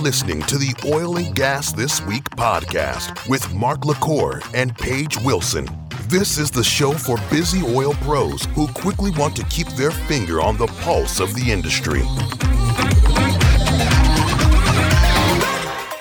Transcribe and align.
listening 0.00 0.40
to 0.42 0.56
the 0.56 0.74
Oil 0.86 1.18
and 1.18 1.34
Gas 1.34 1.72
This 1.72 2.00
Week 2.06 2.24
podcast 2.30 3.28
with 3.28 3.52
Mark 3.52 3.84
LaCour 3.84 4.40
and 4.54 4.74
Paige 4.74 5.18
Wilson. 5.18 5.68
This 6.08 6.38
is 6.38 6.50
the 6.50 6.64
show 6.64 6.92
for 6.92 7.18
busy 7.30 7.62
oil 7.62 7.92
pros 7.94 8.46
who 8.54 8.66
quickly 8.68 9.10
want 9.10 9.36
to 9.36 9.44
keep 9.44 9.68
their 9.68 9.90
finger 9.90 10.40
on 10.40 10.56
the 10.56 10.68
pulse 10.68 11.20
of 11.20 11.34
the 11.34 11.52
industry. 11.52 12.00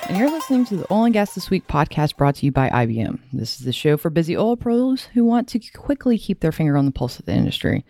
And 0.07 0.17
you're 0.17 0.31
listening 0.31 0.63
to 0.65 0.77
the 0.77 0.93
Oil 0.93 1.03
and 1.03 1.13
Gas 1.13 1.35
This 1.35 1.49
Week 1.49 1.67
podcast 1.67 2.15
brought 2.15 2.35
to 2.35 2.45
you 2.45 2.53
by 2.53 2.69
IBM. 2.69 3.19
This 3.33 3.59
is 3.59 3.65
the 3.65 3.73
show 3.73 3.97
for 3.97 4.09
busy 4.09 4.37
oil 4.37 4.55
pros 4.55 5.03
who 5.13 5.25
want 5.25 5.49
to 5.49 5.59
quickly 5.73 6.17
keep 6.17 6.39
their 6.39 6.53
finger 6.53 6.77
on 6.77 6.85
the 6.85 6.91
pulse 6.91 7.19
of 7.19 7.25
the 7.25 7.33
industry. 7.33 7.83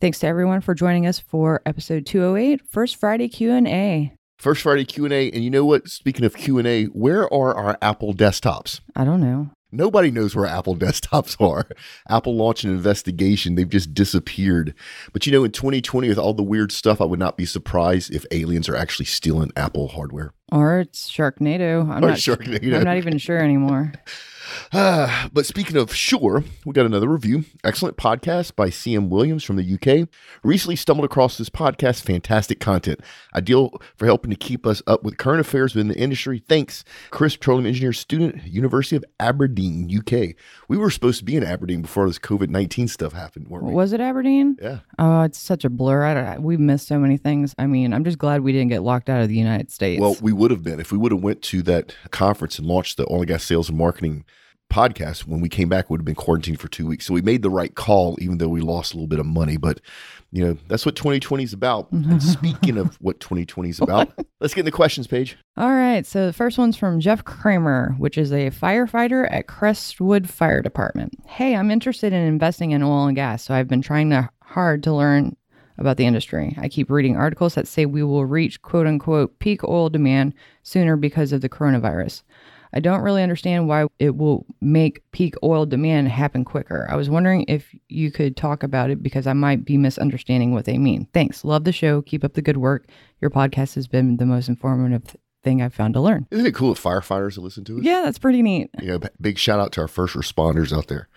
Thanks 0.00 0.18
to 0.18 0.26
everyone 0.26 0.60
for 0.60 0.74
joining 0.74 1.06
us 1.06 1.20
for 1.20 1.62
episode 1.64 2.04
208, 2.04 2.62
First 2.68 2.96
Friday 2.96 3.28
Q&A. 3.28 4.12
First 4.38 4.62
Friday 4.62 4.84
Q&A, 4.84 5.30
and 5.30 5.44
you 5.44 5.50
know 5.50 5.64
what? 5.64 5.88
Speaking 5.88 6.24
of 6.24 6.34
Q&A, 6.34 6.86
where 6.86 7.32
are 7.32 7.54
our 7.54 7.78
Apple 7.80 8.12
desktops? 8.12 8.80
I 8.96 9.04
don't 9.04 9.20
know. 9.20 9.50
Nobody 9.70 10.10
knows 10.10 10.34
where 10.36 10.46
Apple 10.46 10.76
desktops 10.76 11.40
are. 11.40 11.66
Apple 12.08 12.36
launched 12.36 12.64
an 12.64 12.70
investigation. 12.70 13.54
They've 13.54 13.68
just 13.68 13.94
disappeared. 13.94 14.74
But 15.12 15.26
you 15.26 15.32
know, 15.32 15.44
in 15.44 15.52
2020, 15.52 16.08
with 16.08 16.18
all 16.18 16.34
the 16.34 16.42
weird 16.42 16.72
stuff, 16.72 17.00
I 17.00 17.04
would 17.04 17.18
not 17.20 17.36
be 17.36 17.46
surprised 17.46 18.12
if 18.12 18.26
aliens 18.32 18.68
are 18.68 18.76
actually 18.76 19.06
stealing 19.06 19.52
Apple 19.56 19.88
hardware. 19.88 20.34
Or 20.50 20.80
it's 20.80 21.10
Sharknado. 21.10 21.88
I'm 21.88 22.04
Or 22.04 22.08
not 22.08 22.18
Sharknado. 22.18 22.76
I'm 22.76 22.84
not 22.84 22.96
even 22.96 23.18
sure 23.18 23.38
anymore. 23.38 23.92
Ah, 24.72 25.28
but 25.32 25.46
speaking 25.46 25.76
of 25.76 25.94
sure, 25.94 26.44
we 26.64 26.72
got 26.72 26.86
another 26.86 27.08
review. 27.08 27.44
Excellent 27.64 27.96
podcast 27.96 28.56
by 28.56 28.68
CM 28.68 29.08
Williams 29.08 29.44
from 29.44 29.56
the 29.56 29.74
UK. 29.74 30.08
Recently 30.42 30.76
stumbled 30.76 31.04
across 31.04 31.38
this 31.38 31.50
podcast. 31.50 32.02
Fantastic 32.02 32.60
content. 32.60 33.00
Ideal 33.34 33.80
for 33.96 34.06
helping 34.06 34.30
to 34.30 34.36
keep 34.36 34.66
us 34.66 34.82
up 34.86 35.02
with 35.02 35.18
current 35.18 35.40
affairs 35.40 35.74
within 35.74 35.88
the 35.88 35.98
industry. 35.98 36.42
Thanks, 36.48 36.84
Chris, 37.10 37.36
petroleum 37.36 37.66
engineer 37.66 37.92
student, 37.92 38.44
University 38.44 38.96
of 38.96 39.04
Aberdeen, 39.20 39.90
UK. 39.90 40.34
We 40.68 40.76
were 40.76 40.90
supposed 40.90 41.18
to 41.18 41.24
be 41.24 41.36
in 41.36 41.44
Aberdeen 41.44 41.82
before 41.82 42.06
this 42.06 42.18
COVID 42.18 42.48
19 42.48 42.88
stuff 42.88 43.12
happened, 43.12 43.48
weren't 43.48 43.64
we? 43.64 43.74
Was 43.74 43.92
it 43.92 44.00
Aberdeen? 44.00 44.56
Yeah. 44.60 44.80
Oh, 44.98 45.22
it's 45.22 45.38
such 45.38 45.64
a 45.64 45.70
blur. 45.70 46.04
I 46.04 46.14
don't, 46.14 46.42
we've 46.42 46.60
missed 46.60 46.88
so 46.88 46.98
many 46.98 47.16
things. 47.16 47.54
I 47.58 47.66
mean, 47.66 47.92
I'm 47.92 48.04
just 48.04 48.18
glad 48.18 48.42
we 48.42 48.52
didn't 48.52 48.70
get 48.70 48.82
locked 48.82 49.08
out 49.08 49.22
of 49.22 49.28
the 49.28 49.36
United 49.36 49.70
States. 49.70 50.00
Well, 50.00 50.16
we 50.20 50.32
would 50.32 50.50
have 50.50 50.62
been 50.62 50.80
if 50.80 50.92
we 50.92 50.98
would 50.98 51.12
have 51.12 51.22
went 51.22 51.42
to 51.42 51.62
that 51.62 51.94
conference 52.10 52.58
and 52.58 52.66
launched 52.66 52.96
the 52.96 53.06
oil 53.10 53.18
and 53.18 53.28
gas 53.28 53.44
sales 53.44 53.68
and 53.68 53.78
marketing 53.78 54.24
podcast. 54.72 55.26
When 55.26 55.40
we 55.40 55.48
came 55.48 55.68
back, 55.68 55.90
would 55.90 56.00
have 56.00 56.04
been 56.04 56.14
quarantined 56.14 56.58
for 56.58 56.68
two 56.68 56.86
weeks. 56.86 57.06
So 57.06 57.14
we 57.14 57.22
made 57.22 57.42
the 57.42 57.50
right 57.50 57.74
call, 57.74 58.16
even 58.20 58.38
though 58.38 58.48
we 58.48 58.60
lost 58.60 58.92
a 58.92 58.96
little 58.96 59.06
bit 59.06 59.20
of 59.20 59.26
money. 59.26 59.56
But 59.56 59.80
you 60.32 60.44
know, 60.44 60.56
that's 60.66 60.86
what 60.86 60.96
2020 60.96 61.44
is 61.44 61.52
about. 61.52 61.92
Mm-hmm. 61.92 62.10
and 62.10 62.22
speaking 62.22 62.78
of 62.78 62.96
what 62.96 63.20
2020 63.20 63.68
is 63.68 63.80
about, 63.80 64.10
let's 64.40 64.54
get 64.54 64.60
in 64.60 64.64
the 64.64 64.72
questions 64.72 65.06
page. 65.06 65.36
All 65.56 65.70
right. 65.70 66.06
So 66.06 66.26
the 66.26 66.32
first 66.32 66.56
one's 66.56 66.76
from 66.76 67.00
Jeff 67.00 67.22
Kramer, 67.24 67.94
which 67.98 68.16
is 68.16 68.32
a 68.32 68.50
firefighter 68.50 69.30
at 69.30 69.46
Crestwood 69.46 70.28
Fire 70.28 70.62
Department. 70.62 71.12
Hey, 71.26 71.54
I'm 71.54 71.70
interested 71.70 72.12
in 72.12 72.22
investing 72.22 72.70
in 72.70 72.82
oil 72.82 73.06
and 73.06 73.16
gas, 73.16 73.44
so 73.44 73.54
I've 73.54 73.68
been 73.68 73.82
trying 73.82 74.10
to 74.10 74.30
hard 74.42 74.82
to 74.84 74.92
learn 74.92 75.36
about 75.78 75.96
the 75.96 76.06
industry. 76.06 76.54
I 76.58 76.68
keep 76.68 76.90
reading 76.90 77.16
articles 77.16 77.54
that 77.54 77.66
say 77.66 77.86
we 77.86 78.02
will 78.02 78.24
reach 78.24 78.62
quote 78.62 78.86
unquote 78.86 79.38
peak 79.38 79.64
oil 79.64 79.90
demand 79.90 80.34
sooner 80.62 80.96
because 80.96 81.32
of 81.32 81.40
the 81.40 81.48
coronavirus. 81.48 82.22
I 82.72 82.80
don't 82.80 83.02
really 83.02 83.22
understand 83.22 83.68
why 83.68 83.86
it 83.98 84.16
will 84.16 84.46
make 84.60 85.02
peak 85.12 85.34
oil 85.42 85.66
demand 85.66 86.08
happen 86.08 86.44
quicker. 86.44 86.86
I 86.90 86.96
was 86.96 87.10
wondering 87.10 87.44
if 87.48 87.74
you 87.88 88.10
could 88.10 88.36
talk 88.36 88.62
about 88.62 88.90
it 88.90 89.02
because 89.02 89.26
I 89.26 89.34
might 89.34 89.64
be 89.64 89.76
misunderstanding 89.76 90.52
what 90.52 90.64
they 90.64 90.78
mean. 90.78 91.06
Thanks. 91.12 91.44
Love 91.44 91.64
the 91.64 91.72
show. 91.72 92.02
Keep 92.02 92.24
up 92.24 92.34
the 92.34 92.42
good 92.42 92.56
work. 92.56 92.86
Your 93.20 93.30
podcast 93.30 93.74
has 93.74 93.86
been 93.86 94.16
the 94.16 94.26
most 94.26 94.48
informative 94.48 95.16
thing 95.42 95.60
I've 95.60 95.74
found 95.74 95.94
to 95.94 96.00
learn. 96.00 96.26
Isn't 96.30 96.46
it 96.46 96.54
cool 96.54 96.72
if 96.72 96.82
firefighters 96.82 97.36
listen 97.36 97.64
to 97.64 97.78
us? 97.78 97.84
Yeah, 97.84 98.02
that's 98.02 98.18
pretty 98.18 98.42
neat. 98.42 98.70
You 98.80 98.92
know, 98.92 99.00
big 99.20 99.38
shout 99.38 99.60
out 99.60 99.72
to 99.72 99.80
our 99.82 99.88
first 99.88 100.14
responders 100.14 100.76
out 100.76 100.88
there. 100.88 101.08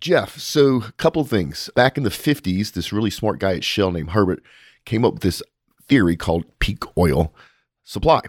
Jeff, 0.00 0.38
so 0.38 0.84
a 0.88 0.92
couple 0.92 1.24
things. 1.24 1.68
Back 1.74 1.96
in 1.96 2.04
the 2.04 2.10
50s, 2.10 2.72
this 2.72 2.92
really 2.92 3.10
smart 3.10 3.38
guy 3.38 3.56
at 3.56 3.64
Shell 3.64 3.92
named 3.92 4.10
Hubbert 4.10 4.42
came 4.84 5.04
up 5.04 5.14
with 5.14 5.22
this 5.22 5.42
theory 5.88 6.16
called 6.16 6.44
peak 6.58 6.84
oil 6.96 7.34
supply. 7.82 8.20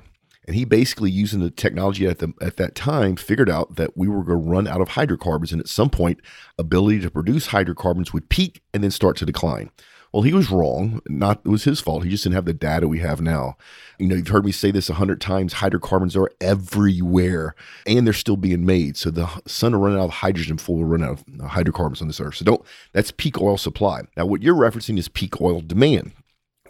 And 0.45 0.55
he 0.55 0.65
basically, 0.65 1.11
using 1.11 1.39
the 1.39 1.49
technology 1.49 2.05
at, 2.07 2.19
the, 2.19 2.33
at 2.41 2.57
that 2.57 2.75
time, 2.75 3.15
figured 3.15 3.49
out 3.49 3.75
that 3.75 3.97
we 3.97 4.07
were 4.07 4.23
going 4.23 4.39
to 4.39 4.49
run 4.49 4.67
out 4.67 4.81
of 4.81 4.89
hydrocarbons. 4.89 5.51
And 5.51 5.61
at 5.61 5.69
some 5.69 5.89
point, 5.89 6.19
ability 6.57 6.99
to 7.01 7.11
produce 7.11 7.47
hydrocarbons 7.47 8.13
would 8.13 8.29
peak 8.29 8.61
and 8.73 8.83
then 8.83 8.91
start 8.91 9.17
to 9.17 9.25
decline. 9.25 9.71
Well, 10.13 10.21
he 10.21 10.33
was 10.33 10.51
wrong. 10.51 11.01
Not 11.07 11.41
it 11.43 11.49
was 11.49 11.63
his 11.63 11.79
fault. 11.79 12.03
He 12.03 12.11
just 12.11 12.23
didn't 12.23 12.35
have 12.35 12.45
the 12.45 12.53
data 12.53 12.87
we 12.87 12.99
have 12.99 13.19
now. 13.19 13.57
You 13.97 14.07
know, 14.07 14.15
you've 14.15 14.27
heard 14.27 14.45
me 14.45 14.51
say 14.51 14.69
this 14.69 14.87
a 14.87 14.93
hundred 14.93 15.19
times. 15.19 15.53
Hydrocarbons 15.53 16.15
are 16.15 16.29
everywhere, 16.39 17.55
and 17.87 18.05
they're 18.05 18.13
still 18.13 18.37
being 18.37 18.63
made. 18.63 18.95
So 18.95 19.09
the 19.09 19.27
sun 19.47 19.71
will 19.71 19.79
run 19.79 19.97
out 19.97 20.05
of 20.05 20.09
hydrogen 20.11 20.57
before 20.57 20.77
we'll 20.77 20.85
run 20.85 21.03
out 21.03 21.13
of 21.13 21.23
uh, 21.41 21.47
hydrocarbons 21.47 21.99
on 21.99 22.07
this 22.07 22.19
earth. 22.19 22.35
So 22.35 22.45
don't. 22.45 22.61
That's 22.91 23.09
peak 23.09 23.41
oil 23.41 23.57
supply. 23.57 24.01
Now, 24.15 24.27
what 24.27 24.43
you're 24.43 24.53
referencing 24.53 24.99
is 24.99 25.07
peak 25.07 25.41
oil 25.41 25.61
demand 25.61 26.11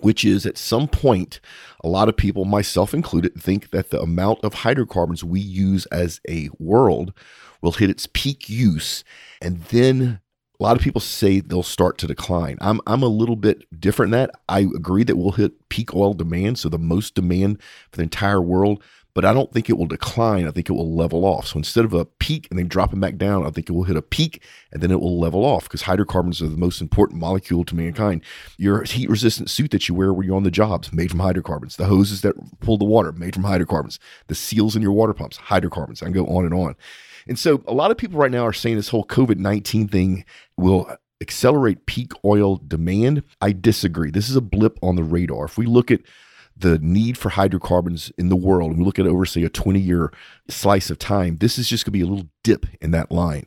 which 0.03 0.25
is 0.25 0.45
at 0.45 0.57
some 0.57 0.87
point, 0.87 1.39
a 1.83 1.87
lot 1.87 2.09
of 2.09 2.17
people, 2.17 2.45
myself 2.45 2.93
included, 2.93 3.35
think 3.35 3.69
that 3.71 3.89
the 3.89 4.01
amount 4.01 4.43
of 4.43 4.53
hydrocarbons 4.53 5.23
we 5.23 5.39
use 5.39 5.85
as 5.87 6.19
a 6.27 6.49
world 6.59 7.13
will 7.61 7.71
hit 7.71 7.89
its 7.89 8.07
peak 8.13 8.49
use. 8.49 9.03
And 9.41 9.61
then 9.65 10.19
a 10.59 10.63
lot 10.63 10.75
of 10.75 10.83
people 10.83 11.01
say 11.01 11.39
they'll 11.39 11.63
start 11.63 11.97
to 11.99 12.07
decline. 12.07 12.57
I'm, 12.59 12.81
I'm 12.85 13.01
a 13.01 13.07
little 13.07 13.37
bit 13.37 13.63
different 13.79 14.13
in 14.13 14.19
that. 14.19 14.31
I 14.49 14.59
agree 14.61 15.03
that 15.05 15.15
we'll 15.15 15.31
hit 15.31 15.69
peak 15.69 15.93
oil 15.95 16.13
demand, 16.13 16.59
so 16.59 16.69
the 16.69 16.77
most 16.77 17.15
demand 17.15 17.61
for 17.89 17.97
the 17.97 18.03
entire 18.03 18.41
world 18.41 18.83
but 19.13 19.25
I 19.25 19.33
don't 19.33 19.51
think 19.51 19.69
it 19.69 19.77
will 19.77 19.85
decline. 19.85 20.47
I 20.47 20.51
think 20.51 20.69
it 20.69 20.73
will 20.73 20.95
level 20.95 21.25
off. 21.25 21.47
So 21.47 21.57
instead 21.57 21.85
of 21.85 21.93
a 21.93 22.05
peak 22.05 22.47
and 22.49 22.57
then 22.57 22.67
dropping 22.67 22.99
back 22.99 23.17
down, 23.17 23.45
I 23.45 23.51
think 23.51 23.69
it 23.69 23.73
will 23.73 23.83
hit 23.83 23.95
a 23.95 24.01
peak 24.01 24.41
and 24.71 24.81
then 24.81 24.91
it 24.91 24.99
will 24.99 25.19
level 25.19 25.45
off 25.45 25.65
because 25.65 25.83
hydrocarbons 25.83 26.41
are 26.41 26.47
the 26.47 26.57
most 26.57 26.81
important 26.81 27.19
molecule 27.19 27.63
to 27.65 27.75
mankind. 27.75 28.23
Your 28.57 28.83
heat 28.83 29.09
resistant 29.09 29.49
suit 29.49 29.71
that 29.71 29.87
you 29.87 29.93
wear 29.95 30.11
when 30.11 30.25
you're 30.25 30.35
on 30.35 30.43
the 30.43 30.51
jobs, 30.51 30.91
made 30.91 31.11
from 31.11 31.19
hydrocarbons. 31.19 31.75
The 31.75 31.85
hoses 31.85 32.21
that 32.21 32.35
pull 32.59 32.77
the 32.77 32.85
water, 32.85 33.11
made 33.11 33.35
from 33.35 33.43
hydrocarbons. 33.43 33.99
The 34.27 34.35
seals 34.35 34.75
in 34.75 34.81
your 34.81 34.93
water 34.93 35.13
pumps, 35.13 35.37
hydrocarbons. 35.37 36.01
I 36.01 36.05
can 36.05 36.13
go 36.13 36.25
on 36.25 36.45
and 36.45 36.53
on. 36.53 36.75
And 37.27 37.37
so 37.37 37.63
a 37.67 37.73
lot 37.73 37.91
of 37.91 37.97
people 37.97 38.19
right 38.19 38.31
now 38.31 38.45
are 38.45 38.53
saying 38.53 38.75
this 38.75 38.89
whole 38.89 39.05
COVID 39.05 39.37
19 39.37 39.87
thing 39.87 40.25
will 40.57 40.91
accelerate 41.21 41.85
peak 41.85 42.11
oil 42.25 42.57
demand. 42.57 43.23
I 43.39 43.53
disagree. 43.53 44.11
This 44.11 44.29
is 44.29 44.35
a 44.35 44.41
blip 44.41 44.77
on 44.81 44.95
the 44.95 45.03
radar. 45.03 45.45
If 45.45 45.57
we 45.57 45.65
look 45.65 45.91
at 45.91 46.01
the 46.55 46.79
need 46.79 47.17
for 47.17 47.29
hydrocarbons 47.29 48.11
in 48.17 48.29
the 48.29 48.35
world, 48.35 48.71
and 48.71 48.79
we 48.79 48.85
look 48.85 48.99
at 48.99 49.07
over, 49.07 49.25
say, 49.25 49.43
a 49.43 49.49
20 49.49 49.79
year 49.79 50.11
slice 50.49 50.89
of 50.89 50.99
time, 50.99 51.37
this 51.37 51.57
is 51.57 51.67
just 51.67 51.85
going 51.85 51.91
to 51.91 51.97
be 51.97 52.01
a 52.01 52.05
little 52.05 52.29
dip 52.43 52.65
in 52.81 52.91
that 52.91 53.11
line. 53.11 53.45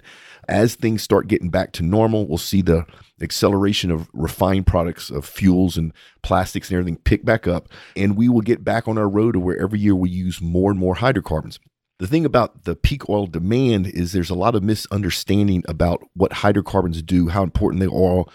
As 0.49 0.75
things 0.75 1.03
start 1.03 1.29
getting 1.29 1.51
back 1.51 1.73
to 1.73 1.83
normal, 1.83 2.27
we'll 2.27 2.39
see 2.39 2.63
the 2.63 2.87
acceleration 3.21 3.91
of 3.91 4.09
refined 4.13 4.67
products 4.67 5.11
of 5.11 5.25
fuels 5.25 5.77
and 5.77 5.93
plastics 6.23 6.71
and 6.71 6.79
everything 6.79 6.99
pick 6.99 7.25
back 7.25 7.47
up, 7.49 7.69
and 7.97 8.17
we 8.17 8.29
will 8.29 8.43
get 8.43 8.65
back 8.65 8.87
on 8.87 8.99
our 8.99 9.09
road 9.09 9.33
to 9.33 9.41
where 9.41 9.61
every 9.61 9.79
year 9.79 9.95
we 9.95 10.11
use 10.11 10.41
more 10.41 10.71
and 10.71 10.79
more 10.79 10.97
hydrocarbons. 10.97 11.59
The 11.99 12.07
thing 12.07 12.27
about 12.27 12.65
the 12.65 12.77
peak 12.77 13.09
oil 13.09 13.27
demand 13.27 13.87
is 13.87 14.13
there's 14.13 14.31
a 14.31 14.35
lot 14.35 14.55
of 14.55 14.63
misunderstanding 14.63 15.65
about 15.67 16.03
what 16.15 16.35
hydrocarbons 16.35 17.01
do, 17.03 17.29
how 17.29 17.43
important 17.43 17.81
they 17.81 17.87
are 17.87 18.27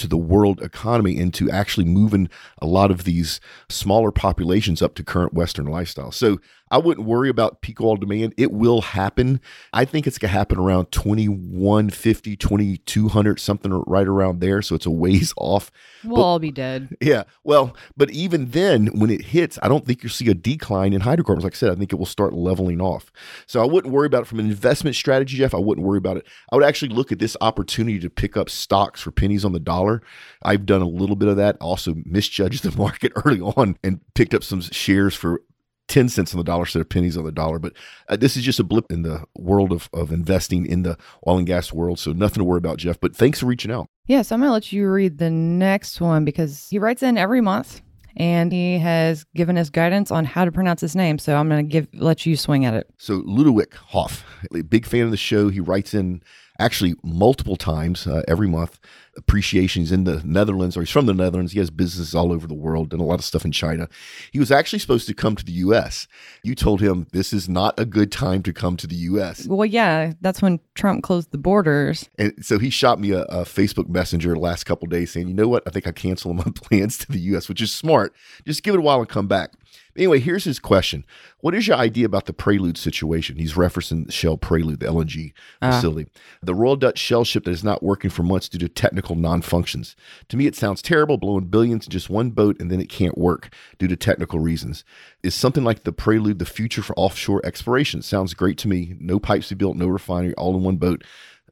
to 0.00 0.08
the 0.08 0.16
world 0.16 0.60
economy 0.62 1.18
and 1.18 1.32
to 1.34 1.50
actually 1.50 1.84
moving 1.84 2.28
a 2.60 2.66
lot 2.66 2.90
of 2.90 3.04
these 3.04 3.40
smaller 3.68 4.10
populations 4.10 4.82
up 4.82 4.94
to 4.94 5.04
current 5.04 5.34
Western 5.34 5.66
lifestyle. 5.66 6.10
So 6.10 6.40
I 6.70 6.78
wouldn't 6.78 7.06
worry 7.06 7.28
about 7.28 7.62
peak 7.62 7.80
oil 7.80 7.96
demand. 7.96 8.34
It 8.36 8.52
will 8.52 8.80
happen. 8.80 9.40
I 9.72 9.84
think 9.84 10.06
it's 10.06 10.18
going 10.18 10.30
to 10.30 10.36
happen 10.38 10.58
around 10.58 10.92
2150, 10.92 12.36
2200, 12.36 13.40
something 13.40 13.72
right 13.86 14.06
around 14.06 14.40
there. 14.40 14.62
So 14.62 14.74
it's 14.74 14.86
a 14.86 14.90
ways 14.90 15.32
off. 15.36 15.70
We'll 16.04 16.16
But- 16.16 16.22
all 16.22 16.38
be 16.38 16.50
dead. 16.50 16.96
Yeah. 17.00 17.24
Well, 17.44 17.76
but 17.96 18.10
even 18.10 18.50
then, 18.50 18.86
when 18.88 19.10
it 19.10 19.22
hits, 19.26 19.58
I 19.62 19.68
don't 19.68 19.84
think 19.86 20.02
you'll 20.02 20.10
see 20.10 20.28
a 20.30 20.34
decline 20.34 20.92
in 20.92 21.00
hydrocarbons. 21.02 21.44
Like 21.44 21.54
I 21.54 21.56
said, 21.56 21.70
I 21.72 21.74
think 21.74 21.92
it 21.92 21.96
will 21.96 22.06
start 22.06 22.32
leveling 22.32 22.80
off. 22.80 23.10
So 23.46 23.62
I 23.62 23.66
wouldn't 23.66 23.92
worry 23.92 24.06
about 24.06 24.22
it 24.22 24.26
from 24.26 24.38
an 24.40 24.46
investment 24.46 24.96
strategy, 24.96 25.36
Jeff. 25.38 25.54
I 25.54 25.58
wouldn't 25.58 25.86
worry 25.86 25.98
about 25.98 26.16
it. 26.16 26.26
I 26.52 26.56
would 26.56 26.64
actually 26.64 26.94
look 26.94 27.12
at 27.12 27.18
this 27.18 27.36
opportunity 27.40 27.98
to 28.00 28.10
pick 28.10 28.36
up 28.36 28.48
stocks 28.50 29.00
for 29.00 29.10
pennies 29.10 29.44
on 29.44 29.52
the 29.52 29.60
dollar. 29.60 30.02
I've 30.42 30.66
done 30.66 30.82
a 30.82 30.88
little 30.88 31.16
bit 31.16 31.28
of 31.28 31.36
that. 31.36 31.56
Also 31.60 31.94
misjudged 32.04 32.62
the 32.62 32.70
market 32.78 33.12
early 33.24 33.40
on 33.40 33.76
and 33.82 34.00
picked 34.14 34.34
up 34.34 34.44
some 34.44 34.60
shares 34.60 35.14
for 35.14 35.42
10 35.90 36.08
cents 36.08 36.32
on 36.32 36.38
the 36.38 36.44
dollar 36.44 36.62
instead 36.62 36.80
of 36.80 36.88
pennies 36.88 37.16
on 37.16 37.24
the 37.24 37.32
dollar. 37.32 37.58
But 37.58 37.74
uh, 38.08 38.16
this 38.16 38.36
is 38.36 38.42
just 38.42 38.60
a 38.60 38.64
blip 38.64 38.90
in 38.90 39.02
the 39.02 39.24
world 39.36 39.72
of, 39.72 39.90
of 39.92 40.12
investing 40.12 40.64
in 40.64 40.82
the 40.82 40.96
oil 41.26 41.38
and 41.38 41.46
gas 41.46 41.72
world. 41.72 41.98
So 41.98 42.12
nothing 42.12 42.38
to 42.38 42.44
worry 42.44 42.58
about, 42.58 42.78
Jeff. 42.78 42.98
But 42.98 43.14
thanks 43.14 43.40
for 43.40 43.46
reaching 43.46 43.70
out. 43.70 43.88
Yeah, 44.06 44.22
so 44.22 44.34
I'm 44.34 44.40
going 44.40 44.48
to 44.48 44.52
let 44.52 44.72
you 44.72 44.88
read 44.88 45.18
the 45.18 45.30
next 45.30 46.00
one 46.00 46.24
because 46.24 46.68
he 46.70 46.78
writes 46.78 47.02
in 47.02 47.18
every 47.18 47.40
month 47.40 47.82
and 48.16 48.52
he 48.52 48.78
has 48.78 49.24
given 49.34 49.58
us 49.58 49.70
guidance 49.70 50.10
on 50.10 50.24
how 50.24 50.44
to 50.44 50.52
pronounce 50.52 50.80
his 50.80 50.96
name. 50.96 51.18
So 51.18 51.36
I'm 51.36 51.48
going 51.48 51.66
to 51.66 51.70
give 51.70 51.88
let 51.92 52.24
you 52.24 52.36
swing 52.36 52.64
at 52.64 52.74
it. 52.74 52.88
So 52.96 53.22
Ludowick 53.22 53.74
Hoff, 53.74 54.24
a 54.54 54.62
big 54.62 54.86
fan 54.86 55.02
of 55.02 55.10
the 55.10 55.16
show. 55.16 55.48
He 55.48 55.60
writes 55.60 55.92
in 55.94 56.22
actually 56.60 56.94
multiple 57.02 57.56
times 57.56 58.06
uh, 58.06 58.22
every 58.28 58.48
month. 58.48 58.78
Appreciation. 59.16 59.82
He's 59.82 59.90
in 59.90 60.04
the 60.04 60.22
Netherlands, 60.24 60.76
or 60.76 60.80
he's 60.80 60.90
from 60.90 61.06
the 61.06 61.14
Netherlands. 61.14 61.52
He 61.52 61.58
has 61.58 61.68
businesses 61.68 62.14
all 62.14 62.32
over 62.32 62.46
the 62.46 62.54
world 62.54 62.92
and 62.92 63.02
a 63.02 63.04
lot 63.04 63.18
of 63.18 63.24
stuff 63.24 63.44
in 63.44 63.50
China. 63.50 63.88
He 64.30 64.38
was 64.38 64.52
actually 64.52 64.78
supposed 64.78 65.08
to 65.08 65.14
come 65.14 65.34
to 65.34 65.44
the 65.44 65.52
U.S. 65.52 66.06
You 66.44 66.54
told 66.54 66.80
him 66.80 67.08
this 67.12 67.32
is 67.32 67.48
not 67.48 67.78
a 67.78 67.84
good 67.84 68.12
time 68.12 68.42
to 68.44 68.52
come 68.52 68.76
to 68.76 68.86
the 68.86 68.94
U.S. 68.94 69.46
Well, 69.46 69.66
yeah, 69.66 70.12
that's 70.20 70.40
when 70.40 70.60
Trump 70.74 71.02
closed 71.02 71.32
the 71.32 71.38
borders. 71.38 72.08
And 72.18 72.32
so 72.40 72.58
he 72.58 72.70
shot 72.70 73.00
me 73.00 73.10
a, 73.10 73.22
a 73.22 73.42
Facebook 73.42 73.88
Messenger 73.88 74.34
the 74.34 74.40
last 74.40 74.64
couple 74.64 74.86
days 74.86 75.10
saying, 75.10 75.26
you 75.26 75.34
know 75.34 75.48
what? 75.48 75.64
I 75.66 75.70
think 75.70 75.88
I 75.88 75.92
cancel 75.92 76.32
my 76.34 76.44
plans 76.54 76.96
to 76.98 77.10
the 77.10 77.20
U.S., 77.20 77.48
which 77.48 77.60
is 77.60 77.72
smart. 77.72 78.14
Just 78.46 78.62
give 78.62 78.74
it 78.74 78.78
a 78.78 78.82
while 78.82 79.00
and 79.00 79.08
come 79.08 79.26
back. 79.26 79.52
Anyway, 79.96 80.20
here's 80.20 80.44
his 80.44 80.58
question. 80.58 81.04
What 81.40 81.54
is 81.54 81.66
your 81.66 81.76
idea 81.76 82.06
about 82.06 82.26
the 82.26 82.32
Prelude 82.32 82.78
situation? 82.78 83.36
He's 83.36 83.54
referencing 83.54 84.06
the 84.06 84.12
Shell 84.12 84.38
Prelude, 84.38 84.80
the 84.80 84.86
LNG 84.86 85.32
uh-huh. 85.60 85.72
facility. 85.72 86.10
The 86.42 86.54
Royal 86.54 86.76
Dutch 86.76 86.98
Shell 86.98 87.24
ship 87.24 87.44
that 87.44 87.50
is 87.50 87.64
not 87.64 87.82
working 87.82 88.10
for 88.10 88.22
months 88.22 88.48
due 88.48 88.58
to 88.58 88.68
technical 88.68 89.16
non-functions. 89.16 89.96
To 90.28 90.36
me, 90.36 90.46
it 90.46 90.56
sounds 90.56 90.82
terrible, 90.82 91.16
blowing 91.16 91.46
billions 91.46 91.86
in 91.86 91.90
just 91.90 92.10
one 92.10 92.30
boat 92.30 92.60
and 92.60 92.70
then 92.70 92.80
it 92.80 92.88
can't 92.88 93.18
work 93.18 93.52
due 93.78 93.88
to 93.88 93.96
technical 93.96 94.38
reasons. 94.38 94.84
Is 95.22 95.34
something 95.34 95.64
like 95.64 95.84
the 95.84 95.92
Prelude 95.92 96.38
the 96.38 96.46
future 96.46 96.82
for 96.82 96.96
offshore 96.96 97.44
exploration? 97.44 98.02
Sounds 98.02 98.34
great 98.34 98.58
to 98.58 98.68
me. 98.68 98.96
No 99.00 99.18
pipes 99.18 99.48
to 99.48 99.56
be 99.56 99.60
built, 99.60 99.76
no 99.76 99.88
refinery, 99.88 100.34
all 100.34 100.56
in 100.56 100.62
one 100.62 100.76
boat. 100.76 101.04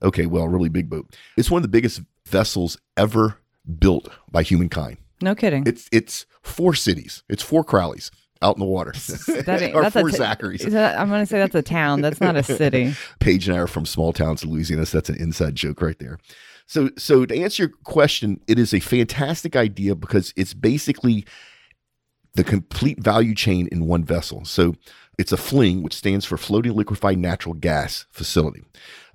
Okay, 0.02 0.26
well, 0.26 0.46
really 0.46 0.68
big 0.68 0.88
boat. 0.88 1.16
It's 1.36 1.50
one 1.50 1.58
of 1.58 1.64
the 1.64 1.68
biggest 1.68 2.02
vessels 2.26 2.78
ever 2.96 3.38
built 3.78 4.08
by 4.30 4.42
humankind. 4.42 4.98
No 5.20 5.34
kidding. 5.34 5.64
It's 5.66 5.88
it's 5.90 6.26
four 6.42 6.74
cities. 6.74 7.24
It's 7.28 7.42
four 7.42 7.64
Crowleys 7.64 8.10
out 8.42 8.56
in 8.56 8.60
the 8.60 8.66
water. 8.66 8.92
That 9.44 9.62
ain't- 9.62 9.74
or 9.74 9.82
that's 9.82 9.96
a 9.96 10.00
four 10.00 10.10
t- 10.10 10.18
Zacharys. 10.18 10.62
That- 10.70 10.98
I'm 10.98 11.08
going 11.08 11.20
to 11.22 11.26
say 11.26 11.38
that's 11.38 11.54
a 11.54 11.62
town. 11.62 12.00
That's 12.00 12.20
not 12.20 12.36
a 12.36 12.42
city. 12.44 12.94
Paige 13.20 13.48
and 13.48 13.56
I 13.56 13.60
are 13.60 13.66
from 13.66 13.86
small 13.86 14.12
towns 14.12 14.42
in 14.44 14.50
Louisiana, 14.50 14.86
so 14.86 14.98
that's 14.98 15.08
an 15.10 15.16
inside 15.16 15.54
joke 15.54 15.80
right 15.82 15.98
there. 15.98 16.18
So, 16.66 16.90
so 16.98 17.24
to 17.24 17.34
answer 17.36 17.62
your 17.64 17.72
question, 17.84 18.40
it 18.46 18.58
is 18.58 18.74
a 18.74 18.80
fantastic 18.80 19.56
idea 19.56 19.94
because 19.94 20.34
it's 20.36 20.52
basically 20.54 21.24
the 22.34 22.44
complete 22.44 23.00
value 23.02 23.34
chain 23.34 23.68
in 23.72 23.86
one 23.86 24.04
vessel. 24.04 24.44
So, 24.44 24.74
it's 25.18 25.32
a 25.32 25.36
FLING, 25.36 25.82
which 25.82 25.94
stands 25.94 26.24
for 26.24 26.36
Floating 26.36 26.74
Liquefied 26.74 27.18
Natural 27.18 27.54
Gas 27.54 28.06
Facility. 28.10 28.62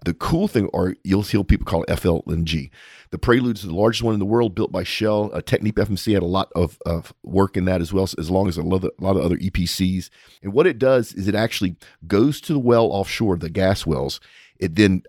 The 0.03 0.13
cool 0.13 0.50
thing, 0.50 0.67
or 0.73 0.95
you'll 1.05 1.21
hear 1.21 1.45
people 1.45 1.65
call 1.65 1.83
it 1.83 1.89
FLNG. 1.89 2.69
The 3.11 3.17
Prelude 3.17 3.57
is 3.57 3.63
the 3.63 3.73
largest 3.73 4.03
one 4.03 4.13
in 4.13 4.19
the 4.19 4.25
world, 4.25 4.53
built 4.53 4.71
by 4.71 4.83
Shell. 4.83 5.31
Uh, 5.33 5.39
Technip 5.39 5.73
FMC 5.73 6.13
had 6.13 6.23
a 6.23 6.25
lot 6.27 6.51
of, 6.55 6.77
of 6.85 7.13
work 7.23 7.55
in 7.55 7.63
that 7.65 7.79
as 7.79 7.94
well, 7.94 8.03
as 8.17 8.29
long 8.29 8.50
as 8.50 8.57
a 8.57 8.63
lot, 8.63 8.83
of, 8.83 8.91
a 9.00 9.03
lot 9.03 9.15
of 9.15 9.23
other 9.23 9.38
EPCs. 9.38 10.09
And 10.41 10.51
what 10.51 10.67
it 10.67 10.77
does 10.77 11.13
is 11.13 11.29
it 11.29 11.35
actually 11.35 11.77
goes 12.05 12.41
to 12.41 12.53
the 12.53 12.59
well 12.59 12.88
offshore, 12.88 13.38
the 13.38 13.50
gas 13.50 13.85
wells. 13.85 14.19
It 14.59 14.75
then 14.75 15.03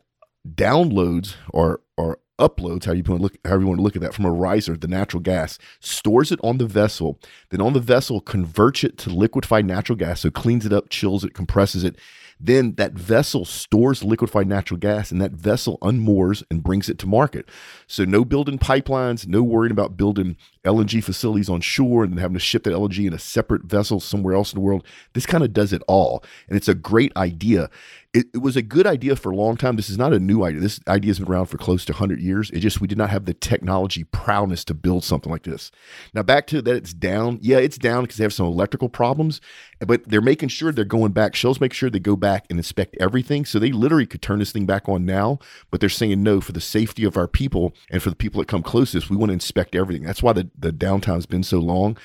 downloads 0.48 1.34
or 1.50 1.80
or 1.96 2.18
uploads, 2.38 2.84
how 2.84 2.92
you 2.92 3.02
want 3.02 3.20
to 3.20 3.22
look, 3.22 3.38
however 3.44 3.62
you 3.62 3.68
want 3.68 3.78
to 3.78 3.82
look 3.82 3.96
at 3.96 4.02
that, 4.02 4.14
from 4.14 4.24
a 4.24 4.32
riser, 4.32 4.76
the 4.76 4.88
natural 4.88 5.20
gas, 5.20 5.58
stores 5.80 6.32
it 6.32 6.40
on 6.42 6.58
the 6.58 6.66
vessel, 6.66 7.18
then 7.50 7.60
on 7.60 7.72
the 7.72 7.80
vessel 7.80 8.20
converts 8.20 8.84
it 8.84 8.98
to 8.98 9.10
liquefied 9.10 9.66
natural 9.66 9.96
gas, 9.96 10.20
so 10.20 10.30
cleans 10.30 10.66
it 10.66 10.72
up, 10.72 10.88
chills 10.88 11.24
it, 11.24 11.34
compresses 11.34 11.84
it. 11.84 11.96
Then 12.40 12.74
that 12.74 12.92
vessel 12.92 13.44
stores 13.44 14.02
liquefied 14.02 14.48
natural 14.48 14.78
gas, 14.78 15.12
and 15.12 15.20
that 15.20 15.32
vessel 15.32 15.78
unmoors 15.78 16.42
and 16.50 16.62
brings 16.62 16.88
it 16.88 16.98
to 16.98 17.06
market. 17.06 17.48
So 17.86 18.04
no 18.04 18.24
building 18.24 18.58
pipelines, 18.58 19.26
no 19.26 19.42
worrying 19.42 19.70
about 19.70 19.96
building 19.96 20.36
LNG 20.64 21.02
facilities 21.02 21.48
on 21.48 21.60
shore 21.60 22.02
and 22.02 22.12
then 22.12 22.18
having 22.18 22.34
to 22.34 22.40
ship 22.40 22.64
that 22.64 22.74
LNG 22.74 23.06
in 23.06 23.12
a 23.12 23.18
separate 23.18 23.62
vessel 23.62 24.00
somewhere 24.00 24.34
else 24.34 24.52
in 24.52 24.56
the 24.56 24.64
world. 24.64 24.84
This 25.12 25.26
kind 25.26 25.44
of 25.44 25.52
does 25.52 25.72
it 25.72 25.82
all, 25.86 26.24
and 26.48 26.56
it's 26.56 26.68
a 26.68 26.74
great 26.74 27.16
idea. 27.16 27.70
It, 28.14 28.28
it 28.34 28.38
was 28.38 28.56
a 28.56 28.62
good 28.62 28.86
idea 28.86 29.16
for 29.16 29.32
a 29.32 29.36
long 29.36 29.56
time. 29.56 29.76
This 29.76 29.90
is 29.90 29.98
not 29.98 30.12
a 30.12 30.20
new 30.20 30.44
idea. 30.44 30.60
This 30.60 30.80
idea 30.88 31.10
has 31.10 31.18
been 31.18 31.28
around 31.28 31.46
for 31.46 31.58
close 31.58 31.84
to 31.86 31.92
100 31.92 32.20
years. 32.20 32.48
It 32.52 32.60
just 32.60 32.80
we 32.80 32.88
did 32.88 32.96
not 32.96 33.10
have 33.10 33.24
the 33.26 33.34
technology 33.34 34.04
prowess 34.04 34.64
to 34.66 34.74
build 34.74 35.04
something 35.04 35.32
like 35.32 35.42
this. 35.42 35.72
Now 36.14 36.22
back 36.22 36.46
to 36.48 36.62
that, 36.62 36.76
it's 36.76 36.94
down. 36.94 37.40
Yeah, 37.42 37.58
it's 37.58 37.76
down 37.76 38.04
because 38.04 38.16
they 38.16 38.24
have 38.24 38.32
some 38.32 38.46
electrical 38.46 38.88
problems, 38.88 39.40
but 39.80 40.08
they're 40.08 40.20
making 40.20 40.50
sure 40.50 40.72
they're 40.72 40.84
going 40.84 41.12
back. 41.12 41.34
Shell's 41.34 41.60
make 41.60 41.72
sure 41.72 41.90
they 41.90 41.98
go 41.98 42.16
back 42.16 42.46
and 42.48 42.58
inspect 42.58 42.96
everything. 43.00 43.44
So 43.44 43.58
they 43.58 43.72
literally 43.72 44.06
could 44.06 44.22
turn 44.22 44.38
this 44.38 44.52
thing 44.52 44.66
back 44.66 44.88
on 44.88 45.04
now, 45.04 45.40
but 45.72 45.80
they're 45.80 45.88
saying 45.90 46.22
no 46.22 46.40
for 46.40 46.52
the 46.52 46.60
safety 46.60 47.04
of 47.04 47.16
our 47.16 47.28
people 47.28 47.74
and 47.90 48.02
for 48.02 48.10
the 48.10 48.16
people 48.16 48.40
that 48.40 48.48
come 48.48 48.62
closest. 48.62 49.10
We 49.10 49.16
want 49.16 49.30
to 49.30 49.34
inspect 49.34 49.74
everything. 49.74 50.04
That's 50.04 50.22
why 50.22 50.32
the, 50.32 50.48
the 50.56 50.72
downtime's 50.72 51.26
been 51.26 51.42
so 51.42 51.58
long. 51.58 51.98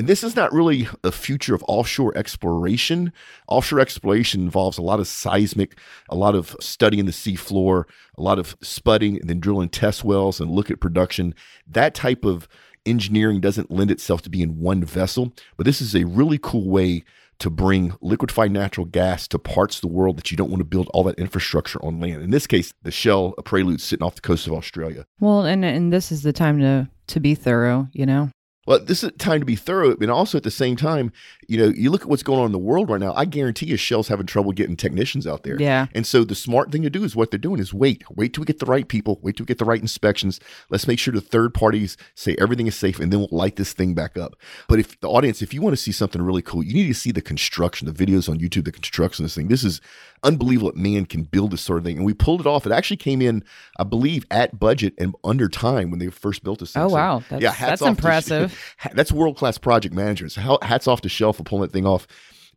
And 0.00 0.08
this 0.08 0.24
is 0.24 0.34
not 0.34 0.50
really 0.50 0.88
a 1.04 1.12
future 1.12 1.54
of 1.54 1.62
offshore 1.68 2.16
exploration. 2.16 3.12
Offshore 3.48 3.80
exploration 3.80 4.40
involves 4.40 4.78
a 4.78 4.82
lot 4.82 4.98
of 4.98 5.06
seismic, 5.06 5.78
a 6.08 6.16
lot 6.16 6.34
of 6.34 6.56
studying 6.58 7.04
the 7.04 7.12
seafloor, 7.12 7.84
a 8.16 8.22
lot 8.22 8.38
of 8.38 8.58
spudding 8.60 9.20
and 9.20 9.28
then 9.28 9.40
drilling 9.40 9.68
test 9.68 10.02
wells 10.02 10.40
and 10.40 10.50
look 10.50 10.70
at 10.70 10.80
production. 10.80 11.34
That 11.66 11.94
type 11.94 12.24
of 12.24 12.48
engineering 12.86 13.42
doesn't 13.42 13.70
lend 13.70 13.90
itself 13.90 14.22
to 14.22 14.30
be 14.30 14.40
in 14.40 14.58
one 14.58 14.82
vessel, 14.82 15.34
but 15.58 15.66
this 15.66 15.82
is 15.82 15.94
a 15.94 16.04
really 16.04 16.38
cool 16.38 16.70
way 16.70 17.04
to 17.40 17.50
bring 17.50 17.92
liquefied 18.00 18.52
natural 18.52 18.86
gas 18.86 19.28
to 19.28 19.38
parts 19.38 19.76
of 19.76 19.80
the 19.82 19.88
world 19.88 20.16
that 20.16 20.30
you 20.30 20.36
don't 20.38 20.48
want 20.48 20.60
to 20.60 20.64
build 20.64 20.88
all 20.94 21.04
that 21.04 21.18
infrastructure 21.18 21.78
on 21.84 22.00
land. 22.00 22.22
In 22.22 22.30
this 22.30 22.46
case, 22.46 22.72
the 22.84 22.90
Shell 22.90 23.34
a 23.36 23.42
Prelude 23.42 23.82
sitting 23.82 24.06
off 24.06 24.14
the 24.14 24.22
coast 24.22 24.46
of 24.46 24.54
Australia. 24.54 25.04
Well, 25.20 25.44
and 25.44 25.62
and 25.62 25.92
this 25.92 26.10
is 26.10 26.22
the 26.22 26.32
time 26.32 26.58
to 26.60 26.88
to 27.08 27.20
be 27.20 27.34
thorough, 27.34 27.88
you 27.92 28.06
know. 28.06 28.30
Well, 28.66 28.78
this 28.78 29.02
is 29.02 29.10
time 29.18 29.40
to 29.40 29.46
be 29.46 29.56
thorough, 29.56 29.96
and 29.96 30.10
also 30.10 30.38
at 30.38 30.44
the 30.44 30.50
same 30.50 30.76
time, 30.76 31.12
you 31.50 31.58
know, 31.58 31.72
you 31.76 31.90
look 31.90 32.02
at 32.02 32.08
what's 32.08 32.22
going 32.22 32.38
on 32.38 32.46
in 32.46 32.52
the 32.52 32.58
world 32.58 32.88
right 32.88 33.00
now. 33.00 33.12
I 33.14 33.24
guarantee 33.24 33.66
you, 33.66 33.76
Shell's 33.76 34.06
having 34.06 34.24
trouble 34.26 34.52
getting 34.52 34.76
technicians 34.76 35.26
out 35.26 35.42
there. 35.42 35.60
Yeah. 35.60 35.86
And 35.94 36.06
so 36.06 36.22
the 36.22 36.34
smart 36.36 36.70
thing 36.70 36.82
to 36.82 36.90
do 36.90 37.02
is 37.02 37.16
what 37.16 37.30
they're 37.32 37.38
doing 37.38 37.58
is 37.60 37.74
wait, 37.74 38.04
wait 38.08 38.32
till 38.34 38.42
we 38.42 38.46
get 38.46 38.60
the 38.60 38.66
right 38.66 38.86
people, 38.86 39.18
wait 39.22 39.36
till 39.36 39.42
we 39.44 39.48
get 39.48 39.58
the 39.58 39.64
right 39.64 39.80
inspections. 39.80 40.38
Let's 40.70 40.86
make 40.86 41.00
sure 41.00 41.12
the 41.12 41.20
third 41.20 41.52
parties 41.52 41.96
say 42.14 42.36
everything 42.38 42.68
is 42.68 42.76
safe, 42.76 43.00
and 43.00 43.12
then 43.12 43.18
we'll 43.18 43.28
light 43.32 43.56
this 43.56 43.72
thing 43.72 43.94
back 43.94 44.16
up. 44.16 44.36
But 44.68 44.78
if 44.78 45.00
the 45.00 45.08
audience, 45.08 45.42
if 45.42 45.52
you 45.52 45.60
want 45.60 45.72
to 45.76 45.82
see 45.82 45.90
something 45.92 46.22
really 46.22 46.42
cool, 46.42 46.62
you 46.62 46.72
need 46.72 46.86
to 46.86 46.94
see 46.94 47.10
the 47.10 47.20
construction, 47.20 47.92
the 47.92 47.92
videos 48.06 48.28
on 48.28 48.38
YouTube, 48.38 48.64
the 48.64 48.72
construction 48.72 49.24
of 49.24 49.30
this 49.30 49.34
thing. 49.34 49.48
This 49.48 49.64
is 49.64 49.80
unbelievable 50.22 50.70
that 50.70 50.76
man 50.76 51.06
can 51.06 51.22
build 51.24 51.50
this 51.50 51.62
sort 51.62 51.78
of 51.78 51.84
thing. 51.84 51.96
And 51.96 52.04
we 52.06 52.12
pulled 52.14 52.40
it 52.40 52.46
off. 52.46 52.66
It 52.66 52.72
actually 52.72 52.98
came 52.98 53.22
in, 53.22 53.42
I 53.78 53.84
believe, 53.84 54.26
at 54.30 54.58
budget 54.60 54.94
and 54.98 55.14
under 55.24 55.48
time 55.48 55.90
when 55.90 55.98
they 55.98 56.08
first 56.08 56.44
built 56.44 56.60
this 56.60 56.72
thing. 56.74 56.82
Oh, 56.82 56.88
So, 56.88 56.94
wow. 56.94 57.18
That's- 57.20 57.42
yeah, 57.42 57.50
hats 57.52 57.70
that's 57.80 57.82
off 57.82 57.86
to- 57.86 57.90
impressive. 57.90 58.74
that's 58.92 59.10
world 59.10 59.36
class 59.36 59.58
project 59.58 59.94
managers. 59.94 60.36
Hats 60.62 60.86
off 60.86 61.00
to 61.00 61.08
Shell 61.08 61.32
for 61.40 61.48
pulling 61.48 61.62
that 61.62 61.72
thing 61.72 61.86
off. 61.86 62.06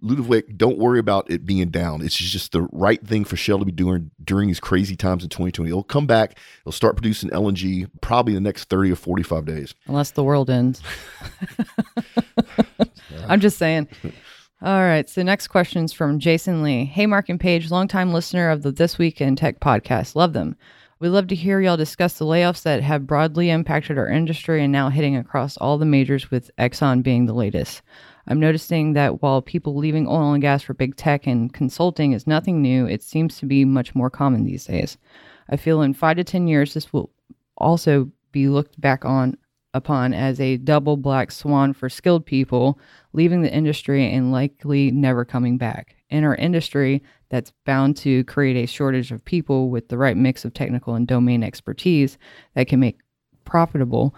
Ludwig, 0.01 0.57
don't 0.57 0.77
worry 0.77 0.99
about 0.99 1.31
it 1.31 1.45
being 1.45 1.69
down. 1.69 2.01
It's 2.01 2.15
just 2.15 2.51
the 2.51 2.63
right 2.73 3.01
thing 3.05 3.23
for 3.23 3.37
Shell 3.37 3.59
to 3.59 3.65
be 3.65 3.71
doing 3.71 4.11
during 4.21 4.47
these 4.47 4.59
crazy 4.59 4.97
times 4.97 5.23
in 5.23 5.29
2020. 5.29 5.69
It'll 5.69 5.81
come 5.81 6.05
back. 6.05 6.37
It'll 6.61 6.73
start 6.73 6.97
producing 6.97 7.29
LNG 7.29 7.89
probably 8.01 8.35
in 8.35 8.43
the 8.43 8.47
next 8.49 8.65
30 8.65 8.91
or 8.91 8.95
45 8.97 9.45
days. 9.45 9.73
Unless 9.87 10.11
the 10.11 10.23
world 10.23 10.49
ends. 10.49 10.81
I'm 13.29 13.39
just 13.39 13.57
saying. 13.57 13.87
All 14.61 14.81
right. 14.81 15.09
So 15.09 15.23
next 15.23 15.47
question's 15.47 15.93
from 15.93 16.19
Jason 16.19 16.63
Lee. 16.63 16.83
Hey, 16.83 17.05
Mark 17.05 17.29
and 17.29 17.39
Paige, 17.39 17.71
longtime 17.71 18.11
listener 18.11 18.49
of 18.49 18.61
the 18.61 18.73
This 18.73 18.97
Week 18.97 19.21
in 19.21 19.37
Tech 19.37 19.61
podcast. 19.61 20.15
Love 20.15 20.33
them. 20.33 20.57
We'd 20.99 21.09
love 21.09 21.27
to 21.27 21.35
hear 21.35 21.59
y'all 21.59 21.75
discuss 21.77 22.17
the 22.17 22.25
layoffs 22.25 22.63
that 22.63 22.81
have 22.81 23.07
broadly 23.07 23.49
impacted 23.49 23.97
our 23.97 24.07
industry 24.07 24.63
and 24.63 24.71
now 24.71 24.89
hitting 24.89 25.17
across 25.17 25.57
all 25.57 25.77
the 25.77 25.85
majors, 25.85 26.31
with 26.31 26.49
Exxon 26.57 27.03
being 27.03 27.25
the 27.25 27.33
latest. 27.33 27.81
I'm 28.27 28.39
noticing 28.39 28.93
that 28.93 29.21
while 29.21 29.41
people 29.41 29.75
leaving 29.75 30.07
oil 30.07 30.33
and 30.33 30.41
gas 30.41 30.63
for 30.63 30.73
big 30.73 30.95
tech 30.95 31.27
and 31.27 31.53
consulting 31.53 32.13
is 32.13 32.25
nothing 32.25 32.61
new, 32.61 32.85
it 32.85 33.03
seems 33.03 33.37
to 33.39 33.45
be 33.45 33.65
much 33.65 33.93
more 33.95 34.09
common 34.09 34.45
these 34.45 34.65
days. 34.65 34.97
I 35.49 35.57
feel 35.57 35.81
in 35.81 35.93
five 35.93 36.17
to 36.17 36.23
10 36.23 36.47
years, 36.47 36.73
this 36.73 36.93
will 36.93 37.11
also 37.57 38.09
be 38.31 38.47
looked 38.47 38.79
back 38.79 39.05
on 39.05 39.37
upon 39.73 40.13
as 40.13 40.39
a 40.39 40.57
double 40.57 40.97
black 40.97 41.31
swan 41.31 41.73
for 41.73 41.89
skilled 41.89 42.25
people 42.25 42.79
leaving 43.13 43.41
the 43.41 43.53
industry 43.53 44.11
and 44.11 44.31
likely 44.31 44.91
never 44.91 45.25
coming 45.25 45.57
back. 45.57 45.95
In 46.09 46.23
our 46.23 46.35
industry, 46.35 47.01
that's 47.29 47.51
bound 47.65 47.97
to 47.97 48.23
create 48.25 48.55
a 48.55 48.67
shortage 48.67 49.11
of 49.11 49.25
people 49.25 49.69
with 49.69 49.89
the 49.89 49.97
right 49.97 50.15
mix 50.15 50.45
of 50.45 50.53
technical 50.53 50.93
and 50.93 51.07
domain 51.07 51.43
expertise 51.43 52.17
that 52.53 52.67
can 52.67 52.79
make 52.79 52.99
profitable, 53.45 54.15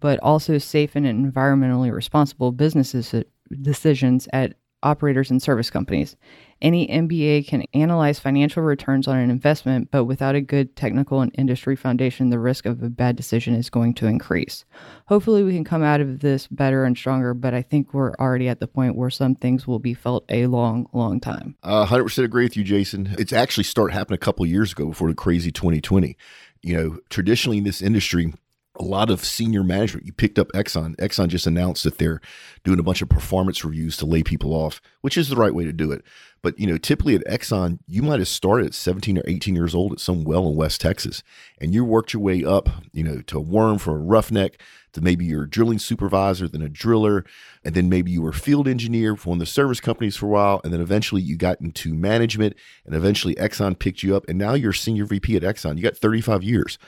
but 0.00 0.18
also 0.20 0.58
safe 0.58 0.96
and 0.96 1.06
environmentally 1.06 1.92
responsible 1.92 2.52
businesses 2.52 3.14
decisions 3.62 4.28
at 4.32 4.54
operators 4.82 5.30
and 5.30 5.42
service 5.42 5.70
companies. 5.70 6.16
Any 6.62 6.86
MBA 6.86 7.46
can 7.48 7.64
analyze 7.74 8.18
financial 8.18 8.62
returns 8.62 9.06
on 9.06 9.18
an 9.18 9.30
investment, 9.30 9.90
but 9.90 10.04
without 10.04 10.34
a 10.34 10.40
good 10.40 10.74
technical 10.74 11.20
and 11.20 11.30
industry 11.36 11.76
foundation, 11.76 12.30
the 12.30 12.38
risk 12.38 12.64
of 12.64 12.82
a 12.82 12.88
bad 12.88 13.14
decision 13.14 13.54
is 13.54 13.68
going 13.68 13.92
to 13.94 14.06
increase. 14.06 14.64
Hopefully, 15.06 15.42
we 15.42 15.52
can 15.52 15.64
come 15.64 15.82
out 15.82 16.00
of 16.00 16.20
this 16.20 16.46
better 16.46 16.84
and 16.84 16.96
stronger, 16.96 17.34
but 17.34 17.52
I 17.52 17.60
think 17.60 17.92
we're 17.92 18.14
already 18.14 18.48
at 18.48 18.60
the 18.60 18.68
point 18.68 18.96
where 18.96 19.10
some 19.10 19.34
things 19.34 19.66
will 19.66 19.78
be 19.78 19.92
felt 19.92 20.24
a 20.30 20.46
long, 20.46 20.88
long 20.94 21.20
time. 21.20 21.56
Uh, 21.62 21.84
100% 21.84 22.24
agree 22.24 22.44
with 22.44 22.56
you, 22.56 22.64
Jason. 22.64 23.14
It's 23.18 23.34
actually 23.34 23.64
started 23.64 23.92
happening 23.92 24.16
a 24.16 24.18
couple 24.18 24.46
years 24.46 24.72
ago 24.72 24.86
before 24.86 25.08
the 25.08 25.14
crazy 25.14 25.52
2020. 25.52 26.16
You 26.62 26.74
know, 26.76 26.98
traditionally 27.10 27.58
in 27.58 27.64
this 27.64 27.82
industry, 27.82 28.32
a 28.78 28.84
lot 28.84 29.10
of 29.10 29.24
senior 29.24 29.62
management. 29.62 30.06
You 30.06 30.12
picked 30.12 30.38
up 30.38 30.48
Exxon. 30.52 30.96
Exxon 30.96 31.28
just 31.28 31.46
announced 31.46 31.84
that 31.84 31.98
they're 31.98 32.20
doing 32.64 32.78
a 32.78 32.82
bunch 32.82 33.02
of 33.02 33.08
performance 33.08 33.64
reviews 33.64 33.96
to 33.98 34.06
lay 34.06 34.22
people 34.22 34.52
off, 34.52 34.80
which 35.00 35.16
is 35.16 35.28
the 35.28 35.36
right 35.36 35.54
way 35.54 35.64
to 35.64 35.72
do 35.72 35.92
it. 35.92 36.04
But 36.42 36.58
you 36.60 36.66
know, 36.66 36.78
typically 36.78 37.16
at 37.16 37.26
Exxon, 37.26 37.80
you 37.88 38.02
might 38.02 38.20
have 38.20 38.28
started 38.28 38.66
at 38.66 38.74
17 38.74 39.18
or 39.18 39.22
18 39.26 39.56
years 39.56 39.74
old 39.74 39.92
at 39.92 40.00
some 40.00 40.22
well 40.22 40.48
in 40.48 40.54
West 40.54 40.80
Texas, 40.80 41.22
and 41.60 41.74
you 41.74 41.84
worked 41.84 42.12
your 42.12 42.22
way 42.22 42.44
up, 42.44 42.68
you 42.92 43.02
know, 43.02 43.20
to 43.22 43.38
a 43.38 43.40
worm 43.40 43.78
for 43.78 43.96
a 43.96 44.00
roughneck, 44.00 44.60
to 44.92 45.00
maybe 45.00 45.24
you're 45.24 45.46
drilling 45.46 45.78
supervisor, 45.78 46.46
then 46.46 46.62
a 46.62 46.68
driller, 46.68 47.24
and 47.64 47.74
then 47.74 47.88
maybe 47.88 48.10
you 48.10 48.22
were 48.22 48.32
field 48.32 48.68
engineer 48.68 49.16
for 49.16 49.30
one 49.30 49.36
of 49.36 49.40
the 49.40 49.46
service 49.46 49.80
companies 49.80 50.16
for 50.16 50.26
a 50.26 50.30
while, 50.30 50.60
and 50.62 50.72
then 50.72 50.80
eventually 50.80 51.20
you 51.20 51.36
got 51.36 51.60
into 51.60 51.92
management, 51.94 52.54
and 52.84 52.94
eventually 52.94 53.34
Exxon 53.34 53.78
picked 53.78 54.02
you 54.02 54.14
up, 54.14 54.28
and 54.28 54.38
now 54.38 54.54
you're 54.54 54.72
senior 54.72 55.04
VP 55.04 55.36
at 55.36 55.42
Exxon. 55.42 55.76
You 55.76 55.82
got 55.82 55.96
35 55.96 56.44
years. 56.44 56.78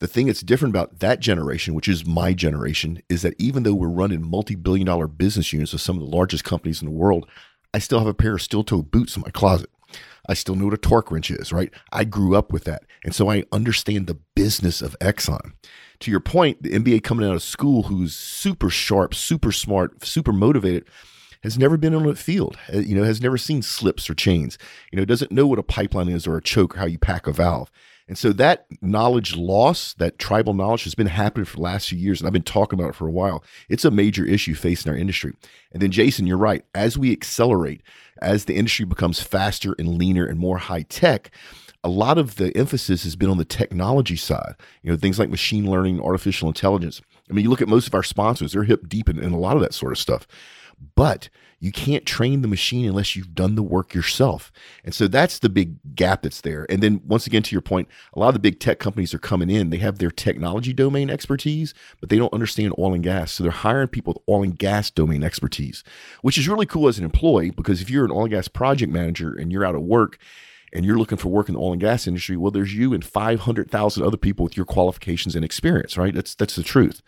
The 0.00 0.06
thing 0.06 0.26
that's 0.26 0.40
different 0.40 0.74
about 0.74 0.98
that 0.98 1.20
generation, 1.20 1.74
which 1.74 1.88
is 1.88 2.06
my 2.06 2.32
generation, 2.32 3.00
is 3.08 3.22
that 3.22 3.34
even 3.38 3.62
though 3.62 3.74
we're 3.74 3.88
running 3.88 4.28
multi 4.28 4.54
billion 4.54 4.86
dollar 4.86 5.06
business 5.06 5.52
units 5.52 5.72
of 5.72 5.80
some 5.80 5.96
of 5.96 6.02
the 6.02 6.16
largest 6.16 6.44
companies 6.44 6.82
in 6.82 6.86
the 6.86 6.94
world, 6.94 7.26
I 7.72 7.78
still 7.78 7.98
have 7.98 8.08
a 8.08 8.14
pair 8.14 8.34
of 8.34 8.42
steel 8.42 8.64
toe 8.64 8.82
boots 8.82 9.16
in 9.16 9.22
my 9.22 9.30
closet. 9.30 9.70
I 10.28 10.34
still 10.34 10.54
know 10.54 10.66
what 10.66 10.74
a 10.74 10.78
torque 10.78 11.10
wrench 11.10 11.30
is, 11.30 11.52
right? 11.52 11.72
I 11.92 12.04
grew 12.04 12.34
up 12.34 12.52
with 12.52 12.64
that. 12.64 12.84
And 13.04 13.14
so 13.14 13.30
I 13.30 13.44
understand 13.52 14.06
the 14.06 14.18
business 14.34 14.80
of 14.80 14.98
Exxon. 15.00 15.52
To 16.00 16.10
your 16.10 16.20
point, 16.20 16.62
the 16.62 16.70
MBA 16.70 17.02
coming 17.02 17.26
out 17.28 17.34
of 17.34 17.42
school 17.42 17.84
who's 17.84 18.14
super 18.16 18.70
sharp, 18.70 19.14
super 19.14 19.52
smart, 19.52 20.04
super 20.04 20.32
motivated 20.32 20.86
has 21.42 21.58
never 21.58 21.76
been 21.76 21.94
on 21.94 22.08
a 22.08 22.14
field, 22.14 22.56
uh, 22.72 22.78
you 22.78 22.96
know, 22.96 23.04
has 23.04 23.20
never 23.20 23.36
seen 23.36 23.60
slips 23.60 24.08
or 24.08 24.14
chains, 24.14 24.56
you 24.90 24.96
know, 24.98 25.04
doesn't 25.04 25.30
know 25.30 25.46
what 25.46 25.58
a 25.58 25.62
pipeline 25.62 26.08
is 26.08 26.26
or 26.26 26.38
a 26.38 26.42
choke, 26.42 26.74
or 26.74 26.80
how 26.80 26.86
you 26.86 26.98
pack 26.98 27.26
a 27.26 27.32
valve. 27.32 27.70
And 28.06 28.18
so 28.18 28.32
that 28.34 28.66
knowledge 28.82 29.34
loss, 29.34 29.94
that 29.94 30.18
tribal 30.18 30.52
knowledge 30.52 30.84
has 30.84 30.94
been 30.94 31.06
happening 31.06 31.46
for 31.46 31.56
the 31.56 31.62
last 31.62 31.88
few 31.88 31.98
years. 31.98 32.20
And 32.20 32.26
I've 32.26 32.34
been 32.34 32.42
talking 32.42 32.78
about 32.78 32.90
it 32.90 32.94
for 32.94 33.06
a 33.06 33.12
while. 33.12 33.42
It's 33.68 33.84
a 33.84 33.90
major 33.90 34.24
issue 34.24 34.54
facing 34.54 34.92
our 34.92 34.98
industry. 34.98 35.32
And 35.72 35.80
then, 35.80 35.90
Jason, 35.90 36.26
you're 36.26 36.36
right. 36.36 36.64
As 36.74 36.98
we 36.98 37.12
accelerate, 37.12 37.80
as 38.20 38.44
the 38.44 38.56
industry 38.56 38.84
becomes 38.84 39.20
faster 39.20 39.74
and 39.78 39.96
leaner 39.96 40.26
and 40.26 40.38
more 40.38 40.58
high 40.58 40.82
tech, 40.82 41.30
a 41.82 41.88
lot 41.88 42.18
of 42.18 42.36
the 42.36 42.54
emphasis 42.56 43.04
has 43.04 43.16
been 43.16 43.30
on 43.30 43.38
the 43.38 43.44
technology 43.44 44.16
side, 44.16 44.54
you 44.82 44.90
know, 44.90 44.96
things 44.96 45.18
like 45.18 45.28
machine 45.28 45.70
learning, 45.70 46.00
artificial 46.00 46.48
intelligence. 46.48 47.00
I 47.30 47.32
mean, 47.32 47.44
you 47.44 47.50
look 47.50 47.62
at 47.62 47.68
most 47.68 47.86
of 47.86 47.94
our 47.94 48.02
sponsors, 48.02 48.52
they're 48.52 48.64
hip 48.64 48.88
deep 48.88 49.08
in, 49.08 49.18
in 49.18 49.32
a 49.32 49.38
lot 49.38 49.56
of 49.56 49.62
that 49.62 49.74
sort 49.74 49.92
of 49.92 49.98
stuff. 49.98 50.26
But 50.94 51.28
you 51.64 51.72
can't 51.72 52.04
train 52.04 52.42
the 52.42 52.48
machine 52.48 52.86
unless 52.86 53.16
you've 53.16 53.34
done 53.34 53.54
the 53.54 53.62
work 53.62 53.94
yourself. 53.94 54.52
And 54.84 54.94
so 54.94 55.08
that's 55.08 55.38
the 55.38 55.48
big 55.48 55.76
gap 55.96 56.20
that's 56.20 56.42
there. 56.42 56.66
And 56.68 56.82
then 56.82 57.00
once 57.06 57.26
again, 57.26 57.42
to 57.42 57.54
your 57.54 57.62
point, 57.62 57.88
a 58.12 58.18
lot 58.18 58.28
of 58.28 58.34
the 58.34 58.40
big 58.40 58.60
tech 58.60 58.78
companies 58.78 59.14
are 59.14 59.18
coming 59.18 59.48
in. 59.48 59.70
They 59.70 59.78
have 59.78 59.96
their 59.96 60.10
technology 60.10 60.74
domain 60.74 61.08
expertise, 61.08 61.72
but 62.00 62.10
they 62.10 62.18
don't 62.18 62.34
understand 62.34 62.74
oil 62.78 62.92
and 62.92 63.02
gas. 63.02 63.32
So 63.32 63.42
they're 63.42 63.50
hiring 63.50 63.88
people 63.88 64.12
with 64.12 64.22
oil 64.28 64.42
and 64.42 64.58
gas 64.58 64.90
domain 64.90 65.24
expertise, 65.24 65.82
which 66.20 66.36
is 66.36 66.48
really 66.50 66.66
cool 66.66 66.86
as 66.86 66.98
an 66.98 67.04
employee 67.06 67.48
because 67.48 67.80
if 67.80 67.88
you're 67.88 68.04
an 68.04 68.10
oil 68.10 68.24
and 68.24 68.32
gas 68.32 68.46
project 68.46 68.92
manager 68.92 69.32
and 69.34 69.50
you're 69.50 69.64
out 69.64 69.74
of 69.74 69.82
work, 69.82 70.18
and 70.70 70.84
you're 70.84 70.98
looking 70.98 71.18
for 71.18 71.28
work 71.28 71.48
in 71.48 71.54
the 71.54 71.60
oil 71.60 71.70
and 71.70 71.80
gas 71.80 72.08
industry, 72.08 72.36
well, 72.36 72.50
there's 72.50 72.74
you 72.74 72.92
and 72.92 73.04
500,000 73.04 74.02
other 74.02 74.16
people 74.16 74.42
with 74.42 74.56
your 74.56 74.66
qualifications 74.66 75.36
and 75.36 75.44
experience, 75.44 75.96
right? 75.96 76.12
That's 76.12 76.34
that's 76.34 76.56
the 76.56 76.64
truth. 76.64 77.00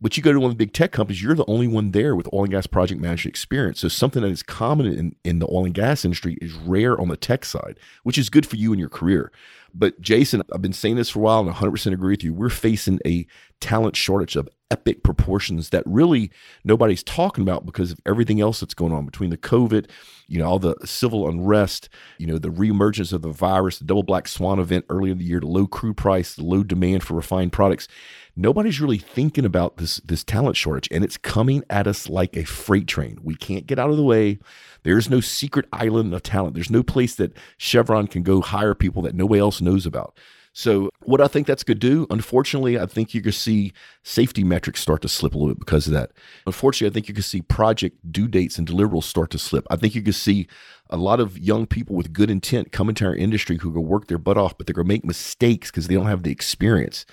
But 0.00 0.16
you 0.16 0.22
go 0.22 0.32
to 0.32 0.40
one 0.40 0.50
of 0.50 0.58
the 0.58 0.64
big 0.64 0.74
tech 0.74 0.92
companies, 0.92 1.22
you're 1.22 1.34
the 1.34 1.46
only 1.48 1.68
one 1.68 1.92
there 1.92 2.14
with 2.14 2.28
oil 2.32 2.44
and 2.44 2.52
gas 2.52 2.66
project 2.66 3.00
management 3.00 3.32
experience. 3.32 3.80
So 3.80 3.88
something 3.88 4.22
that 4.22 4.30
is 4.30 4.42
common 4.42 4.86
in, 4.86 5.16
in 5.24 5.38
the 5.38 5.46
oil 5.46 5.64
and 5.64 5.74
gas 5.74 6.04
industry 6.04 6.36
is 6.42 6.52
rare 6.52 7.00
on 7.00 7.08
the 7.08 7.16
tech 7.16 7.44
side, 7.44 7.78
which 8.02 8.18
is 8.18 8.28
good 8.28 8.44
for 8.44 8.56
you 8.56 8.72
in 8.72 8.78
your 8.78 8.88
career. 8.88 9.32
But 9.72 10.00
Jason, 10.00 10.42
I've 10.52 10.62
been 10.62 10.72
saying 10.72 10.96
this 10.96 11.10
for 11.10 11.18
a 11.18 11.22
while 11.22 11.40
and 11.40 11.50
100% 11.50 11.92
agree 11.92 12.12
with 12.12 12.22
you. 12.22 12.32
We're 12.32 12.48
facing 12.48 13.00
a 13.04 13.26
talent 13.60 13.96
shortage 13.96 14.36
of 14.36 14.48
epic 14.70 15.02
proportions 15.02 15.70
that 15.70 15.82
really 15.86 16.30
nobody's 16.64 17.02
talking 17.02 17.42
about 17.42 17.66
because 17.66 17.90
of 17.92 18.00
everything 18.06 18.40
else 18.40 18.60
that's 18.60 18.74
going 18.74 18.92
on 18.92 19.04
between 19.04 19.30
the 19.30 19.36
COVID, 19.36 19.88
you 20.26 20.38
know, 20.38 20.46
all 20.46 20.58
the 20.58 20.76
civil 20.84 21.28
unrest, 21.28 21.88
you 22.18 22.26
know, 22.26 22.38
the 22.38 22.50
reemergence 22.50 23.12
of 23.12 23.22
the 23.22 23.30
virus, 23.30 23.78
the 23.78 23.84
double 23.84 24.02
black 24.02 24.28
swan 24.28 24.58
event 24.58 24.84
earlier 24.88 25.12
in 25.12 25.18
the 25.18 25.24
year, 25.24 25.40
the 25.40 25.46
low 25.46 25.66
crude 25.66 25.96
price, 25.96 26.34
the 26.34 26.44
low 26.44 26.62
demand 26.62 27.02
for 27.02 27.14
refined 27.14 27.52
products 27.52 27.88
nobody's 28.36 28.80
really 28.80 28.98
thinking 28.98 29.44
about 29.44 29.76
this 29.76 29.96
this 30.04 30.24
talent 30.24 30.56
shortage 30.56 30.88
and 30.90 31.04
it's 31.04 31.16
coming 31.16 31.62
at 31.70 31.86
us 31.86 32.08
like 32.08 32.36
a 32.36 32.44
freight 32.44 32.86
train 32.86 33.18
we 33.22 33.34
can't 33.34 33.66
get 33.66 33.78
out 33.78 33.90
of 33.90 33.96
the 33.96 34.02
way 34.02 34.38
there's 34.82 35.08
no 35.08 35.20
secret 35.20 35.66
island 35.72 36.12
of 36.12 36.22
talent 36.22 36.54
there's 36.54 36.70
no 36.70 36.82
place 36.82 37.14
that 37.14 37.32
chevron 37.56 38.06
can 38.06 38.22
go 38.22 38.40
hire 38.40 38.74
people 38.74 39.02
that 39.02 39.14
nobody 39.14 39.40
else 39.40 39.60
knows 39.60 39.86
about 39.86 40.16
so 40.56 40.88
what 41.02 41.20
I 41.20 41.26
think 41.26 41.48
that's 41.48 41.64
going 41.64 41.80
to 41.80 41.88
do, 41.88 42.06
unfortunately, 42.10 42.78
I 42.78 42.86
think 42.86 43.12
you're 43.12 43.24
going 43.24 43.32
to 43.32 43.38
see 43.38 43.72
safety 44.04 44.44
metrics 44.44 44.80
start 44.80 45.02
to 45.02 45.08
slip 45.08 45.34
a 45.34 45.36
little 45.36 45.52
bit 45.52 45.58
because 45.58 45.88
of 45.88 45.92
that. 45.94 46.12
Unfortunately, 46.46 46.92
I 46.92 46.94
think 46.94 47.08
you 47.08 47.14
can 47.14 47.24
see 47.24 47.42
project 47.42 47.98
due 48.12 48.28
dates 48.28 48.56
and 48.56 48.66
deliverables 48.66 49.02
start 49.02 49.32
to 49.32 49.38
slip. 49.38 49.66
I 49.68 49.74
think 49.74 49.96
you 49.96 50.02
can 50.02 50.12
see 50.12 50.46
a 50.90 50.96
lot 50.96 51.18
of 51.18 51.36
young 51.36 51.66
people 51.66 51.96
with 51.96 52.12
good 52.12 52.30
intent 52.30 52.70
come 52.70 52.88
into 52.88 53.04
our 53.04 53.16
industry 53.16 53.58
who 53.58 53.72
go 53.72 53.80
work 53.80 54.06
their 54.06 54.16
butt 54.16 54.38
off, 54.38 54.56
but 54.56 54.68
they're 54.68 54.74
going 54.74 54.86
to 54.86 54.94
make 54.94 55.04
mistakes 55.04 55.72
because 55.72 55.88
they 55.88 55.94
don't 55.94 56.06
have 56.06 56.22
the 56.22 56.30
experience. 56.30 57.04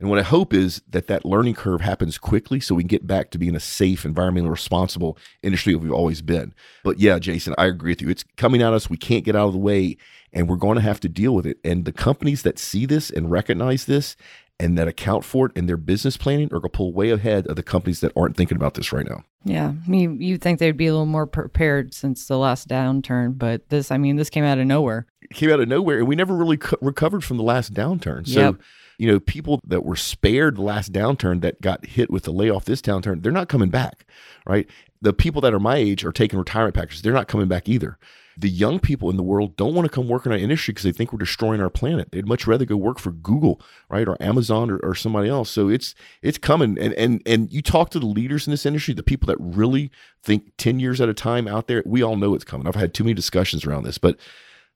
And 0.00 0.08
what 0.08 0.18
I 0.18 0.22
hope 0.22 0.54
is 0.54 0.80
that 0.88 1.08
that 1.08 1.24
learning 1.24 1.54
curve 1.54 1.80
happens 1.80 2.18
quickly 2.18 2.60
so 2.60 2.74
we 2.74 2.84
can 2.84 2.88
get 2.88 3.06
back 3.06 3.30
to 3.30 3.38
being 3.38 3.56
a 3.56 3.60
safe, 3.60 4.04
environmentally 4.04 4.50
responsible 4.50 5.18
industry 5.42 5.72
that 5.72 5.80
we've 5.80 5.92
always 5.92 6.22
been. 6.22 6.54
But 6.84 7.00
yeah, 7.00 7.18
Jason, 7.18 7.54
I 7.58 7.66
agree 7.66 7.92
with 7.92 8.02
you. 8.02 8.08
It's 8.08 8.24
coming 8.36 8.62
at 8.62 8.72
us. 8.72 8.88
We 8.88 8.96
can't 8.96 9.24
get 9.24 9.34
out 9.34 9.48
of 9.48 9.54
the 9.54 9.58
way 9.58 9.96
and 10.32 10.48
we're 10.48 10.56
going 10.56 10.76
to 10.76 10.82
have 10.82 11.00
to 11.00 11.08
deal 11.08 11.34
with 11.34 11.46
it. 11.46 11.58
And 11.64 11.84
the 11.84 11.92
companies 11.92 12.42
that 12.42 12.58
see 12.58 12.86
this 12.86 13.10
and 13.10 13.30
recognize 13.30 13.86
this 13.86 14.14
and 14.60 14.78
that 14.78 14.86
account 14.86 15.24
for 15.24 15.46
it 15.46 15.52
in 15.56 15.66
their 15.66 15.76
business 15.76 16.16
planning 16.16 16.46
are 16.46 16.60
going 16.60 16.62
to 16.62 16.68
pull 16.68 16.92
way 16.92 17.10
ahead 17.10 17.46
of 17.48 17.56
the 17.56 17.62
companies 17.62 18.00
that 18.00 18.12
aren't 18.16 18.36
thinking 18.36 18.56
about 18.56 18.74
this 18.74 18.92
right 18.92 19.06
now. 19.08 19.24
Yeah, 19.44 19.68
I 19.68 19.88
mean, 19.88 20.20
you 20.20 20.36
think 20.36 20.58
they'd 20.58 20.76
be 20.76 20.88
a 20.88 20.92
little 20.92 21.06
more 21.06 21.26
prepared 21.26 21.94
since 21.94 22.26
the 22.26 22.36
last 22.36 22.68
downturn, 22.68 23.38
but 23.38 23.68
this, 23.68 23.90
I 23.90 23.98
mean, 23.98 24.16
this 24.16 24.30
came 24.30 24.44
out 24.44 24.58
of 24.58 24.66
nowhere. 24.66 25.06
It 25.22 25.30
came 25.30 25.50
out 25.50 25.60
of 25.60 25.68
nowhere, 25.68 25.98
and 25.98 26.08
we 26.08 26.16
never 26.16 26.34
really 26.34 26.56
co- 26.56 26.76
recovered 26.80 27.22
from 27.22 27.36
the 27.36 27.44
last 27.44 27.72
downturn. 27.72 28.26
So 28.28 28.40
yep 28.40 28.54
you 28.98 29.10
know, 29.10 29.20
people 29.20 29.60
that 29.64 29.84
were 29.84 29.96
spared 29.96 30.56
the 30.56 30.62
last 30.62 30.92
downturn 30.92 31.40
that 31.40 31.60
got 31.60 31.86
hit 31.86 32.10
with 32.10 32.24
the 32.24 32.32
layoff 32.32 32.64
this 32.64 32.82
downturn, 32.82 33.22
they're 33.22 33.32
not 33.32 33.48
coming 33.48 33.70
back, 33.70 34.04
right? 34.44 34.68
The 35.00 35.12
people 35.12 35.40
that 35.42 35.54
are 35.54 35.60
my 35.60 35.76
age 35.76 36.04
are 36.04 36.12
taking 36.12 36.38
retirement 36.38 36.74
packages. 36.74 37.02
They're 37.02 37.12
not 37.12 37.28
coming 37.28 37.46
back 37.46 37.68
either. 37.68 37.96
The 38.36 38.48
young 38.48 38.78
people 38.80 39.10
in 39.10 39.16
the 39.16 39.22
world 39.22 39.56
don't 39.56 39.74
want 39.74 39.86
to 39.86 39.92
come 39.92 40.08
work 40.08 40.26
in 40.26 40.32
our 40.32 40.38
industry 40.38 40.72
because 40.72 40.84
they 40.84 40.92
think 40.92 41.12
we're 41.12 41.18
destroying 41.18 41.60
our 41.60 41.70
planet. 41.70 42.10
They'd 42.12 42.26
much 42.26 42.46
rather 42.46 42.64
go 42.64 42.76
work 42.76 42.98
for 42.98 43.10
Google, 43.10 43.60
right, 43.88 44.06
or 44.06 44.20
Amazon, 44.20 44.70
or, 44.70 44.78
or 44.78 44.94
somebody 44.94 45.28
else. 45.28 45.50
So 45.50 45.68
it's 45.68 45.94
it's 46.22 46.38
coming. 46.38 46.78
And 46.78 46.94
and 46.94 47.20
and 47.26 47.52
you 47.52 47.62
talk 47.62 47.90
to 47.90 47.98
the 47.98 48.06
leaders 48.06 48.46
in 48.46 48.52
this 48.52 48.64
industry, 48.64 48.94
the 48.94 49.02
people 49.02 49.26
that 49.26 49.38
really 49.40 49.90
think 50.22 50.52
ten 50.56 50.78
years 50.78 51.00
at 51.00 51.08
a 51.08 51.14
time 51.14 51.48
out 51.48 51.66
there. 51.66 51.82
We 51.84 52.02
all 52.02 52.16
know 52.16 52.34
it's 52.34 52.44
coming. 52.44 52.68
I've 52.68 52.76
had 52.76 52.94
too 52.94 53.02
many 53.02 53.14
discussions 53.14 53.64
around 53.64 53.82
this, 53.82 53.98
but 53.98 54.16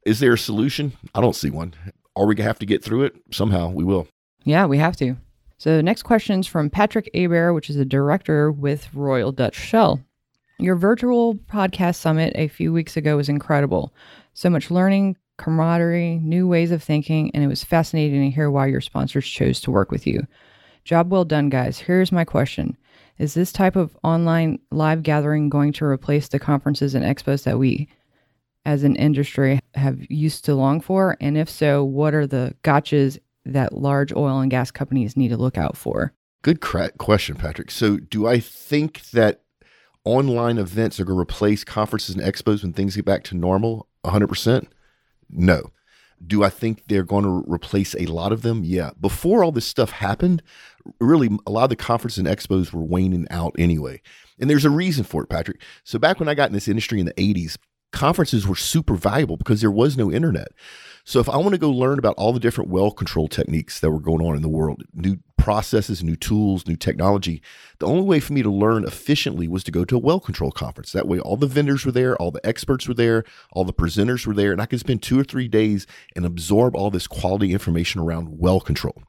is 0.04 0.18
there 0.18 0.32
a 0.32 0.38
solution? 0.38 0.94
I 1.14 1.20
don't 1.20 1.36
see 1.36 1.50
one. 1.50 1.74
Are 2.16 2.26
we 2.26 2.34
gonna 2.34 2.48
have 2.48 2.58
to 2.58 2.66
get 2.66 2.84
through 2.84 3.04
it? 3.04 3.14
Somehow 3.30 3.70
we 3.70 3.84
will. 3.84 4.06
Yeah, 4.44 4.66
we 4.66 4.78
have 4.78 4.96
to. 4.96 5.16
So, 5.58 5.80
next 5.80 6.02
question 6.02 6.40
is 6.40 6.46
from 6.46 6.70
Patrick 6.70 7.08
Aber, 7.14 7.54
which 7.54 7.70
is 7.70 7.76
a 7.76 7.84
director 7.84 8.50
with 8.50 8.92
Royal 8.92 9.30
Dutch 9.30 9.54
Shell. 9.54 10.00
Your 10.58 10.76
virtual 10.76 11.34
podcast 11.34 11.96
summit 11.96 12.32
a 12.34 12.48
few 12.48 12.72
weeks 12.72 12.96
ago 12.96 13.16
was 13.16 13.28
incredible. 13.28 13.94
So 14.34 14.50
much 14.50 14.70
learning, 14.70 15.16
camaraderie, 15.38 16.18
new 16.22 16.46
ways 16.46 16.70
of 16.70 16.82
thinking, 16.82 17.30
and 17.34 17.42
it 17.42 17.48
was 17.48 17.64
fascinating 17.64 18.22
to 18.22 18.34
hear 18.34 18.50
why 18.50 18.66
your 18.66 18.80
sponsors 18.80 19.26
chose 19.26 19.60
to 19.60 19.70
work 19.70 19.90
with 19.90 20.06
you. 20.06 20.26
Job 20.84 21.10
well 21.10 21.24
done, 21.24 21.48
guys. 21.48 21.78
Here's 21.78 22.12
my 22.12 22.24
question 22.24 22.76
Is 23.18 23.34
this 23.34 23.52
type 23.52 23.76
of 23.76 23.96
online 24.02 24.58
live 24.70 25.02
gathering 25.02 25.48
going 25.48 25.72
to 25.74 25.84
replace 25.84 26.28
the 26.28 26.38
conferences 26.38 26.94
and 26.94 27.04
expos 27.04 27.44
that 27.44 27.58
we 27.58 27.88
as 28.64 28.84
an 28.84 28.96
industry 28.96 29.60
have 29.74 29.98
used 30.10 30.44
to 30.44 30.54
long 30.54 30.80
for? 30.80 31.16
And 31.20 31.36
if 31.36 31.48
so, 31.48 31.84
what 31.84 32.14
are 32.14 32.26
the 32.26 32.54
gotchas 32.62 33.18
that 33.44 33.72
large 33.72 34.12
oil 34.12 34.40
and 34.40 34.50
gas 34.50 34.70
companies 34.70 35.16
need 35.16 35.28
to 35.28 35.36
look 35.36 35.58
out 35.58 35.76
for? 35.76 36.12
Good 36.42 36.60
question, 36.60 37.36
Patrick. 37.36 37.70
So, 37.70 37.98
do 37.98 38.26
I 38.26 38.40
think 38.40 39.02
that 39.10 39.42
online 40.04 40.58
events 40.58 40.98
are 40.98 41.04
going 41.04 41.16
to 41.16 41.22
replace 41.22 41.62
conferences 41.62 42.16
and 42.16 42.24
expos 42.24 42.62
when 42.62 42.72
things 42.72 42.96
get 42.96 43.04
back 43.04 43.22
to 43.24 43.36
normal 43.36 43.88
100%? 44.04 44.66
No. 45.30 45.70
Do 46.24 46.44
I 46.44 46.50
think 46.50 46.84
they're 46.86 47.02
going 47.02 47.24
to 47.24 47.44
replace 47.48 47.94
a 47.96 48.06
lot 48.06 48.32
of 48.32 48.42
them? 48.42 48.62
Yeah. 48.64 48.90
Before 49.00 49.42
all 49.42 49.52
this 49.52 49.66
stuff 49.66 49.90
happened, 49.90 50.42
really 51.00 51.28
a 51.46 51.50
lot 51.50 51.64
of 51.64 51.70
the 51.70 51.76
conferences 51.76 52.18
and 52.18 52.28
expos 52.28 52.72
were 52.72 52.82
waning 52.82 53.26
out 53.30 53.54
anyway. 53.58 54.00
And 54.38 54.48
there's 54.50 54.64
a 54.64 54.70
reason 54.70 55.04
for 55.04 55.22
it, 55.22 55.28
Patrick. 55.28 55.60
So 55.84 55.98
back 55.98 56.20
when 56.20 56.28
I 56.28 56.34
got 56.34 56.48
in 56.48 56.54
this 56.54 56.68
industry 56.68 57.00
in 57.00 57.06
the 57.06 57.14
80s, 57.14 57.56
conferences 57.92 58.46
were 58.46 58.56
super 58.56 58.94
valuable 58.94 59.36
because 59.36 59.60
there 59.60 59.70
was 59.70 59.96
no 59.96 60.10
internet. 60.10 60.48
So 61.04 61.20
if 61.20 61.28
I 61.28 61.36
want 61.36 61.52
to 61.52 61.58
go 61.58 61.70
learn 61.70 61.98
about 61.98 62.14
all 62.16 62.32
the 62.32 62.40
different 62.40 62.70
well 62.70 62.90
control 62.90 63.28
techniques 63.28 63.80
that 63.80 63.90
were 63.90 64.00
going 64.00 64.24
on 64.24 64.36
in 64.36 64.42
the 64.42 64.48
world, 64.48 64.82
new 64.94 65.18
processes, 65.36 66.04
new 66.04 66.14
tools, 66.14 66.66
new 66.66 66.76
technology, 66.76 67.42
the 67.80 67.86
only 67.86 68.02
way 68.02 68.20
for 68.20 68.32
me 68.32 68.42
to 68.42 68.50
learn 68.50 68.84
efficiently 68.84 69.48
was 69.48 69.64
to 69.64 69.72
go 69.72 69.84
to 69.84 69.96
a 69.96 70.00
well 70.00 70.20
control 70.20 70.52
conference. 70.52 70.92
That 70.92 71.08
way 71.08 71.18
all 71.18 71.36
the 71.36 71.46
vendors 71.46 71.84
were 71.84 71.92
there, 71.92 72.16
all 72.16 72.30
the 72.30 72.46
experts 72.46 72.86
were 72.86 72.94
there, 72.94 73.24
all 73.52 73.64
the 73.64 73.72
presenters 73.72 74.26
were 74.26 74.34
there, 74.34 74.52
and 74.52 74.62
I 74.62 74.66
could 74.66 74.80
spend 74.80 75.02
2 75.02 75.18
or 75.18 75.24
3 75.24 75.48
days 75.48 75.86
and 76.14 76.24
absorb 76.24 76.76
all 76.76 76.90
this 76.90 77.06
quality 77.06 77.52
information 77.52 78.00
around 78.00 78.38
well 78.38 78.60
control. 78.60 79.02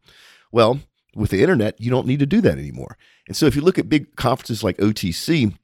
Well, 0.51 0.79
with 1.15 1.29
the 1.29 1.41
internet, 1.41 1.79
you 1.79 1.91
don't 1.91 2.07
need 2.07 2.19
to 2.19 2.25
do 2.25 2.41
that 2.41 2.57
anymore. 2.57 2.97
And 3.27 3.37
so 3.37 3.45
if 3.45 3.55
you 3.55 3.61
look 3.61 3.77
at 3.77 3.89
big 3.89 4.15
conferences 4.15 4.63
like 4.63 4.77
OTC, 4.77 5.55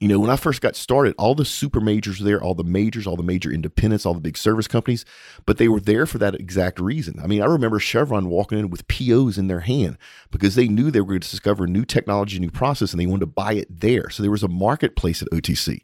you 0.00 0.08
know, 0.08 0.18
when 0.18 0.30
I 0.30 0.36
first 0.36 0.60
got 0.60 0.74
started, 0.74 1.14
all 1.18 1.34
the 1.34 1.44
super 1.44 1.80
majors 1.80 2.18
were 2.18 2.26
there, 2.26 2.42
all 2.42 2.54
the 2.54 2.64
majors, 2.64 3.06
all 3.06 3.16
the 3.16 3.22
major 3.22 3.50
independents, 3.50 4.04
all 4.04 4.14
the 4.14 4.20
big 4.20 4.36
service 4.36 4.66
companies, 4.66 5.04
but 5.46 5.56
they 5.58 5.68
were 5.68 5.80
there 5.80 6.04
for 6.04 6.18
that 6.18 6.34
exact 6.34 6.80
reason. 6.80 7.18
I 7.22 7.26
mean, 7.26 7.40
I 7.40 7.46
remember 7.46 7.78
Chevron 7.78 8.28
walking 8.28 8.58
in 8.58 8.70
with 8.70 8.88
POs 8.88 9.38
in 9.38 9.46
their 9.46 9.60
hand 9.60 9.96
because 10.30 10.56
they 10.56 10.66
knew 10.66 10.90
they 10.90 11.00
were 11.00 11.08
going 11.08 11.20
to 11.20 11.30
discover 11.30 11.66
new 11.66 11.84
technology, 11.84 12.38
new 12.38 12.50
process, 12.50 12.92
and 12.92 13.00
they 13.00 13.06
wanted 13.06 13.20
to 13.20 13.26
buy 13.26 13.54
it 13.54 13.80
there. 13.80 14.10
So 14.10 14.22
there 14.22 14.32
was 14.32 14.42
a 14.42 14.48
marketplace 14.48 15.22
at 15.22 15.30
OTC. 15.30 15.80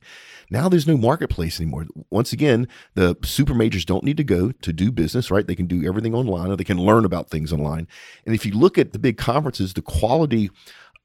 Now 0.51 0.69
there's 0.69 0.87
no 0.87 0.97
marketplace 0.97 1.61
anymore. 1.61 1.87
Once 2.11 2.33
again, 2.33 2.67
the 2.95 3.17
super 3.23 3.55
majors 3.55 3.85
don't 3.85 4.03
need 4.03 4.17
to 4.17 4.25
go 4.25 4.51
to 4.51 4.73
do 4.73 4.91
business, 4.91 5.31
right? 5.31 5.47
They 5.47 5.55
can 5.55 5.67
do 5.67 5.87
everything 5.87 6.13
online 6.13 6.51
or 6.51 6.57
they 6.57 6.65
can 6.65 6.79
learn 6.79 7.05
about 7.05 7.31
things 7.31 7.53
online. 7.53 7.87
And 8.27 8.35
if 8.35 8.45
you 8.45 8.53
look 8.53 8.77
at 8.77 8.93
the 8.93 8.99
big 8.99 9.17
conferences, 9.17 9.75
the 9.75 9.83
quality 9.83 10.51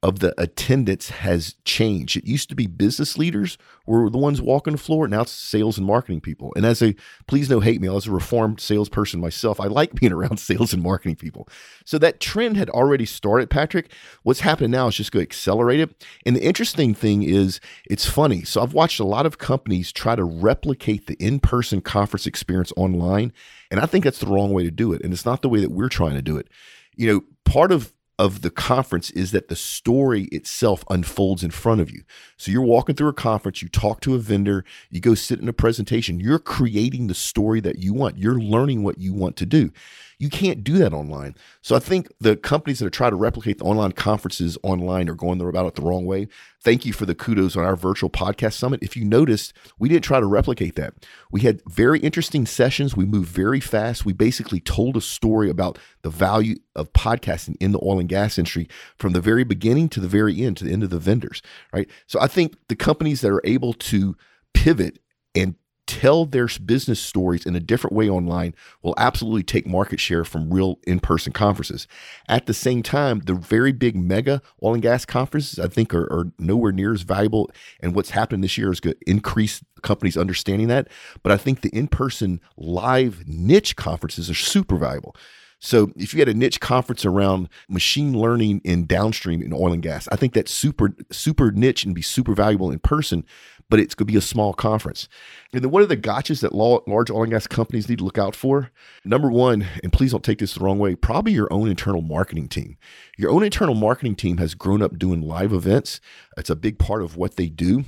of 0.06 0.20
the 0.20 0.32
attendance 0.40 1.10
has 1.10 1.56
changed. 1.64 2.16
It 2.16 2.24
used 2.24 2.48
to 2.50 2.54
be 2.54 2.68
business 2.68 3.18
leaders 3.18 3.58
were 3.86 4.08
the 4.08 4.18
ones 4.18 4.40
walking 4.40 4.74
the 4.74 4.78
floor. 4.78 5.08
Now 5.08 5.22
it's 5.22 5.32
sales 5.32 5.78
and 5.78 5.86
marketing 5.86 6.20
people. 6.20 6.52
And 6.54 6.64
as 6.64 6.80
a 6.80 6.94
please 7.26 7.50
no 7.50 7.58
hate 7.58 7.80
me, 7.80 7.88
as 7.88 8.06
a 8.06 8.12
reformed 8.12 8.60
salesperson 8.60 9.20
myself, 9.20 9.58
I 9.58 9.66
like 9.66 9.94
being 9.94 10.12
around 10.16 10.38
sales 10.38 10.72
and 10.72 10.80
marketing 10.80 11.16
people. 11.16 11.48
So 11.84 11.98
that 11.98 12.20
trend 12.20 12.56
had 12.56 12.70
already 12.70 13.04
started, 13.04 13.50
Patrick. 13.50 13.90
What's 14.22 14.40
happening 14.40 14.70
now 14.70 14.86
is 14.86 14.94
just 14.94 15.10
going 15.10 15.26
to 15.26 15.28
accelerate 15.28 15.80
it. 15.80 16.06
And 16.24 16.36
the 16.36 16.44
interesting 16.44 16.94
thing 16.94 17.24
is 17.24 17.58
it's 17.84 18.06
funny. 18.06 18.44
So 18.44 18.62
I've 18.62 18.74
watched 18.74 19.00
a 19.00 19.04
lot 19.04 19.26
of 19.26 19.38
companies 19.38 19.90
try 19.90 20.14
to 20.14 20.22
replicate 20.22 21.08
the 21.08 21.14
in-person 21.14 21.80
conference 21.80 22.28
experience 22.28 22.72
online. 22.76 23.32
And 23.72 23.80
I 23.80 23.86
think 23.86 24.04
that's 24.04 24.20
the 24.20 24.28
wrong 24.28 24.52
way 24.52 24.62
to 24.62 24.70
do 24.70 24.92
it. 24.92 25.02
And 25.02 25.12
it's 25.12 25.26
not 25.26 25.42
the 25.42 25.48
way 25.48 25.58
that 25.58 25.72
we're 25.72 25.88
trying 25.88 26.14
to 26.14 26.22
do 26.22 26.36
it. 26.36 26.46
You 26.94 27.12
know, 27.12 27.24
part 27.44 27.72
of 27.72 27.92
of 28.18 28.40
the 28.40 28.50
conference 28.50 29.10
is 29.10 29.30
that 29.32 29.48
the 29.48 29.56
story 29.56 30.24
itself 30.24 30.84
unfolds 30.88 31.44
in 31.44 31.50
front 31.50 31.80
of 31.80 31.90
you. 31.90 32.02
So 32.36 32.50
you're 32.50 32.62
walking 32.62 32.94
through 32.94 33.08
a 33.08 33.14
conference, 33.14 33.60
you 33.60 33.68
talk 33.68 34.00
to 34.00 34.14
a 34.14 34.18
vendor, 34.18 34.64
you 34.90 35.00
go 35.00 35.14
sit 35.14 35.40
in 35.40 35.48
a 35.48 35.52
presentation, 35.52 36.18
you're 36.18 36.38
creating 36.38 37.08
the 37.08 37.14
story 37.14 37.60
that 37.60 37.78
you 37.78 37.92
want. 37.92 38.18
You're 38.18 38.40
learning 38.40 38.82
what 38.82 38.98
you 38.98 39.12
want 39.12 39.36
to 39.36 39.46
do. 39.46 39.70
You 40.18 40.30
can't 40.30 40.64
do 40.64 40.78
that 40.78 40.94
online. 40.94 41.34
So 41.60 41.76
I 41.76 41.78
think 41.78 42.10
the 42.20 42.36
companies 42.36 42.78
that 42.78 42.86
are 42.86 42.90
trying 42.90 43.10
to 43.10 43.16
replicate 43.16 43.58
the 43.58 43.64
online 43.64 43.92
conferences 43.92 44.56
online 44.62 45.10
are 45.10 45.14
going 45.14 45.40
about 45.42 45.66
it 45.66 45.74
the 45.74 45.82
wrong 45.82 46.06
way. 46.06 46.28
Thank 46.62 46.86
you 46.86 46.94
for 46.94 47.04
the 47.04 47.14
kudos 47.14 47.54
on 47.54 47.64
our 47.64 47.76
virtual 47.76 48.08
podcast 48.08 48.54
summit. 48.54 48.82
If 48.82 48.96
you 48.96 49.04
noticed, 49.04 49.52
we 49.78 49.90
didn't 49.90 50.04
try 50.04 50.18
to 50.18 50.26
replicate 50.26 50.74
that. 50.76 50.94
We 51.30 51.42
had 51.42 51.60
very 51.66 52.00
interesting 52.00 52.46
sessions. 52.46 52.96
We 52.96 53.04
moved 53.04 53.28
very 53.28 53.60
fast. 53.60 54.06
We 54.06 54.14
basically 54.14 54.60
told 54.60 54.96
a 54.96 55.02
story 55.02 55.50
about 55.50 55.78
the 56.00 56.10
value 56.10 56.56
of 56.74 56.92
podcasting 56.94 57.56
in 57.60 57.72
the 57.72 57.80
oil 57.82 58.00
and 58.00 58.08
gas 58.08 58.38
industry 58.38 58.68
from 58.98 59.12
the 59.12 59.20
very 59.20 59.44
beginning 59.44 59.90
to 59.90 60.00
the 60.00 60.08
very 60.08 60.42
end, 60.42 60.56
to 60.56 60.64
the 60.64 60.72
end 60.72 60.82
of 60.82 60.90
the 60.90 60.98
vendors, 60.98 61.42
right? 61.74 61.90
So 62.06 62.18
I 62.20 62.26
think 62.26 62.56
the 62.68 62.76
companies 62.76 63.20
that 63.20 63.30
are 63.30 63.42
able 63.44 63.74
to 63.74 64.16
pivot 64.54 64.98
and 65.34 65.56
tell 65.96 66.26
their 66.26 66.46
business 66.62 67.00
stories 67.00 67.46
in 67.46 67.56
a 67.56 67.60
different 67.60 67.96
way 67.96 68.06
online 68.10 68.54
will 68.82 68.92
absolutely 68.98 69.42
take 69.42 69.66
market 69.66 69.98
share 69.98 70.24
from 70.24 70.52
real 70.52 70.78
in-person 70.86 71.32
conferences. 71.32 71.88
At 72.28 72.44
the 72.44 72.52
same 72.52 72.82
time, 72.82 73.20
the 73.20 73.32
very 73.32 73.72
big 73.72 73.96
mega 73.96 74.42
oil 74.62 74.74
and 74.74 74.82
gas 74.82 75.06
conferences, 75.06 75.58
I 75.58 75.68
think, 75.68 75.94
are, 75.94 76.04
are 76.12 76.32
nowhere 76.38 76.72
near 76.72 76.92
as 76.92 77.00
valuable. 77.00 77.50
And 77.80 77.94
what's 77.94 78.10
happened 78.10 78.44
this 78.44 78.58
year 78.58 78.70
is 78.70 78.78
going 78.78 78.94
to 78.94 79.10
increase 79.10 79.64
companies 79.80 80.18
understanding 80.18 80.68
that. 80.68 80.88
But 81.22 81.32
I 81.32 81.38
think 81.38 81.62
the 81.62 81.70
in-person 81.70 82.42
live 82.58 83.26
niche 83.26 83.76
conferences 83.76 84.28
are 84.28 84.34
super 84.34 84.76
valuable. 84.76 85.16
So 85.58 85.90
if 85.96 86.12
you 86.12 86.20
had 86.20 86.28
a 86.28 86.34
niche 86.34 86.60
conference 86.60 87.06
around 87.06 87.48
machine 87.68 88.18
learning 88.18 88.60
in 88.64 88.86
downstream 88.86 89.40
in 89.40 89.52
oil 89.52 89.72
and 89.72 89.82
gas, 89.82 90.06
I 90.12 90.16
think 90.16 90.34
that's 90.34 90.52
super, 90.52 90.94
super 91.10 91.50
niche 91.50 91.84
and 91.84 91.94
be 91.94 92.02
super 92.02 92.34
valuable 92.34 92.70
in 92.70 92.78
person, 92.78 93.24
but 93.68 93.80
it's 93.80 93.94
going 93.94 94.06
to 94.06 94.12
be 94.12 94.18
a 94.18 94.22
small 94.22 94.52
conference. 94.52 95.08
And 95.52 95.62
then 95.62 95.70
what 95.70 95.82
are 95.82 95.86
the 95.86 95.96
gotchas 95.96 96.40
that 96.40 96.54
large 96.54 97.10
oil 97.10 97.22
and 97.22 97.32
gas 97.32 97.46
companies 97.46 97.88
need 97.88 97.98
to 97.98 98.04
look 98.04 98.18
out 98.18 98.36
for? 98.36 98.70
Number 99.04 99.30
one, 99.30 99.66
and 99.82 99.92
please 99.92 100.12
don't 100.12 100.24
take 100.24 100.38
this 100.38 100.54
the 100.54 100.60
wrong 100.60 100.78
way, 100.78 100.94
probably 100.94 101.32
your 101.32 101.52
own 101.52 101.68
internal 101.68 102.02
marketing 102.02 102.48
team. 102.48 102.76
Your 103.16 103.30
own 103.30 103.42
internal 103.42 103.74
marketing 103.74 104.16
team 104.16 104.38
has 104.38 104.54
grown 104.54 104.82
up 104.82 104.98
doing 104.98 105.20
live 105.20 105.52
events. 105.52 106.00
It's 106.36 106.50
a 106.50 106.56
big 106.56 106.78
part 106.78 107.02
of 107.02 107.16
what 107.16 107.36
they 107.36 107.48
do 107.48 107.84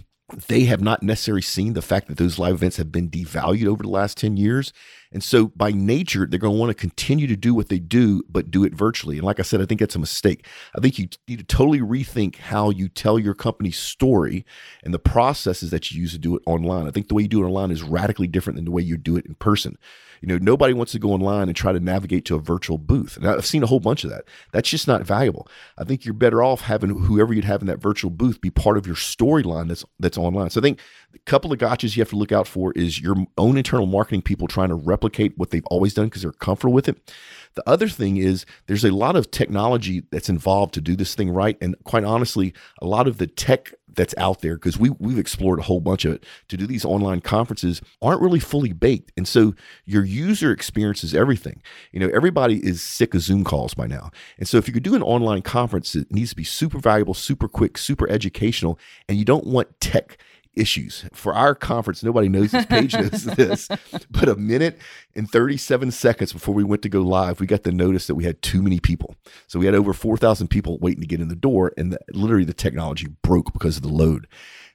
they 0.46 0.64
have 0.64 0.83
not 0.83 1.02
necessarily 1.02 1.42
seen 1.42 1.72
the 1.72 1.83
fact 1.83 2.09
that 2.09 2.18
those 2.18 2.38
live 2.38 2.55
events 2.55 2.76
have 2.76 2.92
been 2.92 3.09
devalued 3.09 3.66
over 3.66 3.83
the 3.83 3.88
last 3.88 4.18
10 4.18 4.37
years. 4.37 4.72
And 5.12 5.23
so, 5.25 5.49
by 5.49 5.73
nature, 5.73 6.27
they're 6.27 6.38
going 6.38 6.55
to 6.55 6.59
want 6.59 6.71
to 6.71 6.75
continue 6.75 7.27
to 7.27 7.37
do 7.37 7.55
what 7.55 7.68
they 7.68 7.79
do, 7.79 8.23
but 8.29 8.51
do 8.51 8.64
it 8.64 8.75
virtually. 8.75 9.16
And 9.16 9.25
like 9.25 9.40
I 9.40 9.42
said, 9.42 9.61
I 9.61 9.66
think 9.66 9.81
that's 9.81 9.97
a 9.97 10.01
mistake. 10.01 10.47
I 10.77 10.81
think 10.81 10.99
you 10.99 11.09
need 11.27 11.38
to 11.38 11.44
totally 11.44 11.81
rethink 11.81 12.37
how 12.37 12.71
you 12.71 12.88
tell 12.88 13.18
your 13.18 13.35
company's 13.35 13.79
story 13.79 14.44
and 14.83 14.92
the 14.92 14.99
processes 14.99 15.71
that 15.71 15.90
you 15.90 16.01
use 16.01 16.12
to 16.12 16.18
do 16.18 16.37
it 16.37 16.42
online. 16.47 16.87
I 16.87 16.90
think 16.90 17.09
the 17.09 17.14
way 17.14 17.23
you 17.23 17.29
do 17.29 17.42
it 17.42 17.47
online 17.47 17.71
is 17.71 17.83
radically 17.83 18.27
different 18.27 18.57
than 18.57 18.64
the 18.64 18.71
way 18.71 18.83
you 18.83 18.97
do 18.97 19.16
it 19.16 19.27
in 19.27 19.35
person. 19.35 19.79
You 20.21 20.29
know, 20.29 20.38
nobody 20.38 20.75
wants 20.75 20.92
to 20.92 20.99
go 20.99 21.12
online 21.12 21.49
and 21.49 21.57
try 21.57 21.73
to 21.73 21.81
navigate 21.81 22.25
to 22.27 22.35
a 22.35 22.40
virtual 22.40 22.79
booth. 22.79 23.16
And 23.16 23.27
I've 23.27 23.47
seen 23.47 23.62
a 23.62 23.66
whole 23.66 23.81
bunch 23.81 24.05
of 24.05 24.11
that. 24.11 24.25
That's 24.53 24.68
just 24.68 24.88
not 24.88 25.03
valuable. 25.03 25.49
I 25.77 25.85
think 25.85 26.05
you're 26.05 26.14
better 26.14 26.42
off 26.42 26.62
having 26.62 26.90
whoever 26.90 27.33
you'd 27.33 27.44
have 27.44 27.61
in 27.61 27.66
that 27.68 27.81
virtual 27.81 28.11
booth 28.11 28.40
be 28.40 28.51
part 28.51 28.77
of 28.77 28.87
your 28.87 28.97
storyline 28.97 29.68
that's 29.68 29.85
that's 29.99 30.18
online. 30.18 30.51
So 30.51 30.61
I 30.61 30.62
think 30.62 30.81
a 31.14 31.18
couple 31.21 31.53
of 31.53 31.59
gotchas 31.59 31.97
you 31.97 32.01
have 32.01 32.11
to 32.11 32.16
look 32.16 32.33
out 32.33 32.47
for 32.47 32.73
is 32.73 33.01
your 33.01 33.16
own 33.37 33.57
internal 33.57 33.87
marketing 33.87 34.23
people 34.23 34.49
trying 34.49 34.68
to 34.68 34.75
replicate 34.98 35.38
what 35.38 35.50
they've 35.50 35.66
always 35.66 35.94
done 35.94 36.06
because 36.06 36.22
they're 36.22 36.32
comfortable 36.32 36.74
with 36.74 36.88
it. 36.88 37.14
The 37.54 37.68
other 37.68 37.88
thing 37.88 38.16
is 38.16 38.44
there's 38.66 38.84
a 38.84 38.90
lot 38.90 39.16
of 39.16 39.30
technology 39.30 40.02
that's 40.11 40.28
involved 40.28 40.74
to 40.74 40.80
do 40.80 40.96
this 40.96 41.14
thing 41.14 41.30
right. 41.30 41.56
And 41.61 41.76
quite 41.84 42.04
honestly, 42.04 42.52
a 42.82 42.87
lot 42.87 43.06
of 43.06 43.18
the 43.18 43.26
tech 43.26 43.74
that's 43.94 44.14
out 44.16 44.42
there, 44.42 44.54
because 44.54 44.78
we, 44.78 44.90
we've 44.98 45.18
explored 45.18 45.58
a 45.58 45.62
whole 45.62 45.80
bunch 45.80 46.04
of 46.04 46.14
it 46.14 46.26
to 46.48 46.56
do 46.56 46.66
these 46.66 46.84
online 46.84 47.20
conferences, 47.20 47.80
aren't 48.02 48.20
really 48.20 48.38
fully 48.38 48.72
baked. 48.72 49.12
And 49.16 49.26
so 49.26 49.54
your 49.84 50.04
user 50.04 50.52
experience 50.52 51.02
is 51.02 51.14
everything. 51.14 51.62
You 51.92 52.00
know, 52.00 52.11
everybody 52.14 52.64
is 52.64 52.82
sick 52.82 53.14
of 53.14 53.22
Zoom 53.22 53.44
calls 53.44 53.74
by 53.74 53.87
now. 53.87 54.11
And 54.38 54.46
so 54.46 54.56
if 54.56 54.68
you 54.68 54.74
could 54.74 54.82
do 54.82 54.94
an 54.94 55.02
online 55.02 55.42
conference, 55.42 55.94
it 55.96 56.12
needs 56.12 56.30
to 56.30 56.37
be 56.37 56.44
super 56.44 56.78
valuable, 56.78 57.14
super 57.14 57.48
quick, 57.48 57.78
super 57.78 58.08
educational, 58.08 58.78
and 59.08 59.16
you 59.18 59.24
don't 59.24 59.46
want 59.46 59.80
tech 59.80 60.18
issues. 60.59 61.05
For 61.12 61.35
our 61.35 61.55
conference, 61.55 62.03
nobody 62.03 62.29
knows 62.29 62.51
this 62.51 62.66
page 62.66 62.94
knows 62.94 63.25
this, 63.25 63.68
but 64.11 64.29
a 64.29 64.37
minute 64.37 64.79
and 65.14 65.31
37 65.31 65.90
seconds 65.90 66.33
before 66.33 66.55
we 66.55 66.64
went 66.64 66.83
to 66.83 66.88
go 66.88 67.01
live, 67.01 67.40
we 67.40 67.47
got 67.47 67.62
the 67.62 67.73
notice 67.73 68.07
that 68.07 68.14
we 68.14 68.25
had 68.25 68.42
too 68.42 68.62
many 68.62 68.81
people. 68.81 69.14
So 69.47 69.59
we 69.59 69.66
had 69.66 69.75
over 69.75 69.92
4,000 69.92 70.49
people 70.49 70.79
waiting 70.79 71.01
to 71.01 71.07
get 71.07 71.21
in 71.21 71.29
the 71.29 71.37
door, 71.37 71.73
and 71.77 71.92
the, 71.92 71.99
literally 72.12 72.44
the 72.44 72.55
technology 72.55 73.09
broke 73.23 73.53
because 73.53 73.77
of 73.77 73.83
the 73.83 73.88
load. 73.88 74.27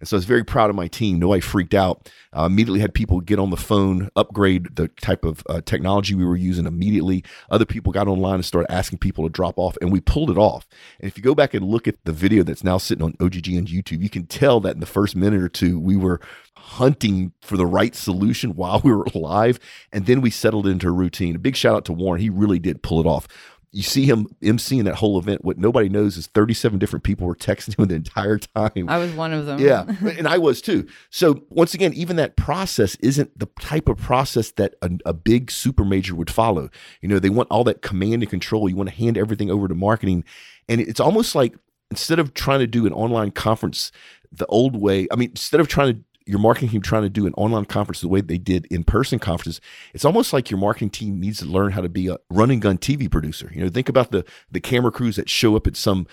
And 0.04 0.08
so 0.10 0.18
I 0.18 0.20
was 0.20 0.26
very 0.26 0.44
proud 0.44 0.70
of 0.70 0.76
my 0.76 0.90
team. 0.90 1.18
Nobody 1.18 1.40
freaked 1.40 1.74
out. 1.74 2.12
Uh, 2.36 2.44
immediately 2.44 2.82
had 2.82 2.94
people 2.94 3.22
get 3.22 3.40
on 3.40 3.52
the 3.52 3.56
phone, 3.56 4.10
upgrade 4.18 4.76
the 4.76 4.90
type 4.90 5.24
of 5.24 5.42
uh, 5.48 5.62
technology 5.62 6.14
we 6.14 6.26
were 6.26 6.36
using 6.36 6.66
immediately. 6.66 7.24
Other 7.50 7.64
people 7.64 7.94
got 7.94 8.10
online 8.10 8.36
and 8.36 8.44
started 8.44 8.70
asking 8.70 9.00
people 9.00 9.24
to 9.24 9.30
drop 9.30 9.58
off, 9.58 9.78
and 9.80 9.94
we 9.94 10.02
pulled 10.02 10.30
it 10.30 10.38
off. 10.38 10.68
And 11.00 11.08
if 11.08 11.16
you 11.16 11.24
go 11.24 11.34
back 11.34 11.54
and 11.54 11.66
look 11.66 11.88
at 11.88 12.04
the 12.04 12.12
video 12.12 12.44
that's 12.44 12.66
now 12.66 12.78
sitting 12.78 13.02
on 13.02 13.14
OGGN 13.14 13.68
YouTube, 13.68 14.02
you 14.02 14.10
can 14.10 14.26
tell 14.26 14.60
that 14.60 14.74
in 14.74 14.82
the 14.82 14.86
first 14.86 15.16
minute 15.16 15.42
or 15.42 15.48
two, 15.48 15.80
we 15.80 15.96
were 15.96 16.20
hunting 16.56 17.32
for 17.42 17.56
the 17.56 17.66
right 17.66 17.96
solution 17.96 18.56
while 18.58 18.82
we 18.84 18.92
were 18.92 19.06
live. 19.14 19.58
And 19.94 20.06
then 20.06 20.20
we 20.20 20.32
settled 20.32 20.68
into 20.68 20.90
a 20.90 20.92
routine. 20.92 21.34
A 21.34 21.40
big 21.40 21.56
shout 21.56 21.76
out 21.78 21.86
to 21.86 21.94
Warren. 21.94 22.20
He 22.20 22.30
really 22.30 22.60
did 22.60 22.84
pull 22.84 23.00
it 23.00 23.06
off 23.06 23.26
you 23.74 23.82
see 23.82 24.06
him 24.06 24.28
emceeing 24.44 24.84
that 24.86 24.96
whole 24.96 25.18
event. 25.18 25.44
What 25.44 25.58
nobody 25.58 25.90
knows 25.90 26.16
is 26.16 26.28
37 26.28 26.78
different 26.78 27.04
people 27.04 27.26
were 27.26 27.36
texting 27.36 27.78
him 27.80 27.88
the 27.88 27.96
entire 27.96 28.38
time. 28.38 28.88
I 28.88 29.00
was 29.00 29.12
one 29.14 29.34
of 29.34 29.48
them. 29.48 29.60
Yeah. 29.60 29.84
and 30.18 30.28
I 30.28 30.38
was 30.38 30.62
too. 30.62 30.88
So, 31.10 31.44
once 31.50 31.74
again, 31.74 31.92
even 31.94 32.16
that 32.18 32.36
process 32.38 32.96
isn't 32.96 33.38
the 33.38 33.48
type 33.60 33.90
of 33.90 33.98
process 33.98 34.52
that 34.52 34.76
a, 34.84 34.92
a, 35.08 35.14
big 35.14 35.50
super 35.50 35.84
major 35.84 36.14
would 36.16 36.30
follow. 36.30 36.70
You 37.02 37.10
know, 37.10 37.18
they 37.18 37.32
want 37.32 37.50
all 37.50 37.64
that 37.64 37.82
command 37.82 38.22
and 38.22 38.30
control. 38.30 38.70
You 38.70 38.76
want 38.76 38.90
to 38.90 38.96
hand 38.96 39.18
everything 39.18 39.50
over 39.50 39.68
to 39.68 39.76
marketing. 39.76 40.24
And 40.70 40.80
it's 40.80 41.00
almost 41.00 41.34
like 41.34 41.56
instead 41.90 42.20
of 42.20 42.34
trying 42.36 42.60
to 42.60 42.68
do 42.68 42.86
an 42.86 42.94
online 42.94 43.32
conference 43.32 43.92
the 44.32 44.46
old 44.48 44.76
way, 44.76 45.08
I 45.12 45.16
mean, 45.16 45.32
instead 45.32 45.60
of 45.60 45.68
trying 45.68 45.96
to 45.96 46.04
your 46.26 46.40
marketing 46.40 46.70
team 46.70 46.82
trying 46.82 47.04
to 47.04 47.10
do 47.10 47.26
an 47.26 47.34
online 47.34 47.66
conference 47.66 48.02
the 48.02 48.08
way 48.08 48.22
they 48.22 48.38
did 48.38 48.66
in 48.68 48.84
person 48.84 49.20
conferences, 49.20 49.62
it's 49.94 50.06
almost 50.06 50.34
like 50.34 50.50
your 50.50 50.60
marketing 50.60 50.90
team 50.90 51.20
needs 51.20 51.40
to 51.40 51.46
learn 51.46 51.72
how 51.72 51.82
to 51.82 51.90
be 51.90 52.08
a 52.08 52.18
running 52.30 52.60
gun 52.60 52.78
TV 52.78 53.10
producer. 53.10 53.52
You 53.54 53.64
know, 53.64 53.70
think 53.70 53.90
about 53.90 54.12
the 54.12 54.26
the 54.52 54.60
camera 54.60 54.92
crews 54.92 55.16
that 55.16 55.30
show 55.30 55.56
up 55.56 55.68
at 55.68 55.76
some 55.76 56.08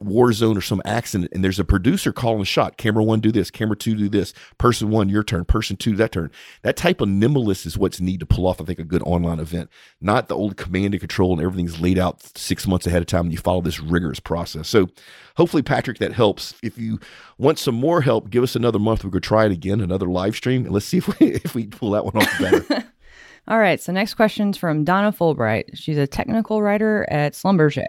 war 0.00 0.32
zone 0.32 0.56
or 0.56 0.62
some 0.62 0.80
accident 0.86 1.30
and 1.32 1.44
there's 1.44 1.58
a 1.58 1.64
producer 1.64 2.10
calling 2.10 2.40
a 2.40 2.44
shot 2.44 2.78
camera 2.78 3.04
one 3.04 3.20
do 3.20 3.30
this 3.30 3.50
camera 3.50 3.76
two 3.76 3.94
do 3.94 4.08
this 4.08 4.32
person 4.56 4.88
one 4.88 5.10
your 5.10 5.22
turn 5.22 5.44
person 5.44 5.76
two 5.76 5.94
that 5.94 6.12
turn. 6.12 6.30
That 6.62 6.76
type 6.76 7.02
of 7.02 7.08
nimbleness 7.08 7.66
is 7.66 7.76
what's 7.76 8.00
need 8.00 8.20
to 8.20 8.26
pull 8.26 8.46
off 8.46 8.60
i 8.60 8.64
think 8.64 8.78
a 8.78 8.84
good 8.84 9.02
online 9.02 9.40
event. 9.40 9.68
Not 10.00 10.28
the 10.28 10.36
old 10.36 10.56
command 10.56 10.94
and 10.94 11.00
control 11.00 11.32
and 11.32 11.42
everything's 11.42 11.80
laid 11.80 11.98
out 11.98 12.22
six 12.36 12.66
months 12.66 12.86
ahead 12.86 13.02
of 13.02 13.06
time 13.06 13.26
and 13.26 13.32
you 13.32 13.38
follow 13.38 13.60
this 13.60 13.78
rigorous 13.78 14.20
process. 14.20 14.68
So 14.68 14.88
hopefully 15.36 15.62
patrick 15.62 15.98
that 15.98 16.12
helps. 16.12 16.54
If 16.62 16.78
you 16.78 16.98
want 17.36 17.58
some 17.58 17.74
more 17.74 18.00
help 18.00 18.30
give 18.30 18.42
us 18.42 18.56
another 18.56 18.78
month. 18.78 19.04
We 19.04 19.10
could 19.10 19.22
try 19.22 19.44
it 19.44 19.52
again 19.52 19.80
another 19.80 20.06
live 20.06 20.34
stream 20.34 20.64
and 20.64 20.72
let's 20.72 20.86
see 20.86 20.98
if 20.98 21.08
we 21.08 21.26
if 21.44 21.54
we 21.54 21.66
pull 21.66 21.90
that 21.90 22.06
one 22.06 22.16
off 22.16 22.38
better. 22.38 22.86
All 23.48 23.58
right 23.58 23.80
so 23.80 23.92
next 23.92 24.14
question's 24.14 24.56
from 24.56 24.84
donna 24.84 25.12
fulbright. 25.12 25.64
She's 25.74 25.98
a 25.98 26.06
technical 26.06 26.62
writer 26.62 27.06
at 27.10 27.34
schlumberger 27.34 27.86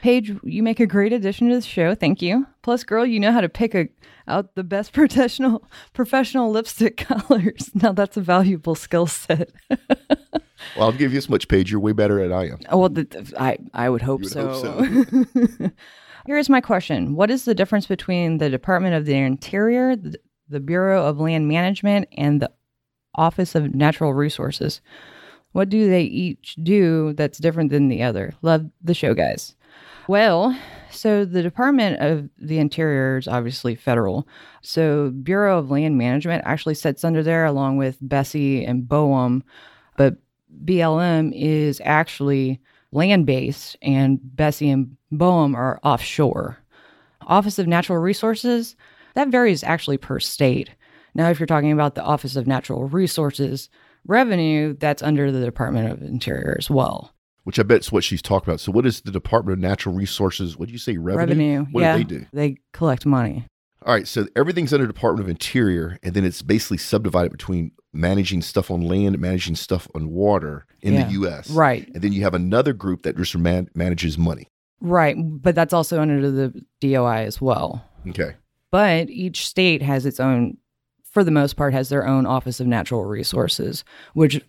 Paige, 0.00 0.36
you 0.42 0.62
make 0.62 0.80
a 0.80 0.86
great 0.86 1.12
addition 1.12 1.48
to 1.48 1.56
the 1.56 1.62
show. 1.62 1.94
Thank 1.94 2.22
you. 2.22 2.46
Plus, 2.62 2.84
girl, 2.84 3.04
you 3.04 3.18
know 3.20 3.32
how 3.32 3.40
to 3.40 3.48
pick 3.48 3.74
a, 3.74 3.88
out 4.26 4.54
the 4.54 4.64
best 4.64 4.92
professional 4.94 5.64
professional 5.92 6.50
lipstick 6.50 6.96
colors. 6.98 7.70
Now 7.74 7.92
that's 7.92 8.16
a 8.16 8.20
valuable 8.20 8.74
skill 8.74 9.06
set. 9.06 9.50
Well, 10.76 10.86
I'll 10.86 10.92
give 10.92 11.12
you 11.12 11.18
as 11.18 11.28
much, 11.28 11.46
Paige. 11.46 11.70
You're 11.70 11.80
way 11.80 11.92
better 11.92 12.20
at 12.20 12.32
I 12.32 12.46
am. 12.46 12.58
Oh, 12.68 12.78
well, 12.78 12.90
th- 12.90 13.10
th- 13.10 13.32
I 13.38 13.58
I 13.72 13.88
would 13.88 14.02
hope 14.02 14.22
would 14.22 14.30
so. 14.30 14.84
hope 14.84 15.72
Here's 16.26 16.48
my 16.48 16.60
question: 16.60 17.14
What 17.14 17.30
is 17.30 17.44
the 17.44 17.54
difference 17.54 17.86
between 17.86 18.38
the 18.38 18.50
Department 18.50 18.94
of 18.96 19.04
the 19.06 19.14
Interior, 19.14 19.94
the, 19.94 20.18
the 20.48 20.58
Bureau 20.58 21.06
of 21.06 21.20
Land 21.20 21.46
Management, 21.46 22.08
and 22.16 22.42
the 22.42 22.50
Office 23.14 23.54
of 23.54 23.72
Natural 23.72 24.12
Resources? 24.12 24.80
What 25.52 25.68
do 25.68 25.88
they 25.88 26.02
each 26.02 26.56
do 26.62 27.12
that's 27.14 27.38
different 27.38 27.70
than 27.70 27.88
the 27.88 28.02
other? 28.02 28.34
Love 28.42 28.68
the 28.82 28.94
show, 28.94 29.14
guys. 29.14 29.54
Well, 30.08 30.58
so 30.90 31.26
the 31.26 31.42
Department 31.42 32.00
of 32.00 32.30
the 32.38 32.58
Interior 32.58 33.18
is 33.18 33.28
obviously 33.28 33.74
federal. 33.74 34.26
So 34.62 35.10
Bureau 35.10 35.58
of 35.58 35.70
Land 35.70 35.98
Management 35.98 36.44
actually 36.46 36.76
sits 36.76 37.04
under 37.04 37.22
there 37.22 37.44
along 37.44 37.76
with 37.76 38.02
BSEE 38.02 38.66
and 38.66 38.88
BOEM, 38.88 39.42
but 39.98 40.16
BLM 40.64 41.32
is 41.34 41.82
actually 41.84 42.58
land 42.90 43.26
based 43.26 43.76
and 43.82 44.18
BSEE 44.34 44.72
and 44.72 44.96
BOEM 45.12 45.54
are 45.54 45.78
offshore. 45.82 46.56
Office 47.26 47.58
of 47.58 47.66
Natural 47.66 47.98
Resources, 47.98 48.76
that 49.14 49.28
varies 49.28 49.62
actually 49.62 49.98
per 49.98 50.18
state. 50.18 50.70
Now, 51.14 51.28
if 51.28 51.38
you're 51.38 51.46
talking 51.46 51.72
about 51.72 51.96
the 51.96 52.02
Office 52.02 52.34
of 52.34 52.46
Natural 52.46 52.88
Resources 52.88 53.68
revenue, 54.06 54.74
that's 54.78 55.02
under 55.02 55.30
the 55.30 55.44
Department 55.44 55.92
of 55.92 56.00
Interior 56.00 56.56
as 56.58 56.70
well. 56.70 57.12
Which 57.48 57.58
I 57.58 57.62
bet 57.62 57.80
is 57.80 57.90
what 57.90 58.04
she's 58.04 58.20
talking 58.20 58.50
about. 58.50 58.60
So, 58.60 58.70
what 58.70 58.84
is 58.84 59.00
the 59.00 59.10
Department 59.10 59.54
of 59.54 59.58
Natural 59.58 59.94
Resources? 59.94 60.58
What 60.58 60.66
do 60.66 60.72
you 60.72 60.78
say? 60.78 60.98
Revenue. 60.98 61.28
Revenue. 61.30 61.66
What 61.72 61.80
yeah. 61.80 61.96
do 61.96 62.04
they 62.04 62.04
do? 62.04 62.26
They 62.30 62.56
collect 62.74 63.06
money. 63.06 63.46
All 63.86 63.94
right, 63.94 64.06
so 64.06 64.26
everything's 64.36 64.74
under 64.74 64.86
Department 64.86 65.24
of 65.24 65.30
Interior, 65.30 65.98
and 66.02 66.12
then 66.12 66.26
it's 66.26 66.42
basically 66.42 66.76
subdivided 66.76 67.32
between 67.32 67.70
managing 67.90 68.42
stuff 68.42 68.70
on 68.70 68.82
land, 68.82 69.18
managing 69.18 69.54
stuff 69.54 69.88
on 69.94 70.10
water 70.10 70.66
in 70.82 70.92
Yeah, 70.92 71.04
the 71.04 71.12
U.S. 71.12 71.48
Right. 71.48 71.88
and 71.94 72.04
then 72.04 72.12
you 72.12 72.20
have 72.20 72.34
another 72.34 72.74
group 72.74 73.04
that 73.04 73.16
just 73.16 73.34
man- 73.34 73.70
manages 73.74 74.18
money. 74.18 74.48
Right. 74.82 75.16
But 75.18 75.54
that's 75.54 75.72
also 75.72 76.02
under 76.02 76.30
the 76.30 76.52
DOI 76.82 77.24
as 77.24 77.40
well. 77.40 77.82
Okay, 78.10 78.34
but 78.70 79.08
each 79.08 79.48
state 79.48 79.80
has 79.80 80.04
its 80.04 80.20
own 80.20 80.58
for 81.02 81.24
the 81.24 81.30
most 81.30 81.56
part 81.56 81.72
has 81.72 81.88
their 81.88 82.06
own 82.06 82.26
office 82.26 82.60
of 82.60 82.66
natural 82.66 83.06
resources 83.06 83.84
which 84.12 84.44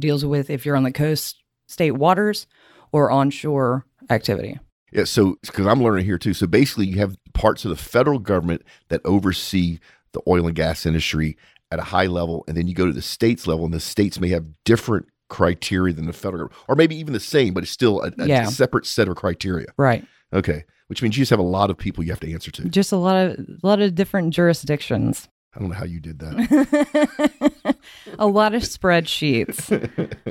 deals 0.00 0.24
with 0.24 0.50
if 0.50 0.66
you're 0.66 0.76
on 0.76 0.82
the 0.82 0.90
coast 0.90 1.40
state 1.70 1.92
waters 1.92 2.46
or 2.92 3.10
onshore 3.10 3.84
activity 4.10 4.58
yeah. 4.92 5.04
So 5.04 5.36
because 5.42 5.66
I'm 5.68 5.80
learning 5.80 6.04
here 6.04 6.18
too, 6.18 6.34
so 6.34 6.48
basically 6.48 6.86
you 6.88 6.98
have 6.98 7.16
parts 7.32 7.64
of 7.64 7.68
the 7.70 7.76
federal 7.76 8.18
government 8.18 8.62
that 8.88 9.00
oversee 9.04 9.78
the 10.12 10.20
oil 10.26 10.48
and 10.48 10.56
gas 10.56 10.84
industry 10.84 11.36
at 11.70 11.78
a 11.78 11.82
high 11.84 12.06
level, 12.06 12.42
and 12.48 12.56
then 12.56 12.66
you 12.66 12.74
go 12.74 12.86
to 12.86 12.92
the 12.92 13.00
states 13.00 13.46
level, 13.46 13.64
and 13.64 13.72
the 13.72 13.78
states 13.78 14.18
may 14.18 14.30
have 14.30 14.44
different 14.64 15.06
criteria 15.28 15.94
than 15.94 16.06
the 16.06 16.12
federal 16.12 16.48
government, 16.48 16.64
or 16.68 16.74
maybe 16.74 16.96
even 16.96 17.12
the 17.12 17.20
same, 17.20 17.54
but 17.54 17.62
it's 17.62 17.70
still 17.70 18.02
a, 18.02 18.10
a 18.18 18.26
Yeah. 18.26 18.46
separate 18.46 18.84
set 18.84 19.06
of 19.06 19.14
criteria. 19.14 19.68
right 19.76 20.04
Okay, 20.32 20.64
which 20.88 21.02
means 21.02 21.16
you 21.16 21.22
just 21.22 21.30
have 21.30 21.38
a 21.38 21.42
lot 21.42 21.70
of 21.70 21.78
people 21.78 22.02
you 22.02 22.10
have 22.10 22.18
to 22.20 22.32
answer 22.32 22.50
to. 22.50 22.68
just 22.68 22.90
a 22.90 22.96
lot 22.96 23.14
of 23.14 23.38
a 23.38 23.64
lot 23.64 23.80
of 23.80 23.94
different 23.94 24.34
jurisdictions 24.34 25.28
I 25.54 25.58
don't 25.58 25.68
know 25.68 25.74
how 25.74 25.84
you 25.84 26.00
did 26.00 26.20
that. 26.20 27.76
a 28.18 28.26
lot 28.26 28.54
of 28.54 28.62
spreadsheets 28.62 29.68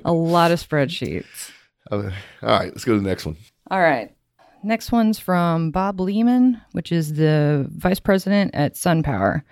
a 0.06 0.14
lot 0.14 0.52
of 0.52 0.60
spreadsheets 0.60 1.52
Uh, 1.92 1.96
all 2.42 2.50
right, 2.50 2.72
let's 2.72 2.86
go 2.86 2.94
to 2.94 3.02
the 3.02 3.08
next 3.08 3.26
one. 3.26 3.36
All 3.72 3.82
right. 3.82 4.14
Next 4.64 4.92
one's 4.92 5.20
from 5.20 5.72
Bob 5.72 6.00
Lehman, 6.02 6.60
which 6.74 6.92
is 6.92 7.14
the 7.14 7.66
vice 7.70 8.00
president 8.00 8.54
at 8.54 8.74
SunPower. 8.76 9.44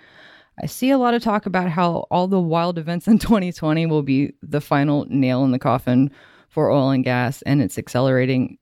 I 0.62 0.66
see 0.66 0.90
a 0.90 0.98
lot 0.98 1.14
of 1.14 1.22
talk 1.22 1.46
about 1.46 1.70
how 1.70 2.06
all 2.10 2.26
the 2.28 2.40
wild 2.40 2.78
events 2.78 3.08
in 3.08 3.18
2020 3.18 3.86
will 3.86 4.02
be 4.02 4.34
the 4.42 4.60
final 4.60 5.06
nail 5.08 5.44
in 5.44 5.50
the 5.52 5.58
coffin 5.58 6.10
for 6.48 6.70
oil 6.70 6.90
and 6.90 7.04
gas, 7.04 7.42
and 7.42 7.62
it's 7.62 7.78
accelerating 7.78 8.58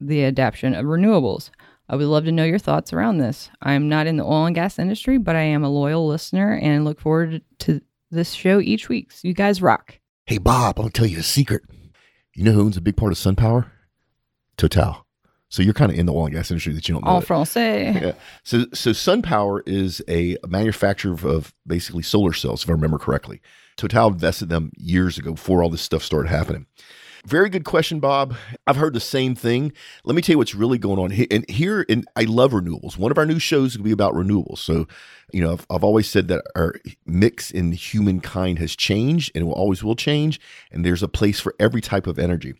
the 0.00 0.24
adoption 0.24 0.74
of 0.74 0.86
renewables. 0.86 1.50
I 1.90 1.96
would 1.96 2.06
love 2.06 2.24
to 2.26 2.32
know 2.32 2.44
your 2.44 2.60
thoughts 2.60 2.92
around 2.92 3.18
this. 3.18 3.50
I'm 3.60 3.88
not 3.88 4.06
in 4.06 4.16
the 4.16 4.22
oil 4.22 4.46
and 4.46 4.54
gas 4.54 4.78
industry, 4.78 5.18
but 5.18 5.34
I 5.34 5.40
am 5.40 5.64
a 5.64 5.68
loyal 5.68 6.06
listener 6.06 6.54
and 6.54 6.84
look 6.84 7.00
forward 7.00 7.42
to 7.58 7.80
this 8.12 8.30
show 8.30 8.60
each 8.60 8.88
week. 8.88 9.10
So 9.10 9.26
you 9.26 9.34
guys 9.34 9.60
rock. 9.60 9.98
Hey, 10.24 10.38
Bob, 10.38 10.78
I'll 10.78 10.88
tell 10.88 11.06
you 11.06 11.18
a 11.18 11.24
secret. 11.24 11.62
You 12.36 12.44
know 12.44 12.52
who 12.52 12.60
owns 12.60 12.76
a 12.76 12.80
big 12.80 12.96
part 12.96 13.10
of 13.10 13.18
SunPower? 13.18 13.72
Total. 14.56 15.04
So 15.48 15.64
you're 15.64 15.74
kind 15.74 15.90
of 15.90 15.98
in 15.98 16.06
the 16.06 16.12
oil 16.12 16.26
and 16.26 16.34
gas 16.34 16.52
industry 16.52 16.72
that 16.74 16.88
you 16.88 16.94
don't 16.94 17.04
know. 17.04 17.16
En 17.16 17.22
français. 17.22 18.00
Yeah. 18.00 18.12
So, 18.44 18.66
so 18.72 18.90
SunPower 18.90 19.62
is 19.66 20.00
a 20.08 20.36
manufacturer 20.46 21.12
of, 21.12 21.24
of 21.24 21.52
basically 21.66 22.04
solar 22.04 22.32
cells, 22.32 22.62
if 22.62 22.70
I 22.70 22.72
remember 22.72 22.98
correctly. 22.98 23.40
Total 23.76 24.06
invested 24.06 24.48
them 24.48 24.70
years 24.76 25.18
ago 25.18 25.32
before 25.32 25.60
all 25.60 25.70
this 25.70 25.82
stuff 25.82 26.04
started 26.04 26.28
happening. 26.28 26.66
Very 27.26 27.50
good 27.50 27.64
question, 27.64 28.00
Bob. 28.00 28.34
I've 28.66 28.76
heard 28.76 28.94
the 28.94 29.00
same 29.00 29.34
thing. 29.34 29.72
Let 30.04 30.16
me 30.16 30.22
tell 30.22 30.34
you 30.34 30.38
what's 30.38 30.54
really 30.54 30.78
going 30.78 30.98
on 30.98 31.10
here. 31.10 31.26
And 31.30 31.48
here, 31.50 31.84
and 31.88 32.06
I 32.16 32.22
love 32.22 32.52
renewables. 32.52 32.96
One 32.96 33.10
of 33.10 33.18
our 33.18 33.26
new 33.26 33.38
shows 33.38 33.76
will 33.76 33.84
be 33.84 33.92
about 33.92 34.14
renewables. 34.14 34.58
So, 34.58 34.86
you 35.30 35.42
know, 35.42 35.52
I've, 35.52 35.66
I've 35.68 35.84
always 35.84 36.08
said 36.08 36.28
that 36.28 36.42
our 36.56 36.74
mix 37.04 37.50
in 37.50 37.72
humankind 37.72 38.58
has 38.58 38.74
changed 38.74 39.32
and 39.34 39.42
it 39.42 39.44
will 39.44 39.52
always 39.52 39.84
will 39.84 39.96
change. 39.96 40.40
And 40.72 40.84
there's 40.84 41.02
a 41.02 41.08
place 41.08 41.40
for 41.40 41.54
every 41.60 41.82
type 41.82 42.06
of 42.06 42.18
energy. 42.18 42.54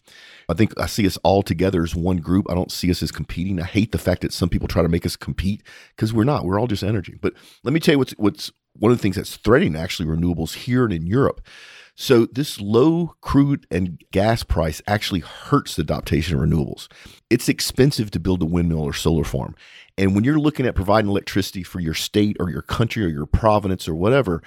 I 0.49 0.55
think 0.55 0.79
I 0.79 0.87
see 0.87 1.07
us 1.07 1.17
all 1.23 1.43
together 1.43 1.83
as 1.83 1.95
one 1.95 2.19
group. 2.19 2.47
I 2.51 2.55
don't 2.55 2.73
see 2.73 2.91
us 2.91 3.03
as 3.03 3.11
competing. 3.11 3.61
I 3.61 3.65
hate 3.65 3.93
the 3.93 3.99
fact 3.99 4.21
that 4.23 4.33
some 4.33 4.51
people 4.51 4.69
try 4.69 4.83
to 4.83 4.89
make 4.89 5.07
us 5.07 5.17
compete 5.17 5.63
because 5.97 6.13
we're 6.13 6.25
not. 6.25 6.45
We're 6.45 6.61
all 6.61 6.67
just 6.67 6.83
energy. 6.83 7.17
But 7.21 7.33
let 7.65 7.73
me 7.73 7.81
tell 7.81 7.95
you 7.95 7.99
what's 7.99 8.13
what's 8.13 8.53
one 8.75 8.93
of 8.93 8.99
the 8.99 9.03
things 9.03 9.17
that's 9.17 9.37
threatening 9.37 9.77
actually 9.77 10.09
renewables 10.09 10.55
here 10.55 10.85
and 10.85 10.93
in 10.93 11.07
Europe. 11.07 11.41
So 11.95 12.27
this 12.27 12.61
low 12.61 13.15
crude 13.21 13.67
and 13.71 14.03
gas 14.11 14.43
price 14.43 14.81
actually 14.87 15.21
hurts 15.21 15.77
the 15.77 15.83
adaptation 15.83 16.37
of 16.37 16.43
renewables. 16.43 16.89
It's 17.29 17.49
expensive 17.49 18.11
to 18.13 18.21
build 18.21 18.43
a 18.43 18.47
windmill 18.47 18.83
or 18.83 18.93
solar 18.93 19.25
farm. 19.25 19.55
And 19.99 20.15
when 20.15 20.25
you're 20.25 20.39
looking 20.39 20.67
at 20.67 20.75
providing 20.75 21.11
electricity 21.11 21.63
for 21.63 21.81
your 21.81 21.95
state 21.95 22.37
or 22.41 22.51
your 22.51 22.63
country 22.63 23.05
or 23.05 23.09
your 23.09 23.27
province 23.27 23.87
or 23.87 23.95
whatever, 23.95 24.43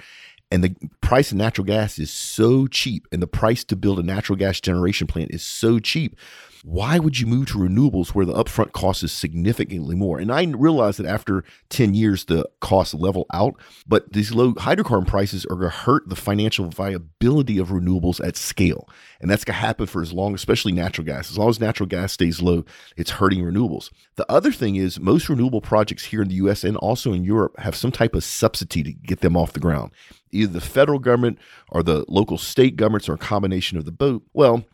and 0.50 0.62
the 0.62 0.74
price 1.00 1.32
of 1.32 1.38
natural 1.38 1.64
gas 1.64 1.98
is 1.98 2.10
so 2.10 2.66
cheap 2.66 3.06
and 3.12 3.22
the 3.22 3.26
price 3.26 3.64
to 3.64 3.76
build 3.76 3.98
a 3.98 4.02
natural 4.02 4.36
gas 4.36 4.60
generation 4.60 5.06
plant 5.06 5.30
is 5.30 5.42
so 5.42 5.78
cheap 5.78 6.16
why 6.64 6.98
would 6.98 7.18
you 7.18 7.26
move 7.26 7.46
to 7.46 7.58
renewables 7.58 8.14
where 8.14 8.24
the 8.24 8.32
upfront 8.32 8.72
cost 8.72 9.02
is 9.02 9.12
significantly 9.12 9.94
more? 9.94 10.18
And 10.18 10.32
i 10.32 10.42
realize 10.44 10.96
that 10.96 11.06
after 11.06 11.44
10 11.68 11.92
years 11.92 12.24
the 12.24 12.48
costs 12.60 12.94
level 12.94 13.26
out 13.34 13.54
but 13.86 14.10
these 14.14 14.32
low 14.32 14.54
hydrocarbon 14.54 15.06
prices 15.06 15.44
are 15.44 15.56
going 15.56 15.70
to 15.70 15.76
hurt 15.76 16.08
the 16.08 16.16
financial 16.16 16.70
viability 16.70 17.58
of 17.58 17.68
renewables 17.68 18.26
at 18.26 18.36
scale. 18.36 18.88
And 19.20 19.30
that's 19.30 19.44
going 19.44 19.56
to 19.56 19.60
happen 19.60 19.86
for 19.86 20.00
as 20.00 20.12
long 20.12 20.34
especially 20.34 20.72
natural 20.72 21.04
gas. 21.04 21.30
As 21.30 21.36
long 21.36 21.50
as 21.50 21.60
natural 21.60 21.86
gas 21.86 22.14
stays 22.14 22.40
low 22.40 22.64
it's 22.96 23.10
hurting 23.10 23.42
renewables. 23.42 23.90
The 24.16 24.30
other 24.32 24.50
thing 24.50 24.76
is 24.76 24.98
most 24.98 25.28
renewable 25.28 25.60
projects 25.60 26.06
here 26.06 26.22
in 26.22 26.28
the 26.28 26.36
us 26.36 26.64
and 26.64 26.78
also 26.78 27.12
in 27.12 27.24
europe 27.24 27.58
have 27.58 27.76
some 27.76 27.92
type 27.92 28.14
of 28.14 28.24
subsidy 28.24 28.82
to 28.82 28.92
get 28.92 29.20
them 29.20 29.36
off 29.36 29.52
the 29.52 29.60
ground. 29.60 29.92
Either 30.32 30.52
the 30.54 30.60
federal 30.62 30.98
government 30.98 31.38
or 31.68 31.82
the 31.82 32.06
local 32.08 32.38
state 32.38 32.76
governments 32.76 33.06
or 33.08 33.14
a 33.14 33.18
combination 33.18 33.76
of 33.76 33.84
the 33.84 33.92
both. 33.92 34.22
Well, 34.32 34.64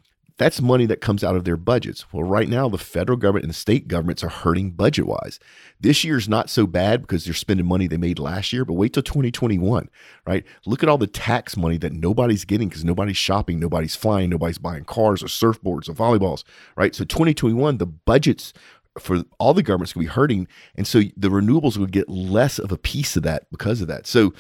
that's 0.41 0.63
money 0.63 0.87
that 0.87 1.03
comes 1.03 1.23
out 1.23 1.37
of 1.37 1.45
their 1.45 1.59
budgets. 1.59 2.11
Well, 2.15 2.23
right 2.23 2.49
now, 2.49 2.67
the 2.71 2.79
federal 2.79 3.19
government 3.19 3.45
and 3.45 3.51
the 3.51 3.59
state 3.59 3.89
governments 3.89 4.25
are 4.25 4.31
hurting 4.31 4.71
budget 4.71 5.07
wise. 5.07 5.39
This 5.79 6.03
year's 6.03 6.31
not 6.31 6.49
so 6.49 6.67
bad 6.67 7.03
because 7.03 7.27
they're 7.27 7.35
spending 7.35 7.67
money 7.67 7.87
they 7.87 7.99
made 7.99 8.19
last 8.19 8.51
year, 8.51 8.65
but 8.65 8.73
wait 8.73 8.95
till 8.95 9.03
2021, 9.03 9.91
right? 10.27 10.43
Look 10.65 10.83
at 10.83 10.89
all 10.89 10.97
the 10.97 11.07
tax 11.07 11.59
money 11.59 11.77
that 11.77 11.93
nobody's 11.93 12.47
getting 12.47 12.71
because 12.71 12.87
nobody's 12.87 13.19
shopping, 13.19 13.61
nobody's 13.61 13.95
flying, 13.95 14.31
nobody's 14.31 14.57
buying 14.57 14.85
cars 14.85 15.23
or 15.23 15.27
surfboards 15.27 15.91
or 15.91 15.93
volleyballs, 15.93 16.43
right? 16.75 16.95
So 16.95 17.05
2021, 17.05 17.77
the 17.77 17.85
budgets 17.85 18.55
for 18.99 19.25
all 19.39 19.53
the 19.53 19.63
governments 19.63 19.95
will 19.95 20.05
be 20.05 20.09
hurting. 20.09 20.49
And 20.75 20.87
so 20.87 21.03
the 21.19 21.29
renewables 21.29 21.77
would 21.77 21.93
get 21.93 22.09
less 22.09 22.59
of 22.59 22.73
a 22.73 22.79
piece 22.79 23.15
of 23.15 23.25
that 23.25 23.45
because 23.51 23.83
of 23.83 23.89
that. 23.89 24.07
So 24.07 24.33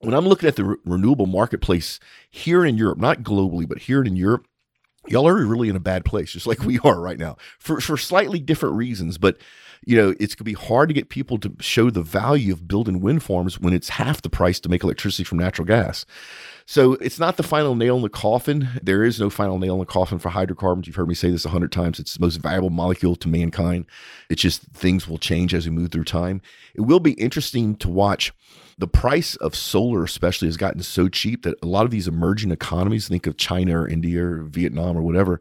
when 0.00 0.12
I'm 0.12 0.26
looking 0.28 0.48
at 0.48 0.56
the 0.56 0.64
re- 0.64 0.76
renewable 0.84 1.26
marketplace 1.26 2.00
here 2.30 2.66
in 2.66 2.76
Europe, 2.76 2.98
not 2.98 3.22
globally, 3.22 3.66
but 3.66 3.78
here 3.78 4.02
in 4.02 4.14
Europe, 4.14 4.46
y'all 5.08 5.28
are 5.28 5.44
really 5.46 5.68
in 5.68 5.76
a 5.76 5.80
bad 5.80 6.04
place, 6.04 6.32
just 6.32 6.46
like 6.46 6.62
we 6.64 6.78
are 6.80 7.00
right 7.00 7.18
now, 7.18 7.36
for 7.58 7.80
for 7.80 7.96
slightly 7.96 8.38
different 8.38 8.76
reasons. 8.76 9.18
But 9.18 9.38
you 9.84 9.96
know, 9.96 10.14
it's 10.20 10.34
gonna 10.34 10.44
be 10.44 10.52
hard 10.52 10.88
to 10.88 10.94
get 10.94 11.08
people 11.08 11.38
to 11.38 11.54
show 11.60 11.90
the 11.90 12.02
value 12.02 12.52
of 12.52 12.68
building 12.68 13.00
wind 13.00 13.22
farms 13.22 13.58
when 13.58 13.72
it's 13.74 13.90
half 13.90 14.22
the 14.22 14.30
price 14.30 14.60
to 14.60 14.68
make 14.68 14.84
electricity 14.84 15.24
from 15.24 15.38
natural 15.38 15.66
gas. 15.66 16.04
So 16.66 16.94
it's 16.94 17.18
not 17.18 17.36
the 17.36 17.42
final 17.42 17.74
nail 17.74 17.96
in 17.96 18.02
the 18.02 18.08
coffin. 18.08 18.68
There 18.82 19.04
is 19.04 19.20
no 19.20 19.30
final 19.30 19.58
nail 19.58 19.74
in 19.74 19.80
the 19.80 19.86
coffin 19.86 20.18
for 20.18 20.30
hydrocarbons. 20.30 20.86
You've 20.86 20.96
heard 20.96 21.08
me 21.08 21.14
say 21.14 21.30
this 21.30 21.44
a 21.44 21.50
hundred 21.50 21.72
times. 21.72 21.98
It's 21.98 22.14
the 22.14 22.24
most 22.24 22.36
valuable 22.36 22.70
molecule 22.70 23.16
to 23.16 23.28
mankind. 23.28 23.86
It's 24.30 24.42
just 24.42 24.62
things 24.72 25.08
will 25.08 25.18
change 25.18 25.54
as 25.54 25.66
we 25.66 25.72
move 25.72 25.90
through 25.90 26.04
time. 26.04 26.40
It 26.74 26.82
will 26.82 27.00
be 27.00 27.12
interesting 27.12 27.76
to 27.76 27.88
watch. 27.88 28.32
The 28.78 28.88
price 28.88 29.36
of 29.36 29.54
solar, 29.54 30.02
especially, 30.02 30.48
has 30.48 30.56
gotten 30.56 30.82
so 30.82 31.08
cheap 31.08 31.42
that 31.42 31.62
a 31.62 31.66
lot 31.66 31.84
of 31.84 31.90
these 31.90 32.08
emerging 32.08 32.50
economies, 32.50 33.06
think 33.06 33.26
of 33.26 33.36
China 33.36 33.82
or 33.82 33.88
India 33.88 34.24
or 34.24 34.42
Vietnam 34.44 34.96
or 34.96 35.02
whatever, 35.02 35.40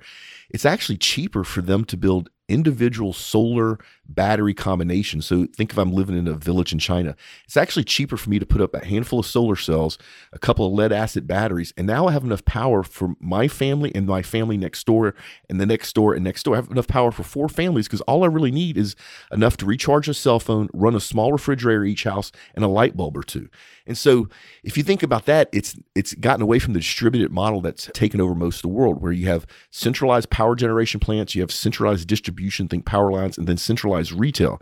it's 0.49 0.65
actually 0.65 0.97
cheaper 0.97 1.43
for 1.43 1.61
them 1.61 1.85
to 1.85 1.97
build 1.97 2.29
individual 2.49 3.13
solar 3.13 3.79
battery 4.15 4.53
combination. 4.53 5.21
So 5.21 5.47
think 5.55 5.71
if 5.71 5.77
I'm 5.77 5.91
living 5.91 6.17
in 6.17 6.27
a 6.27 6.33
village 6.33 6.73
in 6.73 6.79
China, 6.79 7.15
it's 7.45 7.57
actually 7.57 7.83
cheaper 7.83 8.17
for 8.17 8.29
me 8.29 8.39
to 8.39 8.45
put 8.45 8.61
up 8.61 8.73
a 8.73 8.85
handful 8.85 9.19
of 9.19 9.25
solar 9.25 9.55
cells, 9.55 9.97
a 10.33 10.39
couple 10.39 10.65
of 10.65 10.73
lead 10.73 10.91
acid 10.91 11.27
batteries, 11.27 11.73
and 11.77 11.87
now 11.87 12.07
I 12.07 12.11
have 12.11 12.23
enough 12.23 12.45
power 12.45 12.83
for 12.83 13.15
my 13.19 13.47
family 13.47 13.91
and 13.93 14.07
my 14.07 14.21
family 14.21 14.57
next 14.57 14.85
door 14.85 15.15
and 15.49 15.59
the 15.59 15.65
next 15.65 15.93
door 15.93 16.13
and 16.13 16.23
next 16.23 16.43
door. 16.43 16.55
I 16.55 16.57
have 16.57 16.71
enough 16.71 16.87
power 16.87 17.11
for 17.11 17.23
four 17.23 17.49
families 17.49 17.87
because 17.87 18.01
all 18.01 18.23
I 18.23 18.27
really 18.27 18.51
need 18.51 18.77
is 18.77 18.95
enough 19.31 19.57
to 19.57 19.65
recharge 19.65 20.07
a 20.09 20.13
cell 20.13 20.39
phone, 20.39 20.69
run 20.73 20.95
a 20.95 20.99
small 20.99 21.31
refrigerator 21.31 21.83
each 21.83 22.03
house, 22.03 22.31
and 22.55 22.63
a 22.63 22.67
light 22.67 22.97
bulb 22.97 23.17
or 23.17 23.23
two. 23.23 23.49
And 23.85 23.97
so 23.97 24.29
if 24.63 24.77
you 24.77 24.83
think 24.83 25.03
about 25.03 25.25
that, 25.25 25.49
it's 25.51 25.75
it's 25.95 26.13
gotten 26.13 26.41
away 26.41 26.59
from 26.59 26.73
the 26.73 26.79
distributed 26.79 27.31
model 27.31 27.61
that's 27.61 27.89
taken 27.93 28.21
over 28.21 28.33
most 28.33 28.57
of 28.57 28.61
the 28.63 28.67
world, 28.69 29.01
where 29.01 29.11
you 29.11 29.27
have 29.27 29.45
centralized 29.69 30.29
power 30.29 30.55
generation 30.55 30.99
plants, 30.99 31.35
you 31.35 31.41
have 31.41 31.51
centralized 31.51 32.07
distribution, 32.07 32.67
think 32.67 32.85
power 32.85 33.11
lines, 33.11 33.37
and 33.37 33.47
then 33.47 33.57
centralized 33.57 34.00
retail. 34.13 34.61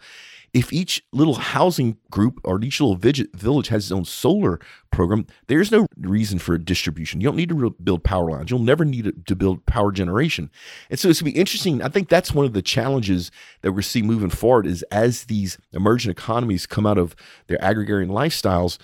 If 0.52 0.74
each 0.74 1.04
little 1.14 1.36
housing 1.36 1.98
group 2.10 2.40
or 2.44 2.60
each 2.64 2.82
little 2.82 2.96
village 2.96 3.68
has 3.68 3.86
its 3.86 3.92
own 3.92 4.06
solar 4.06 4.60
program, 4.92 5.28
there's 5.46 5.72
no 5.72 5.86
reason 5.96 6.40
for 6.40 6.56
a 6.56 6.60
distribution. 6.60 7.22
You 7.22 7.28
don't 7.28 7.36
need 7.36 7.50
to 7.50 7.76
build 7.84 8.04
power 8.04 8.32
lines. 8.32 8.50
You'll 8.50 8.60
never 8.60 8.84
need 8.84 9.28
to 9.28 9.36
build 9.36 9.66
power 9.68 9.92
generation. 9.92 10.50
And 10.90 11.00
so 11.00 11.08
it's 11.08 11.22
going 11.22 11.32
to 11.32 11.36
be 11.36 11.40
interesting. 11.40 11.84
I 11.84 11.90
think 11.90 12.10
that's 12.10 12.34
one 12.34 12.46
of 12.46 12.54
the 12.54 12.64
challenges 12.64 13.30
that 13.62 13.74
we're 13.74 13.84
seeing 13.84 14.08
moving 14.08 14.32
forward 14.32 14.66
is 14.66 14.82
as 14.92 15.26
these 15.26 15.60
emerging 15.72 16.10
economies 16.12 16.66
come 16.66 16.88
out 16.88 16.98
of 16.98 17.16
their 17.46 17.60
agrarian 17.62 18.10
lifestyles, 18.10 18.80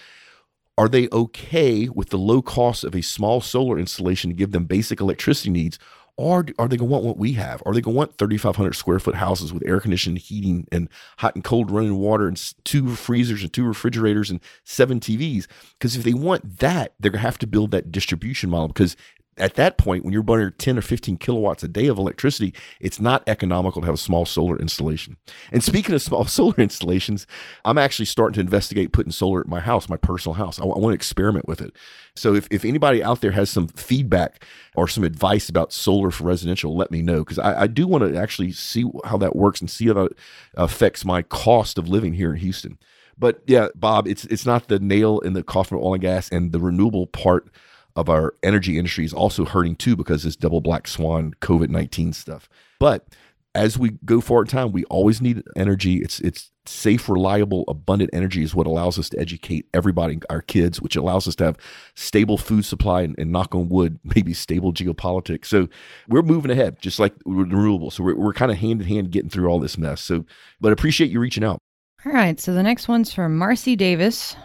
are 0.78 0.90
they 0.90 1.08
okay 1.12 1.88
with 1.88 2.10
the 2.10 2.18
low 2.18 2.44
cost 2.44 2.84
of 2.84 2.94
a 2.94 3.02
small 3.02 3.42
solar 3.42 3.80
installation 3.80 4.30
to 4.30 4.36
give 4.36 4.52
them 4.52 4.66
basic 4.66 5.00
electricity 5.00 5.50
needs? 5.50 5.80
Or 6.18 6.46
are 6.58 6.68
they 6.68 6.78
going 6.78 6.88
to 6.90 6.94
want 6.94 7.04
what 7.04 7.18
we 7.18 7.34
have? 7.34 7.62
Are 7.66 7.74
they 7.74 7.82
going 7.82 7.94
to 7.94 7.98
want 7.98 8.18
3,500 8.18 8.74
square 8.74 9.00
foot 9.00 9.16
houses 9.16 9.52
with 9.52 9.68
air 9.68 9.82
conditioning, 9.82 10.16
heating, 10.16 10.66
and 10.72 10.88
hot 11.18 11.36
and 11.36 11.44
cold 11.44 11.70
running 11.70 11.98
water, 11.98 12.28
and 12.28 12.42
two 12.64 12.96
freezers 12.96 13.42
and 13.42 13.52
two 13.52 13.66
refrigerators 13.66 14.30
and 14.30 14.40
seven 14.64 15.00
TVs? 15.02 15.48
Because 15.74 15.98
if 15.98 16.04
they 16.04 16.14
want 16.14 16.60
that, 16.60 16.94
they're 17.00 17.12
going 17.12 17.22
to 17.22 17.28
have 17.28 17.40
to 17.40 17.48
build 17.48 17.72
that 17.72 17.92
distribution 17.92 18.50
model 18.50 18.70
because 18.70 18.96
at 19.38 19.56
that 19.56 19.78
point, 19.78 20.06
when 20.06 20.14
you're 20.14 20.24
burning 20.24 20.54
10 20.58 20.78
or 20.78 20.82
15 20.82 21.18
kilowatts 21.18 21.64
a 21.64 21.68
day 21.68 21.88
of 21.88 21.98
electricity, 21.98 22.54
it's 22.80 23.02
not 23.02 23.24
economical 23.28 23.82
to 23.82 23.86
have 23.86 23.96
a 23.96 23.98
small 23.98 24.26
solar 24.26 24.58
installation. 24.58 25.18
And 25.52 25.62
speaking 25.62 25.94
of 25.94 26.02
small 26.02 26.26
solar 26.26 26.56
installations, 26.58 27.28
I'm 27.66 27.78
actually 27.78 28.06
starting 28.06 28.36
to 28.36 28.40
investigate 28.40 28.94
putting 28.94 29.12
solar 29.12 29.42
at 29.42 29.48
my 29.48 29.60
house, 29.60 29.90
my 29.90 29.98
personal 29.98 30.36
house. 30.36 30.60
I, 30.60 30.64
I 30.64 30.78
want 30.78 30.92
to 30.92 30.96
experiment 30.96 31.48
with 31.48 31.62
it. 31.62 31.76
So 32.16 32.34
if, 32.34 32.48
if 32.50 32.64
anybody 32.64 33.04
out 33.04 33.20
there 33.20 33.32
has 33.32 33.50
some 33.50 33.68
feedback 33.68 34.46
or 34.74 34.88
some 34.88 35.04
advice 35.04 35.50
about 35.50 35.74
solar 35.74 36.12
for 36.12 36.24
residential, 36.24 36.76
let 36.76 36.90
me 36.90 37.02
know 37.02 37.20
because 37.20 37.40
I, 37.40 37.64
I 37.64 37.68
do 37.68 37.88
want 37.88 38.06
to 38.06 38.18
actually 38.18 38.54
see 38.54 38.86
how 39.04 39.18
that 39.18 39.36
works 39.36 39.60
and 39.60 39.70
see 39.70 39.88
how 39.88 39.94
that 39.96 40.14
affects 40.54 41.04
my 41.04 41.22
cost 41.22 41.78
of 41.78 41.90
living 41.90 42.14
here 42.14 42.32
in 42.32 42.40
Houston. 42.40 42.78
But 43.18 43.42
yeah, 43.48 43.68
Bob, 43.76 44.08
it's 44.08 44.26
it's 44.26 44.46
not 44.46 44.68
the 44.68 44.80
nail 44.80 45.20
in 45.20 45.34
the 45.34 45.44
coffin 45.44 45.78
of 45.78 45.84
oil 45.84 45.94
and 45.94 46.02
gas 46.02 46.30
and 46.30 46.52
the 46.52 46.60
renewable 46.60 47.08
part 47.08 47.50
of 47.96 48.10
our 48.10 48.36
energy 48.44 48.78
industry 48.78 49.06
is 49.06 49.14
also 49.14 49.46
hurting 49.46 49.76
too 49.76 49.96
because 49.96 50.24
this 50.24 50.36
double 50.36 50.62
black 50.62 50.88
swan 50.88 51.34
COVID 51.42 51.70
19 51.70 52.14
stuff. 52.14 52.50
But 52.80 53.08
as 53.56 53.78
we 53.78 53.92
go 54.04 54.20
forward 54.20 54.48
in 54.48 54.52
time, 54.52 54.72
we 54.74 54.84
always 54.86 55.22
need 55.22 55.42
energy. 55.56 55.98
It's 55.98 56.20
it's 56.20 56.52
safe, 56.66 57.08
reliable, 57.08 57.64
abundant 57.68 58.10
energy 58.12 58.44
is 58.44 58.54
what 58.54 58.68
allows 58.68 59.00
us 59.00 59.10
to 59.10 59.20
educate 59.20 59.66
everybody, 59.74 60.20
our 60.30 60.42
kids, 60.42 60.82
which 60.82 60.96
allows 60.96 61.28
us 61.28 61.36
to 61.36 61.46
have 61.46 61.58
stable 61.96 62.38
food 62.38 62.66
supply 62.66 63.04
and, 63.04 63.16
and 63.18 63.32
knock 63.32 63.56
on 63.56 63.70
wood, 63.70 64.00
maybe 64.16 64.34
stable 64.34 64.74
geopolitics. 64.74 65.46
So 65.46 65.70
we're 66.08 66.22
moving 66.22 66.52
ahead, 66.52 66.82
just 66.82 67.00
like 67.00 67.14
renewable. 67.26 67.92
So 67.92 68.04
we're, 68.04 68.16
we're 68.16 68.34
kind 68.34 68.52
of 68.52 68.58
hand 68.58 68.82
in 68.82 68.88
hand 68.88 69.12
getting 69.12 69.30
through 69.30 69.48
all 69.48 69.60
this 69.60 69.78
mess. 69.78 70.02
So, 70.02 70.26
but 70.60 70.74
appreciate 70.74 71.12
you 71.12 71.20
reaching 71.20 71.44
out. 71.44 71.60
All 72.06 72.12
right. 72.12 72.40
So 72.40 72.54
the 72.54 72.64
next 72.64 72.88
one's 72.88 73.14
from 73.14 73.38
Marcy 73.38 73.76
Davis. 73.76 74.36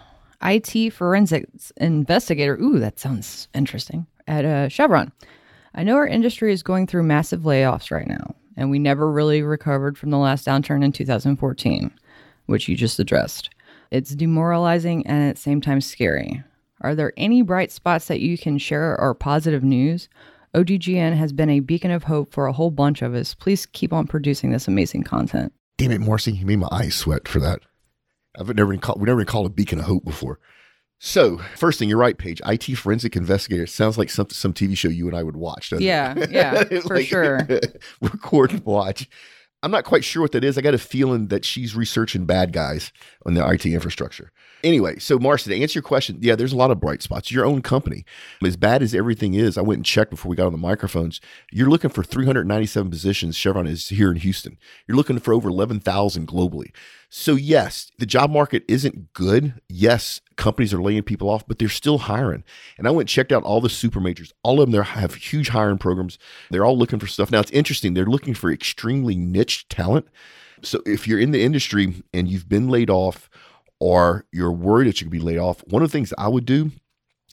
IT 0.43 0.91
forensics 0.93 1.73
investigator. 1.77 2.57
Ooh, 2.61 2.79
that 2.79 2.99
sounds 2.99 3.49
interesting. 3.55 4.07
At 4.27 4.45
uh, 4.45 4.69
Chevron. 4.69 5.13
I 5.75 5.85
know 5.85 5.97
our 5.97 6.07
industry 6.07 6.53
is 6.53 6.63
going 6.63 6.87
through 6.87 7.05
massive 7.05 7.43
layoffs 7.43 7.91
right 7.91 8.09
now, 8.09 8.35
and 8.57 8.71
we 8.71 8.79
never 8.79 9.11
really 9.11 9.43
recovered 9.43 9.97
from 9.97 10.11
the 10.11 10.19
last 10.19 10.47
downturn 10.47 10.85
in 10.85 10.93
2014, 10.93 11.93
which 12.47 12.69
you 12.69 12.77
just 12.77 12.99
addressed. 12.99 13.51
It's 13.91 14.15
demoralizing 14.15 15.07
and 15.07 15.29
at 15.29 15.37
the 15.37 15.43
same 15.43 15.61
time 15.61 15.81
scary. 15.81 16.43
Are 16.81 16.95
there 16.95 17.13
any 17.17 17.43
bright 17.43 17.71
spots 17.71 18.07
that 18.07 18.21
you 18.21 18.39
can 18.39 18.59
share 18.59 18.99
or 18.99 19.15
positive 19.15 19.63
news? 19.63 20.09
OGGN 20.55 21.17
has 21.17 21.33
been 21.33 21.51
a 21.51 21.61
beacon 21.61 21.91
of 21.91 22.05
hope 22.05 22.33
for 22.33 22.47
a 22.47 22.53
whole 22.53 22.71
bunch 22.71 23.03
of 23.03 23.15
us. 23.15 23.35
Please 23.35 23.67
keep 23.67 23.93
on 23.93 24.07
producing 24.07 24.51
this 24.51 24.67
amazing 24.67 25.05
content. 25.05 25.53
Damn 25.77 25.93
it, 25.93 26.01
Marcy, 26.01 26.33
you 26.33 26.47
made 26.47 26.59
my 26.59 26.69
eyes 26.73 26.95
sweat 26.95 27.29
for 27.29 27.39
that. 27.41 27.61
I've 28.39 28.55
never 28.55 28.71
been 28.71 28.81
called, 28.81 29.01
we 29.01 29.07
never 29.07 29.19
been 29.19 29.27
called 29.27 29.47
a 29.47 29.51
beacon 29.51 29.79
of 29.79 29.87
hope 29.87 30.05
before. 30.05 30.39
So, 31.03 31.39
first 31.57 31.79
thing, 31.79 31.89
you're 31.89 31.97
right, 31.97 32.17
Paige. 32.17 32.43
IT 32.45 32.77
forensic 32.77 33.17
investigator 33.17 33.67
sounds 33.67 33.97
like 33.97 34.11
some 34.11 34.29
some 34.29 34.53
TV 34.53 34.77
show 34.77 34.91
you 34.91 35.09
and 35.09 35.17
I 35.17 35.23
would 35.23 35.37
watch. 35.37 35.73
yeah, 35.73 36.15
it? 36.15 36.31
yeah, 36.31 36.65
for 36.87 37.03
sure. 37.03 37.49
record 38.03 38.53
and 38.53 38.65
watch. 38.67 39.09
I'm 39.63 39.71
not 39.71 39.85
quite 39.85 40.05
sure 40.05 40.23
what 40.23 40.33
that 40.33 40.45
is. 40.45 40.57
I 40.57 40.63
got 40.63 40.75
a 40.75 40.79
feeling 40.79 41.29
that 41.29 41.45
she's 41.45 41.77
researching 41.77 42.25
bad 42.25 42.53
guys 42.53 42.93
on 43.27 43.35
the 43.35 43.47
IT 43.47 43.67
infrastructure. 43.67 44.33
Anyway, 44.63 44.99
so 44.99 45.19
Marcy, 45.19 45.51
to 45.51 45.63
answer 45.63 45.79
your 45.79 45.83
question, 45.83 46.19
yeah, 46.21 46.35
there's 46.35 46.53
a 46.53 46.57
lot 46.57 46.71
of 46.71 46.81
bright 46.81 47.03
spots. 47.03 47.31
Your 47.31 47.47
own 47.47 47.63
company, 47.63 48.05
as 48.45 48.57
bad 48.57 48.83
as 48.83 48.95
everything 48.95 49.35
is, 49.35 49.57
I 49.57 49.63
went 49.63 49.79
and 49.79 49.87
checked 49.87 50.11
before 50.11 50.29
we 50.29 50.37
got 50.37 50.47
on 50.47 50.53
the 50.53 50.59
microphones. 50.59 51.21
You're 51.51 51.71
looking 51.71 51.91
for 51.91 52.03
397 52.03 52.91
positions. 52.91 53.37
Chevron 53.37 53.67
is 53.67 53.89
here 53.89 54.11
in 54.11 54.17
Houston. 54.17 54.59
You're 54.87 54.97
looking 54.97 55.19
for 55.19 55.33
over 55.33 55.49
11,000 55.49 56.27
globally. 56.27 56.73
So, 57.13 57.35
yes, 57.35 57.91
the 57.99 58.07
job 58.07 58.31
market 58.31 58.63
isn't 58.69 59.13
good. 59.15 59.61
Yes, 59.69 60.21
companies 60.37 60.73
are 60.73 60.81
laying 60.81 61.03
people 61.03 61.29
off, 61.29 61.45
but 61.45 61.59
they're 61.59 61.69
still 61.69 61.99
hiring. 61.99 62.45
And 62.79 62.87
I 62.87 62.91
went 62.91 63.01
and 63.03 63.09
checked 63.09 63.33
out 63.33 63.43
all 63.43 63.61
the 63.61 63.69
super 63.69 63.99
majors. 63.99 64.33
All 64.45 64.61
of 64.61 64.67
them 64.67 64.71
there 64.71 64.85
have 64.85 65.15
huge 65.15 65.49
hiring 65.49 65.79
programs. 65.79 66.19
They're 66.51 66.65
all 66.65 66.79
looking 66.79 67.01
for 67.01 67.09
stuff. 67.09 67.33
Now, 67.33 67.41
it's 67.41 67.51
interesting. 67.51 67.95
They're 67.95 68.05
looking 68.05 68.35
for 68.35 68.53
extremely 68.53 69.17
niche 69.17 69.50
talent. 69.69 70.07
So, 70.63 70.83
if 70.85 71.09
you're 71.09 71.21
in 71.21 71.31
the 71.31 71.43
industry 71.43 72.03
and 72.13 72.29
you've 72.29 72.49
been 72.49 72.69
laid 72.69 72.91
off, 72.91 73.31
or 73.79 74.27
you're 74.31 74.53
worried 74.53 74.89
that 74.89 75.01
you 75.01 75.07
could 75.07 75.13
be 75.13 75.19
laid 75.21 75.39
off, 75.39 75.65
one 75.67 75.83
of 75.83 75.89
the 75.89 75.93
things 75.93 76.13
I 76.19 76.29
would 76.29 76.45
do 76.45 76.71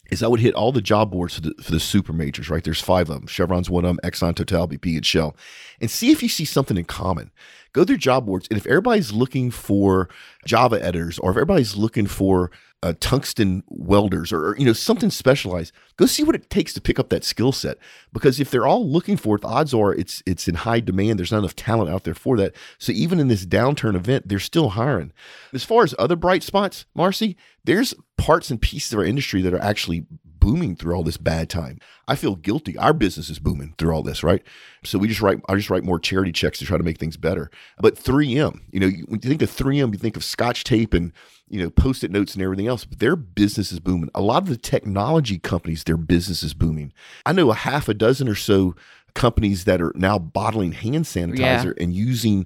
is 0.09 0.23
I 0.23 0.27
would 0.27 0.39
hit 0.39 0.55
all 0.55 0.71
the 0.71 0.81
job 0.81 1.11
boards 1.11 1.35
for 1.35 1.41
the, 1.41 1.53
for 1.61 1.71
the 1.71 1.79
super 1.79 2.13
majors, 2.13 2.49
right? 2.49 2.63
There's 2.63 2.81
five 2.81 3.09
of 3.09 3.15
them. 3.15 3.27
Chevron's 3.27 3.69
one 3.69 3.83
of 3.83 3.89
them, 3.89 3.99
Exxon, 4.09 4.35
Total, 4.35 4.67
BP, 4.67 4.95
and 4.95 5.05
Shell. 5.05 5.35
And 5.81 5.91
see 5.91 6.11
if 6.11 6.23
you 6.23 6.29
see 6.29 6.45
something 6.45 6.77
in 6.77 6.85
common. 6.85 7.31
Go 7.73 7.83
through 7.83 7.97
job 7.97 8.25
boards. 8.25 8.47
And 8.49 8.57
if 8.57 8.65
everybody's 8.65 9.11
looking 9.11 9.51
for 9.51 10.09
Java 10.45 10.83
editors 10.83 11.19
or 11.19 11.31
if 11.31 11.35
everybody's 11.35 11.75
looking 11.75 12.07
for 12.07 12.51
uh, 12.83 12.93
tungsten 12.99 13.63
welders 13.67 14.31
or, 14.31 14.49
or, 14.49 14.57
you 14.57 14.65
know 14.65 14.73
something 14.73 15.09
specialized 15.09 15.73
go 15.97 16.05
see 16.05 16.23
what 16.23 16.35
it 16.35 16.47
takes 16.49 16.73
to 16.73 16.81
pick 16.81 16.99
up 16.99 17.09
that 17.09 17.23
skill 17.23 17.51
set 17.51 17.77
because 18.13 18.39
if 18.39 18.51
they're 18.51 18.67
all 18.67 18.87
looking 18.87 19.17
for 19.17 19.35
it 19.35 19.41
the 19.41 19.47
odds 19.47 19.73
are 19.73 19.95
it's 19.95 20.21
it's 20.27 20.47
in 20.47 20.53
high 20.53 20.79
demand 20.79 21.17
there's 21.17 21.31
not 21.31 21.39
enough 21.39 21.55
talent 21.55 21.89
out 21.89 22.03
there 22.03 22.13
for 22.13 22.37
that 22.37 22.55
so 22.77 22.91
even 22.91 23.19
in 23.19 23.29
this 23.29 23.47
downturn 23.47 23.95
event 23.95 24.27
they're 24.27 24.37
still 24.37 24.69
hiring 24.69 25.11
as 25.53 25.63
far 25.63 25.83
as 25.83 25.95
other 25.97 26.15
bright 26.15 26.43
spots 26.43 26.85
marcy 26.93 27.35
there's 27.63 27.95
parts 28.15 28.51
and 28.51 28.61
pieces 28.61 28.93
of 28.93 28.99
our 28.99 29.05
industry 29.05 29.41
that 29.41 29.53
are 29.55 29.61
actually 29.61 30.05
booming 30.39 30.75
through 30.75 30.95
all 30.95 31.03
this 31.03 31.17
bad 31.17 31.49
time. 31.49 31.77
I 32.07 32.15
feel 32.15 32.35
guilty. 32.35 32.77
Our 32.77 32.93
business 32.93 33.29
is 33.29 33.37
booming 33.37 33.75
through 33.77 33.91
all 33.91 34.01
this, 34.01 34.23
right? 34.23 34.41
So 34.85 34.97
we 34.97 35.09
just 35.09 35.21
write, 35.21 35.39
I 35.49 35.55
just 35.55 35.69
write 35.69 35.83
more 35.83 35.99
charity 35.99 36.31
checks 36.31 36.59
to 36.59 36.65
try 36.65 36.77
to 36.77 36.83
make 36.83 36.99
things 36.99 37.17
better. 37.17 37.51
But 37.79 37.95
3M, 37.95 38.61
you 38.71 38.79
know, 38.79 38.87
when 39.07 39.19
you 39.21 39.29
think 39.29 39.41
of 39.41 39.51
3M, 39.51 39.91
you 39.91 39.99
think 39.99 40.15
of 40.15 40.23
Scotch 40.23 40.63
tape 40.63 40.93
and 40.93 41.11
you 41.49 41.61
know 41.61 41.69
post-it 41.69 42.11
notes 42.11 42.33
and 42.33 42.43
everything 42.43 42.67
else. 42.67 42.85
But 42.85 42.99
their 42.99 43.15
business 43.15 43.71
is 43.71 43.79
booming. 43.79 44.09
A 44.15 44.21
lot 44.21 44.43
of 44.43 44.49
the 44.49 44.57
technology 44.57 45.39
companies, 45.39 45.83
their 45.83 45.97
business 45.97 46.43
is 46.43 46.53
booming. 46.53 46.93
I 47.25 47.33
know 47.33 47.51
a 47.51 47.55
half 47.55 47.87
a 47.87 47.93
dozen 47.93 48.27
or 48.27 48.35
so 48.35 48.75
companies 49.13 49.65
that 49.65 49.81
are 49.81 49.91
now 49.95 50.19
bottling 50.19 50.73
hand 50.73 51.05
sanitizer 51.05 51.73
yeah. 51.75 51.83
and 51.83 51.93
using 51.93 52.45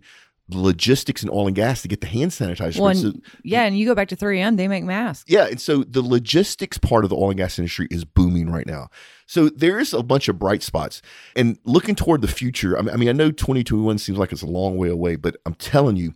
logistics 0.54 1.22
and 1.22 1.32
oil 1.32 1.48
and 1.48 1.56
gas 1.56 1.82
to 1.82 1.88
get 1.88 2.02
the 2.02 2.08
hand 2.08 2.32
sanitizer. 2.32 2.80
Well, 2.80 2.94
so, 2.96 3.14
yeah, 3.44 3.64
and 3.64 3.78
you 3.78 3.86
go 3.86 3.96
back 3.96 4.10
to 4.10 4.16
3M, 4.16 4.58
they 4.58 4.68
make 4.68 4.84
masks. 4.84 5.30
Yeah, 5.30 5.48
and 5.48 5.60
so 5.60 5.84
the 5.84 6.02
logistics 6.02 6.78
part 6.78 7.04
of 7.04 7.10
the 7.10 7.16
oil 7.16 7.30
and 7.30 7.38
gas 7.38 7.58
industry 7.58 7.88
is 7.92 8.06
booming 8.06 8.50
right 8.50 8.66
now. 8.66 8.90
So 9.26 9.50
there 9.50 9.80
is 9.80 9.94
a 9.94 10.04
bunch 10.04 10.28
of 10.28 10.40
bright 10.40 10.64
spots. 10.64 11.02
And 11.36 11.58
looking 11.64 11.96
toward 11.96 12.22
the 12.22 12.28
future, 12.28 12.78
I, 12.78 12.82
mean, 12.82 13.10
I 13.10 13.14
know 13.14 13.32
2021 13.32 13.98
seems 13.98 14.18
like 14.18 14.32
it's 14.32 14.42
a 14.42 14.48
long 14.48 14.78
way 14.78 14.90
away, 14.90 15.16
but 15.16 15.38
I'm 15.46 15.56
telling 15.56 15.96
you, 15.96 16.14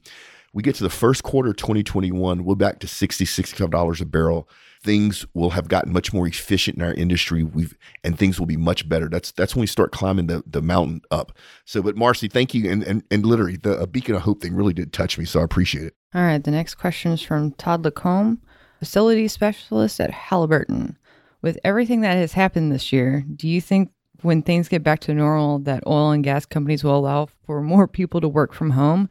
we 0.56 0.64
get 0.64 0.74
to 0.76 0.84
the 0.84 0.90
first 0.90 1.22
quarter 1.22 1.50
of 1.50 1.58
2021, 1.58 2.44
we're 2.44 2.56
back 2.56 2.80
to 2.80 2.88
$60, 2.88 3.24
$65 3.26 4.02
a 4.02 4.06
barrel 4.06 4.50
things 4.86 5.26
will 5.34 5.50
have 5.50 5.68
gotten 5.68 5.92
much 5.92 6.14
more 6.14 6.28
efficient 6.28 6.78
in 6.78 6.84
our 6.84 6.94
industry. 6.94 7.44
We've 7.44 7.76
and 8.04 8.18
things 8.18 8.40
will 8.40 8.46
be 8.46 8.56
much 8.56 8.88
better. 8.88 9.10
That's 9.10 9.32
that's 9.32 9.56
when 9.56 9.62
we 9.62 9.68
start 9.68 9.92
climbing 9.92 10.28
the, 10.28 10.44
the 10.46 10.62
mountain 10.62 11.02
up. 11.12 11.36
So, 11.66 11.82
but 11.82 11.98
Marcy, 11.98 12.28
thank 12.28 12.54
you, 12.54 12.70
and 12.70 12.84
and, 12.84 13.04
and 13.10 13.26
literally 13.26 13.58
the 13.58 13.78
a 13.80 13.88
beacon 13.88 14.16
of 14.16 14.22
hope 14.22 14.42
thing 14.42 14.56
really 14.56 14.74
did 14.74 14.94
touch 14.94 15.18
me. 15.18 15.26
So 15.26 15.42
I 15.42 15.44
appreciate 15.44 15.86
it. 15.86 15.96
All 16.14 16.22
right, 16.22 16.42
the 16.42 16.52
next 16.52 16.76
question 16.76 17.12
is 17.12 17.22
from 17.22 17.52
Todd 17.54 17.84
Lacombe, 17.84 18.40
facility 18.80 19.28
specialist 19.28 20.00
at 20.00 20.12
Halliburton. 20.12 20.98
With 21.42 21.60
everything 21.64 22.02
that 22.02 22.16
has 22.16 22.34
happened 22.34 22.72
this 22.72 22.94
year, 22.94 23.26
do 23.36 23.48
you 23.48 23.60
think 23.60 23.92
when 24.22 24.42
things 24.42 24.68
get 24.68 24.84
back 24.84 25.00
to 25.02 25.14
normal 25.14 25.60
that 25.60 25.84
oil 25.86 26.12
and 26.12 26.24
gas 26.24 26.46
companies 26.46 26.84
will 26.84 26.98
allow 26.98 27.28
for 27.46 27.62
more 27.62 27.88
people 27.88 28.22
to 28.22 28.30
work 28.30 28.54
from 28.54 28.72
home? 28.72 29.10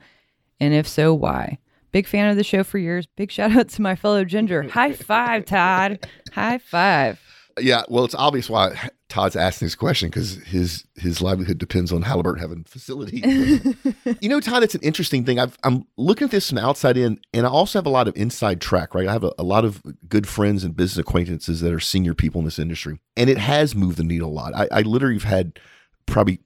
And 0.61 0.75
if 0.75 0.87
so, 0.87 1.13
why? 1.15 1.59
Big 1.93 2.07
fan 2.07 2.29
of 2.29 2.37
the 2.37 2.45
show 2.45 2.65
for 2.65 2.79
years. 2.79 3.07
Big 3.17 3.31
shout 3.31 3.53
out 3.53 3.69
to 3.71 3.83
my 3.83 3.95
fellow 3.95 4.25
ginger. 4.25 4.63
High 4.65 4.93
five, 4.93 5.45
Todd. 5.45 6.07
High 6.33 6.59
five. 6.59 7.21
Yeah, 7.61 7.83
well, 7.89 8.05
it's 8.05 8.17
obvious 8.17 8.51
why 8.51 8.91
Todd's 9.09 9.37
asking 9.37 9.67
this 9.67 9.77
question 9.77 10.09
because 10.09 10.35
his 10.39 10.85
his 10.97 11.21
livelihood 11.21 11.59
depends 11.59 11.93
on 11.93 12.03
Halliburton 12.03 12.41
having 12.41 12.65
facility. 12.65 13.23
you 14.21 14.29
know, 14.29 14.41
Todd, 14.41 14.65
it's 14.65 14.75
an 14.75 14.81
interesting 14.83 15.25
thing. 15.25 15.39
i 15.39 15.47
am 15.63 15.87
looking 15.97 16.25
at 16.25 16.31
this 16.33 16.49
from 16.49 16.59
outside 16.59 16.97
in, 16.97 17.21
and 17.33 17.47
I 17.47 17.49
also 17.49 17.79
have 17.79 17.87
a 17.87 17.91
lot 17.91 18.09
of 18.09 18.17
inside 18.17 18.61
track. 18.61 18.93
Right, 18.93 19.07
I 19.07 19.13
have 19.13 19.23
a, 19.23 19.33
a, 19.39 19.45
lot 19.45 19.65
of 19.65 19.83
good 20.09 20.27
friends 20.27 20.65
and 20.65 20.77
business 20.77 20.99
acquaintances 20.99 21.61
that 21.61 21.73
are 21.73 21.79
senior 21.79 22.15
people 22.15 22.41
in 22.41 22.45
this 22.45 22.59
industry, 22.59 22.99
and 23.17 23.31
it 23.31 23.39
has 23.39 23.77
moved 23.77 23.99
the 23.99 24.05
needle 24.05 24.31
a 24.31 24.33
lot. 24.33 24.53
I, 24.53 24.67
I 24.73 24.81
literally 24.83 25.15
have 25.15 25.23
had 25.23 25.61
probably 26.07 26.41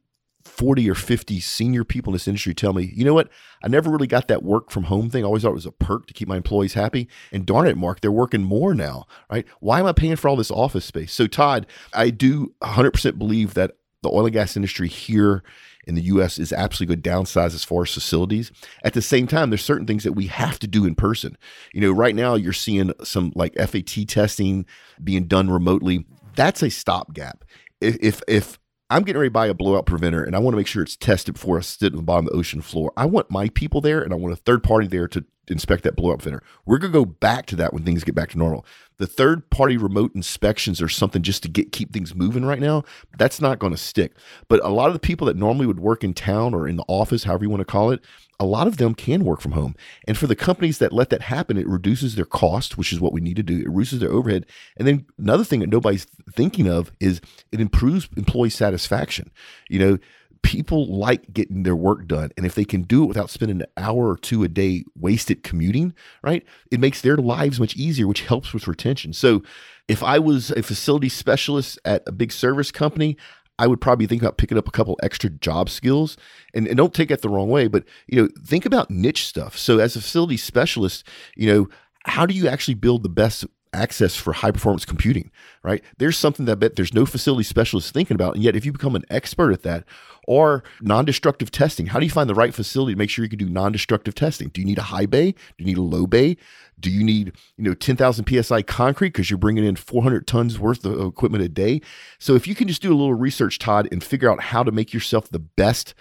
40 0.49 0.91
or 0.91 0.95
50 0.95 1.41
senior 1.41 1.85
people 1.85 2.13
in 2.13 2.15
this 2.15 2.27
industry 2.29 2.55
tell 2.55 2.73
me, 2.73 2.93
you 2.95 3.05
know 3.05 3.15
what? 3.15 3.29
I 3.63 3.69
never 3.69 3.91
really 3.91 4.07
got 4.07 4.29
that 4.29 4.43
work 4.43 4.71
from 4.71 4.85
home 4.85 5.11
thing. 5.11 5.25
I 5.25 5.27
always 5.27 5.43
thought 5.43 5.51
it 5.51 5.55
was 5.55 5.67
a 5.67 5.73
perk 5.73 6.07
to 6.07 6.15
keep 6.15 6.29
my 6.29 6.37
employees 6.37 6.75
happy. 6.75 7.09
And 7.33 7.47
darn 7.47 7.67
it, 7.67 7.77
Mark, 7.77 8.01
they're 8.01 8.11
working 8.11 8.43
more 8.43 8.75
now, 8.75 9.07
right? 9.31 9.47
Why 9.61 9.81
am 9.81 9.87
I 9.87 9.93
paying 9.93 10.17
for 10.17 10.29
all 10.29 10.37
this 10.37 10.51
office 10.51 10.85
space? 10.85 11.13
So, 11.13 11.27
Todd, 11.27 11.67
I 11.93 12.11
do 12.11 12.55
100% 12.63 13.19
believe 13.19 13.55
that 13.55 13.77
the 14.03 14.11
oil 14.11 14.27
and 14.27 14.33
gas 14.33 14.57
industry 14.57 14.89
here 14.89 15.43
in 15.87 15.95
the 15.95 16.03
US 16.03 16.39
is 16.39 16.53
absolutely 16.53 16.95
good 16.95 17.05
downsize 17.05 17.55
as 17.55 17.65
far 17.65 17.83
as 17.83 17.93
facilities. 17.93 18.53
At 18.85 18.93
the 18.93 19.03
same 19.03 19.27
time, 19.27 19.51
there's 19.51 19.65
certain 19.65 19.87
things 19.87 20.05
that 20.05 20.13
we 20.13 20.27
have 20.27 20.59
to 20.61 20.67
do 20.67 20.85
in 20.85 20.95
person. 20.95 21.37
You 21.73 21.81
know, 21.81 21.93
right 21.93 22.15
now 22.15 22.35
you're 22.35 22.53
seeing 22.53 22.93
some 23.03 23.33
like 23.35 23.55
FAT 23.55 24.07
testing 24.07 24.67
being 25.03 25.25
done 25.25 25.51
remotely. 25.51 26.05
That's 26.37 26.63
a 26.63 26.71
stopgap. 26.71 27.45
If, 27.81 27.97
if, 28.01 28.23
if 28.29 28.59
I'm 28.91 29.03
getting 29.03 29.21
ready 29.21 29.29
to 29.29 29.33
buy 29.33 29.49
a 29.49 29.55
blowout 29.55 29.85
preventer 29.85 30.25
and 30.25 30.35
I 30.35 30.39
want 30.39 30.55
to 30.55 30.57
make 30.57 30.67
sure 30.67 30.83
it's 30.83 30.97
tested 30.97 31.35
before 31.35 31.59
I 31.59 31.61
sit 31.61 31.93
on 31.93 31.99
the 31.99 32.03
bottom 32.03 32.27
of 32.27 32.33
the 32.33 32.39
ocean 32.39 32.63
floor. 32.63 32.91
I 32.97 33.05
want 33.05 33.31
my 33.31 33.51
people 33.51 33.83
there 33.83 34.01
and 34.01 34.15
I 34.15 34.17
want 34.17 34.33
a 34.33 34.37
third 34.37 34.63
party 34.63 34.87
there 34.87 35.07
to 35.09 35.27
inspect 35.47 35.83
that 35.85 35.95
blowout 35.95 36.21
preventer. 36.21 36.43
We're 36.65 36.79
going 36.79 36.93
to 36.93 36.99
go 36.99 37.05
back 37.05 37.45
to 37.47 37.57
that 37.57 37.75
when 37.75 37.83
things 37.83 38.03
get 38.03 38.15
back 38.15 38.31
to 38.31 38.39
normal. 38.39 38.65
The 38.97 39.07
third 39.07 39.51
party 39.51 39.77
remote 39.77 40.15
inspections 40.15 40.81
are 40.81 40.89
something 40.89 41.23
just 41.23 41.43
to 41.43 41.51
get 41.51 41.71
keep 41.71 41.93
things 41.93 42.15
moving 42.15 42.47
right 42.47 42.61
now. 42.61 42.83
That's 43.19 43.43
not 43.43 43.59
going 43.59 43.73
to 43.73 43.79
stick. 43.79 44.15
But 44.49 44.65
a 44.65 44.69
lot 44.69 44.87
of 44.87 44.95
the 44.95 45.01
people 45.01 45.27
that 45.27 45.37
normally 45.37 45.67
would 45.67 45.81
work 45.81 46.03
in 46.03 46.15
town 46.15 46.55
or 46.55 46.67
in 46.67 46.77
the 46.77 46.85
office, 46.89 47.25
however 47.25 47.45
you 47.45 47.51
want 47.51 47.61
to 47.61 47.67
call 47.67 47.91
it, 47.91 48.03
a 48.41 48.47
lot 48.47 48.67
of 48.67 48.77
them 48.77 48.95
can 48.95 49.25
work 49.25 49.41
from 49.41 49.53
home. 49.53 49.75
And 50.07 50.17
for 50.17 50.27
the 50.27 50.37
companies 50.37 50.79
that 50.79 50.93
let 50.93 51.11
that 51.11 51.23
happen, 51.23 51.57
it 51.57 51.67
reduces 51.67 52.15
their 52.15 52.25
cost, 52.25 52.79
which 52.79 52.93
is 52.93 53.01
what 53.01 53.13
we 53.13 53.21
need 53.21 53.37
to 53.37 53.43
do. 53.43 53.59
It 53.59 53.69
reduces 53.69 54.01
their 54.01 54.13
overhead. 54.13 54.47
And 54.77 54.87
then 54.87 55.07
another 55.19 55.45
thing 55.45 55.61
that 55.61 55.69
nobody's 55.69 56.07
thinking 56.33 56.69
of 56.69 56.93
is 57.01 57.21
it 57.51 57.61
improves 57.61 58.09
employee 58.17 58.51
satisfaction. 58.51 59.31
You 59.69 59.79
know, 59.81 59.99
people 60.43 60.87
like 60.87 61.33
getting 61.33 61.65
their 61.65 61.77
work 61.77 62.07
done. 62.07 62.31
And 62.37 62.47
if 62.47 62.55
they 62.55 62.65
can 62.65 62.83
do 62.83 63.03
it 63.03 63.07
without 63.07 63.31
spending 63.31 63.61
an 63.61 63.67
hour 63.77 64.09
or 64.09 64.17
two 64.17 64.45
a 64.45 64.49
day 64.49 64.85
wasted 64.97 65.43
commuting, 65.43 65.95
right, 66.23 66.45
it 66.71 66.81
makes 66.81 67.01
their 67.01 67.17
lives 67.17 67.59
much 67.59 67.75
easier, 67.77 68.07
which 68.07 68.23
helps 68.23 68.53
with 68.53 68.69
retention. 68.69 69.13
So 69.13 69.43
if 69.89 70.03
I 70.03 70.19
was 70.19 70.51
a 70.51 70.63
facility 70.63 71.09
specialist 71.09 71.79
at 71.85 72.03
a 72.07 72.13
big 72.13 72.31
service 72.31 72.71
company, 72.71 73.17
I 73.59 73.67
would 73.67 73.81
probably 73.81 74.07
think 74.07 74.23
about 74.23 74.39
picking 74.39 74.59
up 74.59 74.69
a 74.69 74.73
couple 74.73 74.99
extra 75.03 75.31
job 75.31 75.69
skills. 75.69 76.17
And, 76.55 76.67
and 76.67 76.77
don't 76.77 76.95
take 76.95 77.11
it 77.11 77.23
the 77.23 77.29
wrong 77.29 77.49
way, 77.49 77.69
but 77.69 77.85
you 78.07 78.23
know, 78.23 78.29
think 78.45 78.65
about 78.65 78.91
niche 78.91 79.27
stuff. 79.27 79.59
So 79.59 79.79
as 79.79 79.97
a 79.97 80.01
facility 80.01 80.37
specialist, 80.37 81.07
you 81.37 81.53
know, 81.53 81.69
how 82.05 82.25
do 82.25 82.35
you 82.35 82.49
actually 82.49 82.75
build 82.75 83.03
the 83.03 83.09
best 83.09 83.45
access 83.73 84.17
for 84.17 84.33
high 84.33 84.51
performance 84.51 84.85
computing, 84.85 85.31
right? 85.63 85.83
There's 85.99 86.17
something 86.17 86.47
that 86.47 86.53
I 86.53 86.55
bet 86.57 86.77
there's 86.77 86.95
no 86.95 87.07
facility 87.07 87.45
specialist 87.45 87.93
thinking 87.93 88.15
about. 88.15 88.35
And 88.35 88.45
yet, 88.45 88.57
if 88.57 88.65
you 88.65 88.73
become 88.73 88.97
an 88.97 89.05
expert 89.11 89.53
at 89.53 89.63
that 89.63 89.85
or 90.27 90.63
non 90.81 91.05
destructive 91.05 91.51
testing, 91.51 91.87
how 91.87 91.99
do 91.99 92.07
you 92.07 92.11
find 92.11 92.29
the 92.29 92.35
right 92.35 92.55
facility 92.55 92.95
to 92.95 92.99
make 92.99 93.11
sure 93.11 93.25
you 93.25 93.29
can 93.29 93.39
do 93.39 93.49
non 93.49 93.73
destructive 93.73 94.15
testing? 94.15 94.49
Do 94.49 94.61
you 94.61 94.67
need 94.67 94.79
a 94.79 94.83
high 94.83 95.07
bay? 95.07 95.33
Do 95.33 95.39
you 95.59 95.67
need 95.67 95.79
a 95.79 95.83
low 95.83 96.07
bay? 96.07 96.37
Do 96.81 96.91
you 96.91 97.03
need, 97.03 97.33
you 97.57 97.65
know, 97.65 97.75
10,000 97.75 98.27
PSI 98.29 98.63
concrete 98.63 99.11
because 99.11 99.31
you're 99.31 99.39
bringing 99.39 99.65
in 99.65 99.77
400 99.77 100.27
tons 100.27 100.59
worth 100.59 100.85
of 100.85 101.01
equipment 101.01 101.43
a 101.43 101.49
day? 101.49 101.81
So 102.19 102.35
if 102.35 102.47
you 102.47 102.55
can 102.55 102.69
just 102.69 102.83
do 102.83 102.93
a 102.93 102.97
little 102.97 103.15
research, 103.15 103.59
Todd, 103.59 103.89
and 103.91 104.03
figure 104.03 104.31
out 104.31 104.41
how 104.41 104.63
to 104.63 104.71
make 104.71 104.93
yourself 104.93 105.29
the 105.29 105.41
best 105.41 105.95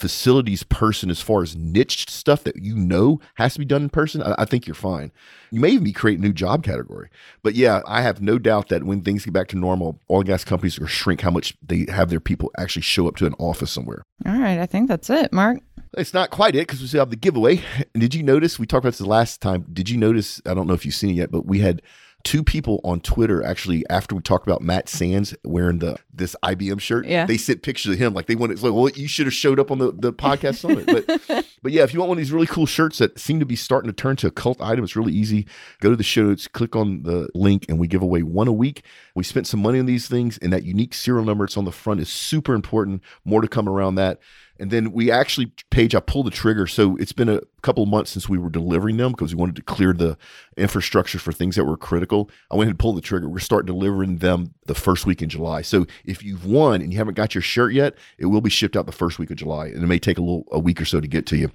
facilities 0.00 0.62
person 0.62 1.10
as 1.10 1.20
far 1.20 1.42
as 1.42 1.54
niche 1.54 2.08
stuff 2.08 2.42
that 2.44 2.56
you 2.56 2.74
know 2.74 3.20
has 3.34 3.52
to 3.52 3.58
be 3.58 3.64
done 3.64 3.82
in 3.82 3.90
person, 3.90 4.22
I, 4.22 4.34
I, 4.38 4.44
think 4.44 4.66
you're 4.66 4.74
fine. 4.74 5.12
You 5.50 5.60
may 5.60 5.70
even 5.70 5.84
be 5.84 5.92
creating 5.92 6.24
a 6.24 6.28
new 6.28 6.32
job 6.32 6.64
category. 6.64 7.10
But 7.42 7.54
yeah, 7.54 7.82
I 7.86 8.02
have 8.02 8.20
no 8.20 8.38
doubt 8.38 8.68
that 8.68 8.84
when 8.84 9.02
things 9.02 9.24
get 9.24 9.34
back 9.34 9.48
to 9.48 9.58
normal, 9.58 10.00
oil 10.10 10.20
and 10.20 10.26
gas 10.26 10.44
companies 10.44 10.78
are 10.80 10.86
shrink 10.86 11.20
how 11.20 11.30
much 11.30 11.54
they 11.62 11.86
have 11.88 12.08
their 12.10 12.20
people 12.20 12.50
actually 12.58 12.82
show 12.82 13.06
up 13.06 13.16
to 13.16 13.26
an 13.26 13.34
office 13.38 13.70
somewhere. 13.70 14.02
All 14.26 14.38
right, 14.38 14.58
I 14.58 14.66
think 14.66 14.88
that's 14.88 15.10
it, 15.10 15.32
Mark. 15.32 15.60
It's 15.98 16.14
not 16.14 16.30
quite 16.30 16.54
it 16.54 16.66
because 16.66 16.80
we 16.80 16.86
still 16.86 17.00
have 17.00 17.10
the 17.10 17.16
giveaway. 17.16 17.62
And 17.94 18.00
did 18.00 18.14
you 18.14 18.22
notice? 18.22 18.58
We 18.58 18.66
talked 18.66 18.84
about 18.84 18.92
this 18.92 19.00
last 19.00 19.40
time. 19.40 19.66
Did 19.72 19.88
you 19.88 19.98
notice? 19.98 20.40
I 20.46 20.54
don't 20.54 20.66
know 20.66 20.74
if 20.74 20.84
you've 20.84 20.94
seen 20.94 21.10
it 21.10 21.14
yet, 21.14 21.30
but 21.30 21.46
we 21.46 21.58
had 21.60 21.82
two 22.24 22.42
people 22.42 22.80
on 22.84 23.00
Twitter 23.00 23.44
actually 23.44 23.84
after 23.88 24.14
we 24.14 24.22
talked 24.22 24.46
about 24.46 24.62
Matt 24.62 24.88
Sands 24.88 25.34
wearing 25.44 25.78
the 25.78 25.96
this 26.12 26.36
IBM 26.42 26.80
shirt. 26.80 27.06
Yeah. 27.06 27.26
They 27.26 27.36
sent 27.36 27.62
pictures 27.62 27.92
of 27.92 27.98
him 27.98 28.14
like 28.14 28.26
they 28.26 28.34
wanted. 28.34 28.54
It's 28.54 28.62
like, 28.62 28.72
well, 28.72 28.88
you 28.90 29.08
should 29.08 29.26
have 29.26 29.34
showed 29.34 29.58
up 29.58 29.70
on 29.70 29.78
the, 29.78 29.92
the 29.92 30.12
podcast 30.12 30.56
summit. 30.56 30.86
But 30.86 31.46
but 31.62 31.72
yeah, 31.72 31.82
if 31.82 31.92
you 31.94 32.00
want 32.00 32.10
one 32.10 32.18
of 32.18 32.22
these 32.22 32.32
really 32.32 32.46
cool 32.46 32.66
shirts 32.66 32.98
that 32.98 33.18
seem 33.18 33.40
to 33.40 33.46
be 33.46 33.56
starting 33.56 33.90
to 33.90 33.94
turn 33.94 34.16
to 34.16 34.26
a 34.26 34.30
cult 34.30 34.60
item, 34.60 34.84
it's 34.84 34.96
really 34.96 35.12
easy. 35.12 35.46
Go 35.80 35.90
to 35.90 35.96
the 35.96 36.02
show 36.02 36.24
notes, 36.24 36.46
click 36.48 36.76
on 36.76 37.02
the 37.02 37.28
link, 37.34 37.66
and 37.68 37.78
we 37.78 37.86
give 37.86 38.02
away 38.02 38.22
one 38.22 38.48
a 38.48 38.52
week. 38.52 38.84
We 39.14 39.24
spent 39.24 39.46
some 39.46 39.60
money 39.60 39.78
on 39.78 39.86
these 39.86 40.08
things, 40.08 40.38
and 40.38 40.52
that 40.52 40.64
unique 40.64 40.94
serial 40.94 41.24
number 41.24 41.44
it's 41.44 41.56
on 41.56 41.64
the 41.64 41.72
front 41.72 42.00
is 42.00 42.08
super 42.08 42.54
important. 42.54 43.02
More 43.24 43.40
to 43.40 43.48
come 43.48 43.68
around 43.68 43.96
that. 43.96 44.20
And 44.60 44.70
then 44.70 44.92
we 44.92 45.10
actually, 45.10 45.52
Paige, 45.70 45.94
I 45.94 46.00
pulled 46.00 46.26
the 46.26 46.30
trigger. 46.30 46.66
So 46.66 46.96
it's 46.96 47.12
been 47.12 47.30
a 47.30 47.40
couple 47.62 47.82
of 47.82 47.88
months 47.88 48.10
since 48.10 48.28
we 48.28 48.38
were 48.38 48.50
delivering 48.50 48.98
them 48.98 49.12
because 49.12 49.34
we 49.34 49.40
wanted 49.40 49.56
to 49.56 49.62
clear 49.62 49.92
the 49.92 50.18
infrastructure 50.56 51.18
for 51.18 51.32
things 51.32 51.56
that 51.56 51.64
were 51.64 51.78
critical. 51.78 52.30
I 52.50 52.56
went 52.56 52.66
ahead 52.66 52.72
and 52.72 52.78
pulled 52.78 52.98
the 52.98 53.00
trigger. 53.00 53.28
We're 53.28 53.38
starting 53.38 53.66
delivering 53.66 54.18
them 54.18 54.54
the 54.66 54.74
first 54.74 55.06
week 55.06 55.22
in 55.22 55.30
July. 55.30 55.62
So 55.62 55.86
if 56.04 56.22
you've 56.22 56.44
won 56.44 56.82
and 56.82 56.92
you 56.92 56.98
haven't 56.98 57.14
got 57.14 57.34
your 57.34 57.42
shirt 57.42 57.72
yet, 57.72 57.94
it 58.18 58.26
will 58.26 58.42
be 58.42 58.50
shipped 58.50 58.76
out 58.76 58.86
the 58.86 58.92
first 58.92 59.18
week 59.18 59.30
of 59.30 59.36
July. 59.36 59.68
And 59.68 59.82
it 59.82 59.86
may 59.86 59.98
take 59.98 60.18
a 60.18 60.22
little 60.22 60.44
a 60.52 60.58
week 60.58 60.80
or 60.80 60.84
so 60.84 61.00
to 61.00 61.08
get 61.08 61.26
to 61.26 61.36
you. 61.36 61.50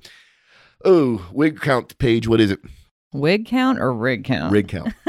Oh, 0.84 1.30
wig 1.32 1.62
count, 1.62 1.98
Paige. 2.00 2.28
What 2.28 2.42
is 2.42 2.52
it? 2.52 2.60
Wig 3.16 3.46
count 3.46 3.80
or 3.80 3.94
rig 3.94 4.26
count? 4.26 4.52
Rig 4.52 4.68
count. 4.68 4.94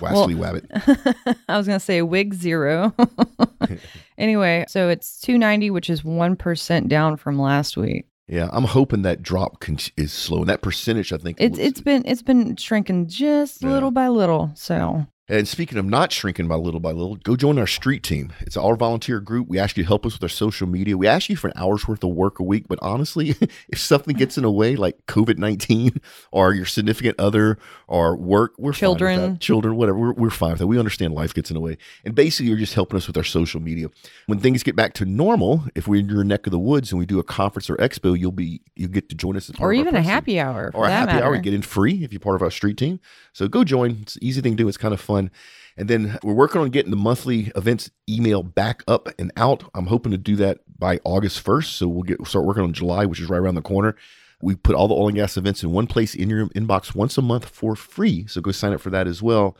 Wastly 0.00 0.34
well, 0.34 0.54
Wabbit. 0.54 1.36
I 1.48 1.56
was 1.56 1.66
going 1.66 1.78
to 1.78 1.84
say 1.84 2.02
wig 2.02 2.34
zero. 2.34 2.94
anyway, 4.18 4.64
so 4.68 4.88
it's 4.88 5.20
290, 5.20 5.70
which 5.70 5.90
is 5.90 6.02
1% 6.02 6.88
down 6.88 7.16
from 7.16 7.38
last 7.38 7.76
week. 7.76 8.06
Yeah, 8.26 8.48
I'm 8.52 8.64
hoping 8.64 9.02
that 9.02 9.22
drop 9.22 9.60
con- 9.60 9.78
is 9.96 10.12
slow. 10.12 10.38
And 10.38 10.48
that 10.48 10.62
percentage, 10.62 11.12
I 11.12 11.18
think, 11.18 11.36
it's 11.40 11.58
it's 11.58 11.82
been 11.82 12.04
it's 12.06 12.22
been 12.22 12.56
shrinking 12.56 13.08
just 13.08 13.62
yeah. 13.62 13.68
little 13.68 13.90
by 13.90 14.08
little. 14.08 14.50
So 14.54 15.06
and 15.26 15.48
speaking 15.48 15.78
of 15.78 15.86
not 15.86 16.12
shrinking 16.12 16.48
by 16.48 16.56
little 16.56 16.80
by 16.80 16.92
little, 16.92 17.16
go 17.16 17.34
join 17.34 17.58
our 17.58 17.66
street 17.66 18.02
team. 18.02 18.34
It's 18.40 18.58
our 18.58 18.76
volunteer 18.76 19.20
group. 19.20 19.48
We 19.48 19.58
ask 19.58 19.74
you 19.74 19.82
to 19.82 19.86
help 19.86 20.04
us 20.04 20.12
with 20.12 20.22
our 20.22 20.28
social 20.28 20.66
media. 20.66 20.98
We 20.98 21.06
ask 21.06 21.30
you 21.30 21.36
for 21.36 21.48
an 21.48 21.54
hour's 21.56 21.88
worth 21.88 22.04
of 22.04 22.10
work 22.10 22.40
a 22.40 22.42
week, 22.42 22.66
but 22.68 22.78
honestly, 22.82 23.34
if 23.70 23.78
something 23.78 24.14
gets 24.14 24.36
in 24.36 24.42
the 24.42 24.50
way, 24.50 24.76
like 24.76 25.06
COVID 25.06 25.38
19 25.38 25.98
or 26.30 26.52
your 26.52 26.66
significant 26.66 27.18
other 27.18 27.58
or 27.88 28.16
work, 28.16 28.52
we're 28.58 28.74
children, 28.74 29.38
children, 29.38 29.76
whatever, 29.76 29.98
we're, 29.98 30.12
we're 30.12 30.30
fine 30.30 30.50
with 30.50 30.58
that. 30.58 30.66
We 30.66 30.78
understand 30.78 31.14
life 31.14 31.32
gets 31.32 31.50
in 31.50 31.54
the 31.54 31.60
way. 31.60 31.78
And 32.04 32.14
basically, 32.14 32.48
you're 32.48 32.58
just 32.58 32.74
helping 32.74 32.98
us 32.98 33.06
with 33.06 33.16
our 33.16 33.24
social 33.24 33.60
media. 33.60 33.88
When 34.26 34.40
things 34.40 34.62
get 34.62 34.76
back 34.76 34.92
to 34.94 35.06
normal, 35.06 35.64
if 35.74 35.88
we're 35.88 36.00
in 36.00 36.08
your 36.10 36.24
neck 36.24 36.46
of 36.46 36.50
the 36.50 36.58
woods 36.58 36.92
and 36.92 36.98
we 36.98 37.06
do 37.06 37.18
a 37.18 37.24
conference 37.24 37.70
or 37.70 37.76
expo, 37.76 38.18
you'll 38.18 38.30
be, 38.30 38.60
you 38.76 38.88
get 38.88 39.08
to 39.08 39.14
join 39.14 39.38
us. 39.38 39.50
or 39.58 39.72
even 39.72 39.96
a 39.96 40.02
happy 40.02 40.38
hour. 40.38 40.70
Or 40.74 40.84
a 40.84 40.90
happy 40.90 41.14
matter. 41.14 41.24
hour, 41.24 41.38
get 41.38 41.54
in 41.54 41.62
free 41.62 42.04
if 42.04 42.12
you're 42.12 42.20
part 42.20 42.36
of 42.36 42.42
our 42.42 42.50
street 42.50 42.76
team. 42.76 43.00
So 43.32 43.48
go 43.48 43.64
join. 43.64 44.00
It's 44.02 44.16
an 44.16 44.24
easy 44.24 44.42
thing 44.42 44.52
to 44.52 44.62
do. 44.62 44.68
It's 44.68 44.76
kind 44.76 44.92
of 44.92 45.00
fun. 45.00 45.13
And 45.16 45.30
then 45.76 46.18
we're 46.22 46.34
working 46.34 46.60
on 46.60 46.70
getting 46.70 46.90
the 46.90 46.96
monthly 46.96 47.50
events 47.56 47.90
email 48.08 48.42
back 48.42 48.82
up 48.86 49.08
and 49.18 49.32
out. 49.36 49.64
I'm 49.74 49.86
hoping 49.86 50.12
to 50.12 50.18
do 50.18 50.36
that 50.36 50.60
by 50.78 51.00
August 51.04 51.44
1st. 51.44 51.72
So 51.72 51.88
we'll 51.88 52.02
get 52.02 52.24
start 52.26 52.44
working 52.44 52.62
on 52.62 52.72
July, 52.72 53.06
which 53.06 53.20
is 53.20 53.28
right 53.28 53.38
around 53.38 53.56
the 53.56 53.62
corner. 53.62 53.96
We 54.40 54.54
put 54.54 54.76
all 54.76 54.88
the 54.88 54.94
oil 54.94 55.08
and 55.08 55.16
gas 55.16 55.36
events 55.36 55.62
in 55.62 55.72
one 55.72 55.86
place 55.86 56.14
in 56.14 56.28
your 56.28 56.48
inbox 56.48 56.94
once 56.94 57.16
a 57.18 57.22
month 57.22 57.46
for 57.46 57.74
free. 57.74 58.26
So 58.26 58.40
go 58.40 58.52
sign 58.52 58.72
up 58.72 58.80
for 58.80 58.90
that 58.90 59.06
as 59.06 59.22
well. 59.22 59.56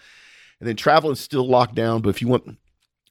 And 0.61 0.69
then 0.69 0.77
travel 0.77 1.11
is 1.11 1.21
still 1.21 1.47
locked 1.47 1.75
down, 1.75 2.01
but 2.01 2.11
if 2.11 2.23
you 2.23 2.29
want 2.29 2.59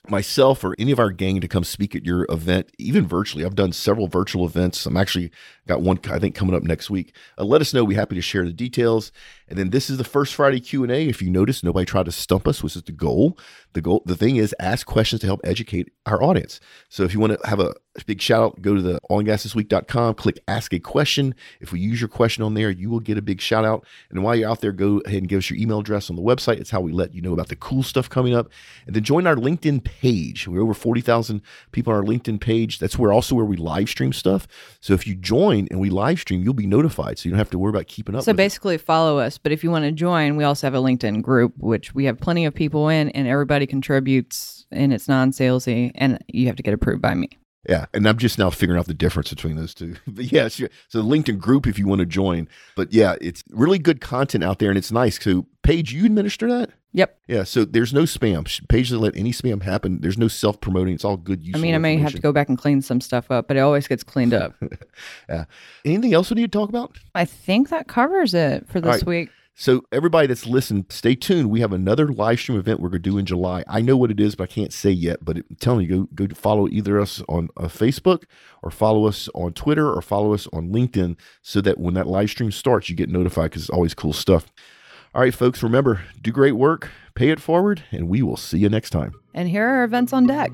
myself 0.09 0.63
or 0.63 0.75
any 0.77 0.91
of 0.91 0.99
our 0.99 1.11
gang 1.11 1.39
to 1.39 1.47
come 1.47 1.63
speak 1.63 1.95
at 1.95 2.05
your 2.05 2.25
event, 2.29 2.69
even 2.77 3.07
virtually. 3.07 3.45
I've 3.45 3.55
done 3.55 3.71
several 3.71 4.07
virtual 4.07 4.45
events. 4.45 4.85
I'm 4.85 4.97
actually 4.97 5.31
got 5.65 5.81
one 5.81 5.99
I 6.11 6.19
think 6.19 6.35
coming 6.35 6.55
up 6.55 6.63
next 6.63 6.89
week. 6.89 7.15
Uh, 7.37 7.45
let 7.45 7.61
us 7.61 7.73
know. 7.73 7.85
We're 7.85 7.97
happy 7.97 8.15
to 8.15 8.21
share 8.21 8.43
the 8.43 8.51
details. 8.51 9.11
And 9.47 9.57
then 9.57 9.69
this 9.69 9.89
is 9.89 9.97
the 9.97 10.03
first 10.03 10.35
Friday 10.35 10.59
Q 10.59 10.83
and 10.83 10.91
A. 10.91 11.07
If 11.07 11.21
you 11.21 11.29
notice, 11.29 11.63
nobody 11.63 11.85
tried 11.85 12.05
to 12.05 12.11
stump 12.11 12.47
us, 12.47 12.61
which 12.61 12.75
is 12.75 12.83
the 12.83 12.91
goal. 12.91 13.37
The 13.73 13.81
goal, 13.81 14.03
the 14.05 14.15
thing 14.15 14.35
is, 14.35 14.55
ask 14.59 14.85
questions 14.85 15.21
to 15.21 15.27
help 15.27 15.41
educate 15.43 15.91
our 16.05 16.21
audience. 16.23 16.59
So 16.89 17.03
if 17.03 17.13
you 17.13 17.19
want 17.19 17.39
to 17.39 17.47
have 17.47 17.59
a 17.59 17.73
big 18.05 18.21
shout 18.21 18.43
out. 18.43 18.61
Go 18.61 18.75
to 18.75 18.81
the 18.81 18.99
oilandgasthisweek.com, 19.09 20.15
click 20.15 20.39
ask 20.47 20.73
a 20.73 20.79
question. 20.79 21.35
If 21.59 21.71
we 21.71 21.79
use 21.79 22.01
your 22.01 22.07
question 22.07 22.43
on 22.43 22.55
there, 22.55 22.69
you 22.69 22.89
will 22.89 22.99
get 22.99 23.17
a 23.17 23.21
big 23.21 23.39
shout 23.39 23.65
out. 23.65 23.85
And 24.09 24.23
while 24.23 24.35
you're 24.35 24.49
out 24.49 24.61
there, 24.61 24.71
go 24.71 25.01
ahead 25.05 25.19
and 25.19 25.27
give 25.27 25.39
us 25.39 25.49
your 25.49 25.59
email 25.59 25.79
address 25.79 26.09
on 26.09 26.15
the 26.15 26.21
website. 26.21 26.59
It's 26.59 26.71
how 26.71 26.81
we 26.81 26.91
let 26.91 27.13
you 27.13 27.21
know 27.21 27.33
about 27.33 27.49
the 27.49 27.55
cool 27.55 27.83
stuff 27.83 28.09
coming 28.09 28.33
up. 28.33 28.49
And 28.87 28.95
then 28.95 29.03
join 29.03 29.27
our 29.27 29.35
LinkedIn 29.35 29.83
page. 29.83 30.47
We're 30.47 30.61
over 30.61 30.73
40,000 30.73 31.41
people 31.71 31.93
on 31.93 31.99
our 31.99 32.05
LinkedIn 32.05 32.41
page. 32.41 32.79
That's 32.79 32.97
where 32.97 33.13
also 33.13 33.35
where 33.35 33.45
we 33.45 33.57
live 33.57 33.89
stream 33.89 34.13
stuff. 34.13 34.47
So 34.79 34.93
if 34.93 35.05
you 35.05 35.15
join 35.15 35.67
and 35.69 35.79
we 35.79 35.89
live 35.89 36.19
stream, 36.19 36.41
you'll 36.41 36.53
be 36.53 36.67
notified. 36.67 37.19
So 37.19 37.27
you 37.27 37.31
don't 37.31 37.39
have 37.39 37.51
to 37.51 37.59
worry 37.59 37.69
about 37.69 37.87
keeping 37.87 38.15
up. 38.15 38.23
So 38.23 38.31
with 38.31 38.35
it. 38.35 38.37
basically, 38.37 38.77
follow 38.77 39.19
us. 39.19 39.37
But 39.37 39.51
if 39.51 39.63
you 39.63 39.69
want 39.69 39.85
to 39.85 39.91
join, 39.91 40.35
we 40.35 40.43
also 40.43 40.65
have 40.67 40.73
a 40.73 40.81
LinkedIn 40.81 41.21
group, 41.21 41.53
which 41.57 41.93
we 41.93 42.05
have 42.05 42.19
plenty 42.19 42.45
of 42.45 42.55
people 42.55 42.89
in, 42.89 43.09
and 43.09 43.27
everybody 43.27 43.62
contributes, 43.67 44.65
and 44.71 44.93
it's 44.93 45.07
non 45.07 45.31
salesy, 45.31 45.91
and 45.95 46.23
you 46.27 46.47
have 46.47 46.55
to 46.55 46.63
get 46.63 46.73
approved 46.73 47.01
by 47.01 47.13
me. 47.13 47.29
Yeah, 47.67 47.85
and 47.93 48.07
I'm 48.07 48.17
just 48.17 48.37
now 48.37 48.49
figuring 48.49 48.77
out 48.77 48.87
the 48.87 48.93
difference 48.93 49.29
between 49.29 49.55
those 49.55 49.73
two. 49.73 49.95
But 50.07 50.31
yeah, 50.31 50.49
sure. 50.49 50.69
So 50.89 51.01
the 51.01 51.07
LinkedIn 51.07 51.39
group 51.39 51.65
if 51.65 51.79
you 51.79 51.87
want 51.87 51.99
to 51.99 52.05
join. 52.05 52.49
But 52.75 52.93
yeah, 52.93 53.15
it's 53.21 53.43
really 53.49 53.79
good 53.79 54.01
content 54.01 54.43
out 54.43 54.59
there, 54.59 54.69
and 54.69 54.77
it's 54.77 54.91
nice. 54.91 55.21
So 55.21 55.47
Paige, 55.63 55.93
you 55.93 56.05
administer 56.05 56.47
that? 56.49 56.71
Yep. 56.95 57.17
Yeah. 57.27 57.43
So 57.43 57.65
there's 57.65 57.93
no 57.93 58.03
spam. 58.03 58.45
Paige 58.67 58.89
doesn't 58.89 59.01
let 59.01 59.15
any 59.15 59.31
spam 59.31 59.63
happen. 59.63 59.99
There's 60.01 60.17
no 60.17 60.27
self 60.27 60.61
promoting. 60.61 60.93
It's 60.93 61.05
all 61.05 61.17
good. 61.17 61.43
I 61.55 61.57
mean, 61.57 61.73
I 61.73 61.79
may 61.79 61.97
have 61.97 62.11
to 62.11 62.19
go 62.19 62.31
back 62.31 62.49
and 62.49 62.57
clean 62.57 62.81
some 62.81 63.01
stuff 63.01 63.31
up, 63.31 63.47
but 63.47 63.57
it 63.57 63.61
always 63.61 63.87
gets 63.87 64.03
cleaned 64.03 64.33
up. 64.33 64.53
Yeah. 65.29 65.45
Anything 65.85 66.13
else 66.13 66.29
we 66.29 66.35
need 66.35 66.51
to 66.51 66.57
talk 66.57 66.69
about? 66.69 66.97
I 67.15 67.25
think 67.25 67.69
that 67.69 67.87
covers 67.87 68.33
it 68.33 68.67
for 68.67 68.79
this 68.79 68.97
right. 68.97 69.05
week. 69.05 69.29
So 69.55 69.83
everybody 69.91 70.27
that's 70.27 70.47
listened, 70.47 70.85
stay 70.89 71.13
tuned. 71.13 71.49
We 71.49 71.59
have 71.61 71.73
another 71.73 72.07
live 72.07 72.39
stream 72.39 72.57
event 72.57 72.79
we're 72.79 72.89
going 72.89 73.03
to 73.03 73.09
do 73.09 73.17
in 73.19 73.25
July. 73.25 73.63
I 73.67 73.81
know 73.81 73.95
what 73.95 74.09
it 74.09 74.19
is, 74.19 74.33
but 74.35 74.45
I 74.45 74.53
can't 74.53 74.73
say 74.73 74.89
yet. 74.89 75.23
But 75.23 75.37
I'm 75.37 75.57
telling 75.59 75.87
you, 75.87 76.09
go 76.15 76.27
go 76.27 76.35
follow 76.35 76.67
either 76.67 76.99
us 76.99 77.21
on 77.29 77.49
uh, 77.55 77.65
Facebook 77.65 78.23
or 78.63 78.71
follow 78.71 79.05
us 79.05 79.29
on 79.35 79.53
Twitter 79.53 79.91
or 79.91 80.01
follow 80.01 80.33
us 80.33 80.47
on 80.51 80.69
LinkedIn, 80.69 81.17
so 81.41 81.61
that 81.61 81.77
when 81.77 81.93
that 81.93 82.07
live 82.07 82.31
stream 82.31 82.51
starts, 82.51 82.89
you 82.89 82.95
get 82.95 83.09
notified 83.09 83.51
because 83.51 83.63
it's 83.63 83.69
always 83.69 83.93
cool 83.93 84.13
stuff. 84.13 84.51
All 85.13 85.21
right, 85.21 85.33
folks, 85.33 85.61
remember, 85.61 86.01
do 86.19 86.31
great 86.31 86.53
work, 86.53 86.89
pay 87.13 87.29
it 87.29 87.39
forward, 87.39 87.83
and 87.91 88.09
we 88.09 88.23
will 88.23 88.37
see 88.37 88.57
you 88.57 88.69
next 88.69 88.89
time. 88.89 89.13
And 89.35 89.47
here 89.47 89.67
are 89.67 89.83
events 89.83 90.11
on 90.11 90.25
deck. 90.25 90.51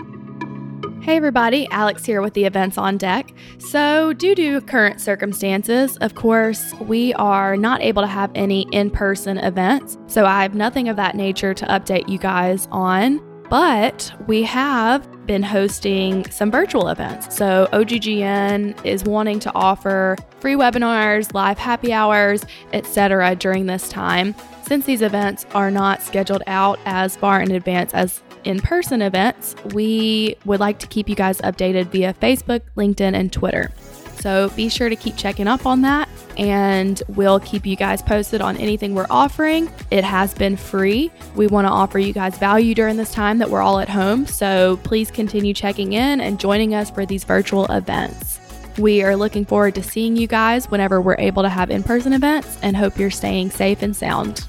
Hey 1.02 1.16
everybody, 1.16 1.66
Alex 1.72 2.04
here 2.04 2.22
with 2.22 2.34
the 2.34 2.44
events 2.44 2.78
on 2.78 2.98
deck. 2.98 3.34
So, 3.58 4.12
due 4.12 4.36
to 4.36 4.60
current 4.60 5.00
circumstances, 5.00 5.96
of 5.98 6.14
course, 6.14 6.74
we 6.82 7.14
are 7.14 7.56
not 7.56 7.82
able 7.82 8.02
to 8.02 8.08
have 8.08 8.30
any 8.36 8.68
in 8.74 8.92
person 8.92 9.38
events. 9.38 9.98
So, 10.08 10.26
I 10.26 10.42
have 10.42 10.56
nothing 10.56 10.90
of 10.90 10.98
that 10.98 11.16
nature 11.16 11.54
to 11.54 11.66
update 11.68 12.10
you 12.10 12.20
guys 12.20 12.68
on. 12.72 13.22
But 13.50 14.12
we 14.28 14.44
have 14.44 15.26
been 15.26 15.42
hosting 15.42 16.30
some 16.30 16.52
virtual 16.52 16.90
events. 16.90 17.36
So, 17.36 17.70
OGGN 17.72 18.86
is 18.86 19.06
wanting 19.06 19.40
to 19.40 19.52
offer 19.56 20.18
free 20.42 20.56
webinars, 20.56 21.34
live 21.34 21.58
happy 21.58 21.94
hours, 21.94 22.46
etc. 22.74 23.36
during 23.38 23.68
this 23.68 23.88
time. 23.88 24.36
Since 24.68 24.86
these 24.86 25.02
events 25.02 25.46
are 25.56 25.72
not 25.72 26.04
scheduled 26.04 26.44
out 26.46 26.78
as 26.86 27.16
far 27.16 27.42
in 27.42 27.52
advance 27.52 27.94
as 27.94 28.22
in 28.44 28.60
person 28.60 29.02
events, 29.02 29.56
we 29.74 30.36
would 30.46 30.60
like 30.60 30.80
to 30.80 30.88
keep 30.88 31.10
you 31.10 31.16
guys 31.16 31.40
updated 31.42 31.88
via 31.88 32.14
Facebook, 32.14 32.62
LinkedIn, 32.76 33.14
and 33.14 33.32
Twitter. 33.32 33.72
So 34.20 34.50
be 34.50 34.68
sure 34.68 34.90
to 34.90 34.98
keep 34.98 35.16
checking 35.16 35.48
up 35.48 35.66
on 35.66 35.82
that, 35.84 36.10
and 36.38 37.02
we'll 37.08 37.40
keep 37.40 37.66
you 37.66 37.78
guys 37.78 38.02
posted 38.02 38.42
on 38.42 38.58
anything 38.58 38.94
we're 38.94 39.08
offering. 39.10 39.72
It 39.92 40.04
has 40.04 40.34
been 40.34 40.58
free. 40.58 41.10
We 41.36 41.48
want 41.48 41.66
to 41.68 41.72
offer 41.72 42.00
you 42.00 42.12
guys 42.12 42.38
value 42.38 42.76
during 42.76 42.98
this 42.98 43.14
time 43.14 43.38
that 43.38 43.50
we're 43.50 43.62
all 43.62 43.80
at 43.80 43.88
home. 43.88 44.26
So 44.26 44.78
please 44.84 45.10
continue 45.10 45.54
checking 45.54 45.94
in 45.94 46.20
and 46.20 46.38
joining 46.38 46.76
us 46.76 46.92
for 46.92 47.06
these 47.06 47.24
virtual 47.24 47.66
events. 47.68 48.40
We 48.78 49.04
are 49.04 49.16
looking 49.16 49.46
forward 49.46 49.76
to 49.76 49.84
seeing 49.84 50.18
you 50.18 50.28
guys 50.28 50.70
whenever 50.70 51.02
we're 51.02 51.18
able 51.18 51.44
to 51.44 51.50
have 51.50 51.70
in 51.70 51.84
person 51.84 52.12
events 52.14 52.58
and 52.62 52.76
hope 52.76 52.98
you're 52.98 53.12
staying 53.12 53.52
safe 53.52 53.82
and 53.82 53.96
sound. 53.96 54.46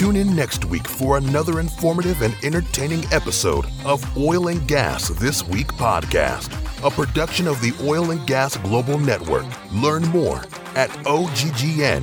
Tune 0.00 0.16
in 0.16 0.34
next 0.34 0.64
week 0.64 0.88
for 0.88 1.18
another 1.18 1.60
informative 1.60 2.22
and 2.22 2.34
entertaining 2.42 3.04
episode 3.12 3.66
of 3.84 4.02
Oil 4.16 4.48
and 4.48 4.66
Gas 4.66 5.08
This 5.08 5.46
Week 5.46 5.66
podcast, 5.66 6.54
a 6.82 6.90
production 6.90 7.46
of 7.46 7.60
the 7.60 7.74
Oil 7.86 8.10
and 8.10 8.26
Gas 8.26 8.56
Global 8.56 8.98
Network. 8.98 9.44
Learn 9.74 10.04
more 10.04 10.38
at 10.74 10.88
oggn.com. 11.04 12.00